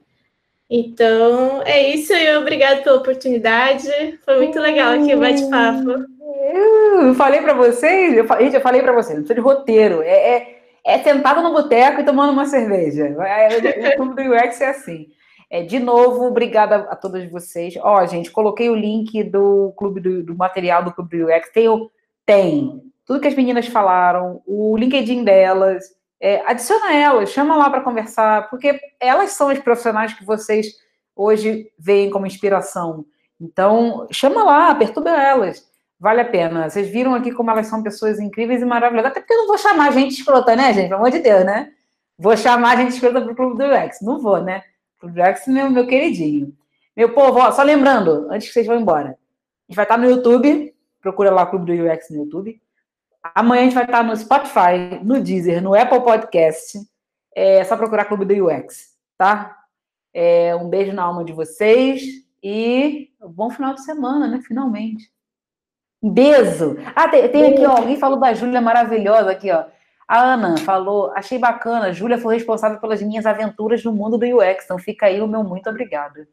Então, 0.73 1.61
é 1.63 1.89
isso 1.89 2.13
e 2.13 2.37
obrigado 2.37 2.81
pela 2.81 2.95
oportunidade. 2.95 3.89
Foi 4.23 4.37
muito 4.37 4.57
legal 4.57 4.93
aqui 4.93 5.13
o 5.13 5.19
bate-papo. 5.19 6.05
Eu 6.97 7.13
falei 7.15 7.41
para 7.41 7.53
vocês, 7.53 8.15
eu, 8.15 8.25
gente, 8.39 8.55
eu 8.55 8.61
falei 8.61 8.81
para 8.81 8.93
vocês, 8.93 9.17
não 9.17 9.25
precisa 9.25 9.35
de 9.35 9.41
roteiro. 9.41 10.01
É, 10.01 10.37
é, 10.37 10.61
é 10.85 10.99
sentado 10.99 11.41
no 11.41 11.51
boteco 11.51 11.99
e 11.99 12.05
tomando 12.05 12.31
uma 12.31 12.45
cerveja. 12.45 13.05
É, 13.05 13.89
o 13.89 13.97
clube 13.97 14.23
do 14.23 14.33
UX 14.33 14.61
é 14.61 14.69
assim. 14.69 15.07
É, 15.49 15.61
de 15.61 15.77
novo, 15.77 16.23
obrigada 16.27 16.77
a 16.89 16.95
todos 16.95 17.29
vocês. 17.29 17.73
Ó, 17.81 18.05
gente, 18.05 18.31
coloquei 18.31 18.69
o 18.69 18.75
link 18.75 19.25
do 19.25 19.73
clube 19.75 19.99
do, 19.99 20.23
do 20.23 20.37
material 20.37 20.85
do 20.85 20.93
Clube 20.93 21.17
do 21.17 21.25
UX. 21.25 21.51
Tem, 21.51 21.67
tem 22.25 22.81
tudo 23.05 23.19
que 23.19 23.27
as 23.27 23.35
meninas 23.35 23.67
falaram, 23.67 24.41
o 24.47 24.77
LinkedIn 24.77 25.25
delas. 25.25 25.83
É, 26.23 26.43
adiciona 26.45 26.93
elas, 26.93 27.31
chama 27.31 27.55
lá 27.55 27.67
para 27.67 27.81
conversar, 27.81 28.47
porque 28.51 28.79
elas 28.99 29.31
são 29.31 29.49
as 29.49 29.57
profissionais 29.57 30.13
que 30.13 30.23
vocês 30.23 30.67
hoje 31.15 31.71
veem 31.79 32.11
como 32.11 32.27
inspiração. 32.27 33.03
Então, 33.39 34.07
chama 34.11 34.43
lá, 34.43 34.75
perturba 34.75 35.09
elas. 35.09 35.67
Vale 35.99 36.21
a 36.21 36.25
pena. 36.25 36.69
Vocês 36.69 36.87
viram 36.89 37.15
aqui 37.15 37.31
como 37.31 37.49
elas 37.49 37.65
são 37.65 37.81
pessoas 37.81 38.19
incríveis 38.19 38.61
e 38.61 38.65
maravilhosas. 38.65 39.11
Até 39.11 39.19
porque 39.19 39.33
eu 39.33 39.37
não 39.37 39.47
vou 39.47 39.57
chamar 39.57 39.91
gente 39.93 40.13
escrota, 40.13 40.55
né, 40.55 40.73
gente? 40.73 40.89
Pelo 40.89 40.99
amor 40.99 41.11
de 41.11 41.19
Deus, 41.19 41.43
né? 41.43 41.71
Vou 42.17 42.37
chamar 42.37 42.77
gente 42.77 42.93
escrota 42.93 43.21
para 43.21 43.31
o 43.31 43.35
Clube 43.35 43.57
do 43.57 43.65
UX. 43.65 44.01
Não 44.01 44.19
vou, 44.19 44.41
né? 44.41 44.63
Clube 44.99 45.15
do 45.15 45.27
UX, 45.27 45.47
meu, 45.47 45.71
meu 45.71 45.87
queridinho. 45.87 46.53
Meu 46.95 47.13
povo, 47.13 47.39
ó, 47.39 47.51
só 47.51 47.63
lembrando, 47.63 48.27
antes 48.29 48.47
que 48.47 48.53
vocês 48.53 48.67
vão 48.67 48.79
embora, 48.79 49.09
a 49.09 49.11
gente 49.67 49.75
vai 49.75 49.85
estar 49.85 49.97
no 49.97 50.09
YouTube. 50.09 50.71
Procura 51.01 51.31
lá 51.31 51.43
o 51.43 51.49
Clube 51.49 51.65
do 51.65 51.85
UX 51.85 52.09
no 52.11 52.17
YouTube. 52.17 52.61
Amanhã 53.23 53.61
a 53.61 53.65
gente 53.65 53.73
vai 53.75 53.85
estar 53.85 54.03
no 54.03 54.15
Spotify, 54.15 54.99
no 55.03 55.21
Deezer, 55.21 55.61
no 55.61 55.75
Apple 55.75 56.01
Podcast. 56.01 56.79
É 57.35 57.63
só 57.63 57.77
procurar 57.77 58.05
Clube 58.05 58.25
do 58.25 58.47
UX, 58.47 58.89
tá? 59.17 59.57
É, 60.13 60.55
um 60.55 60.67
beijo 60.67 60.91
na 60.91 61.03
alma 61.03 61.23
de 61.23 61.31
vocês 61.31 62.01
e 62.43 63.09
bom 63.19 63.49
final 63.49 63.73
de 63.73 63.83
semana, 63.83 64.27
né? 64.27 64.41
Finalmente. 64.45 65.11
Beijo. 66.03 66.77
Ah, 66.95 67.07
tem, 67.07 67.27
tem 67.29 67.53
aqui, 67.53 67.65
ó, 67.65 67.77
alguém 67.77 67.97
falou 67.97 68.19
da 68.19 68.33
Júlia 68.33 68.59
maravilhosa 68.59 69.31
aqui, 69.31 69.51
ó. 69.51 69.65
A 70.07 70.33
Ana 70.33 70.57
falou, 70.57 71.11
achei 71.15 71.37
bacana, 71.37 71.93
Júlia 71.93 72.17
foi 72.17 72.35
responsável 72.35 72.79
pelas 72.79 73.01
minhas 73.01 73.25
aventuras 73.25 73.81
no 73.83 73.93
mundo 73.93 74.17
do 74.17 74.25
UX, 74.25 74.65
então 74.65 74.77
fica 74.77 75.05
aí 75.05 75.21
o 75.21 75.27
meu 75.27 75.43
muito 75.43 75.69
obrigada. 75.69 76.27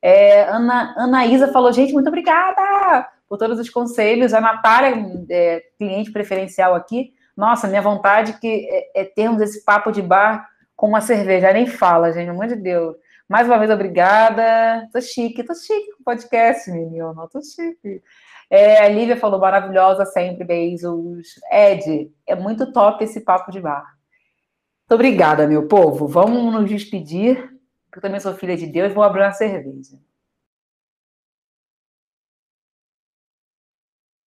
É, 0.00 0.44
Ana, 0.44 0.94
Ana 0.96 1.26
Isa 1.26 1.52
falou, 1.52 1.70
gente, 1.72 1.92
muito 1.92 2.06
obrigada! 2.06 3.08
Por 3.28 3.38
todos 3.38 3.58
os 3.58 3.68
conselhos. 3.68 4.32
A 4.32 4.40
Natália, 4.40 4.94
é, 5.30 5.62
cliente 5.76 6.10
preferencial 6.10 6.74
aqui, 6.74 7.12
nossa, 7.36 7.68
minha 7.68 7.80
vontade 7.80 8.32
que 8.40 8.68
é, 8.68 9.02
é, 9.02 9.04
termos 9.04 9.40
esse 9.40 9.64
papo 9.64 9.92
de 9.92 10.02
bar 10.02 10.48
com 10.74 10.88
uma 10.88 11.00
cerveja. 11.00 11.52
Nem 11.52 11.66
fala, 11.66 12.12
gente, 12.12 12.26
pelo 12.26 12.36
amor 12.36 12.48
de 12.48 12.56
Deus. 12.56 12.96
Mais 13.28 13.46
uma 13.46 13.58
vez, 13.58 13.70
obrigada. 13.70 14.88
Tô 14.92 15.00
chique, 15.00 15.44
tô 15.44 15.54
chique 15.54 15.92
com 15.92 16.00
o 16.00 16.04
podcast, 16.04 16.68
menino. 16.70 17.28
Tô 17.30 17.40
chique. 17.40 18.02
É, 18.50 18.82
a 18.82 18.88
Lívia 18.88 19.16
falou 19.16 19.38
maravilhosa 19.38 20.04
sempre, 20.06 20.44
beijos. 20.44 21.38
Ed, 21.52 22.10
é 22.26 22.34
muito 22.34 22.72
top 22.72 23.04
esse 23.04 23.20
papo 23.20 23.52
de 23.52 23.60
bar. 23.60 23.84
Muito 24.88 24.94
obrigada, 24.94 25.46
meu 25.46 25.68
povo. 25.68 26.08
Vamos 26.08 26.52
nos 26.52 26.68
despedir. 26.68 27.52
Eu 27.94 28.02
também 28.02 28.18
sou 28.18 28.34
filha 28.34 28.56
de 28.56 28.66
Deus, 28.66 28.92
vou 28.92 29.04
abrir 29.04 29.22
uma 29.22 29.32
cerveja. 29.32 29.96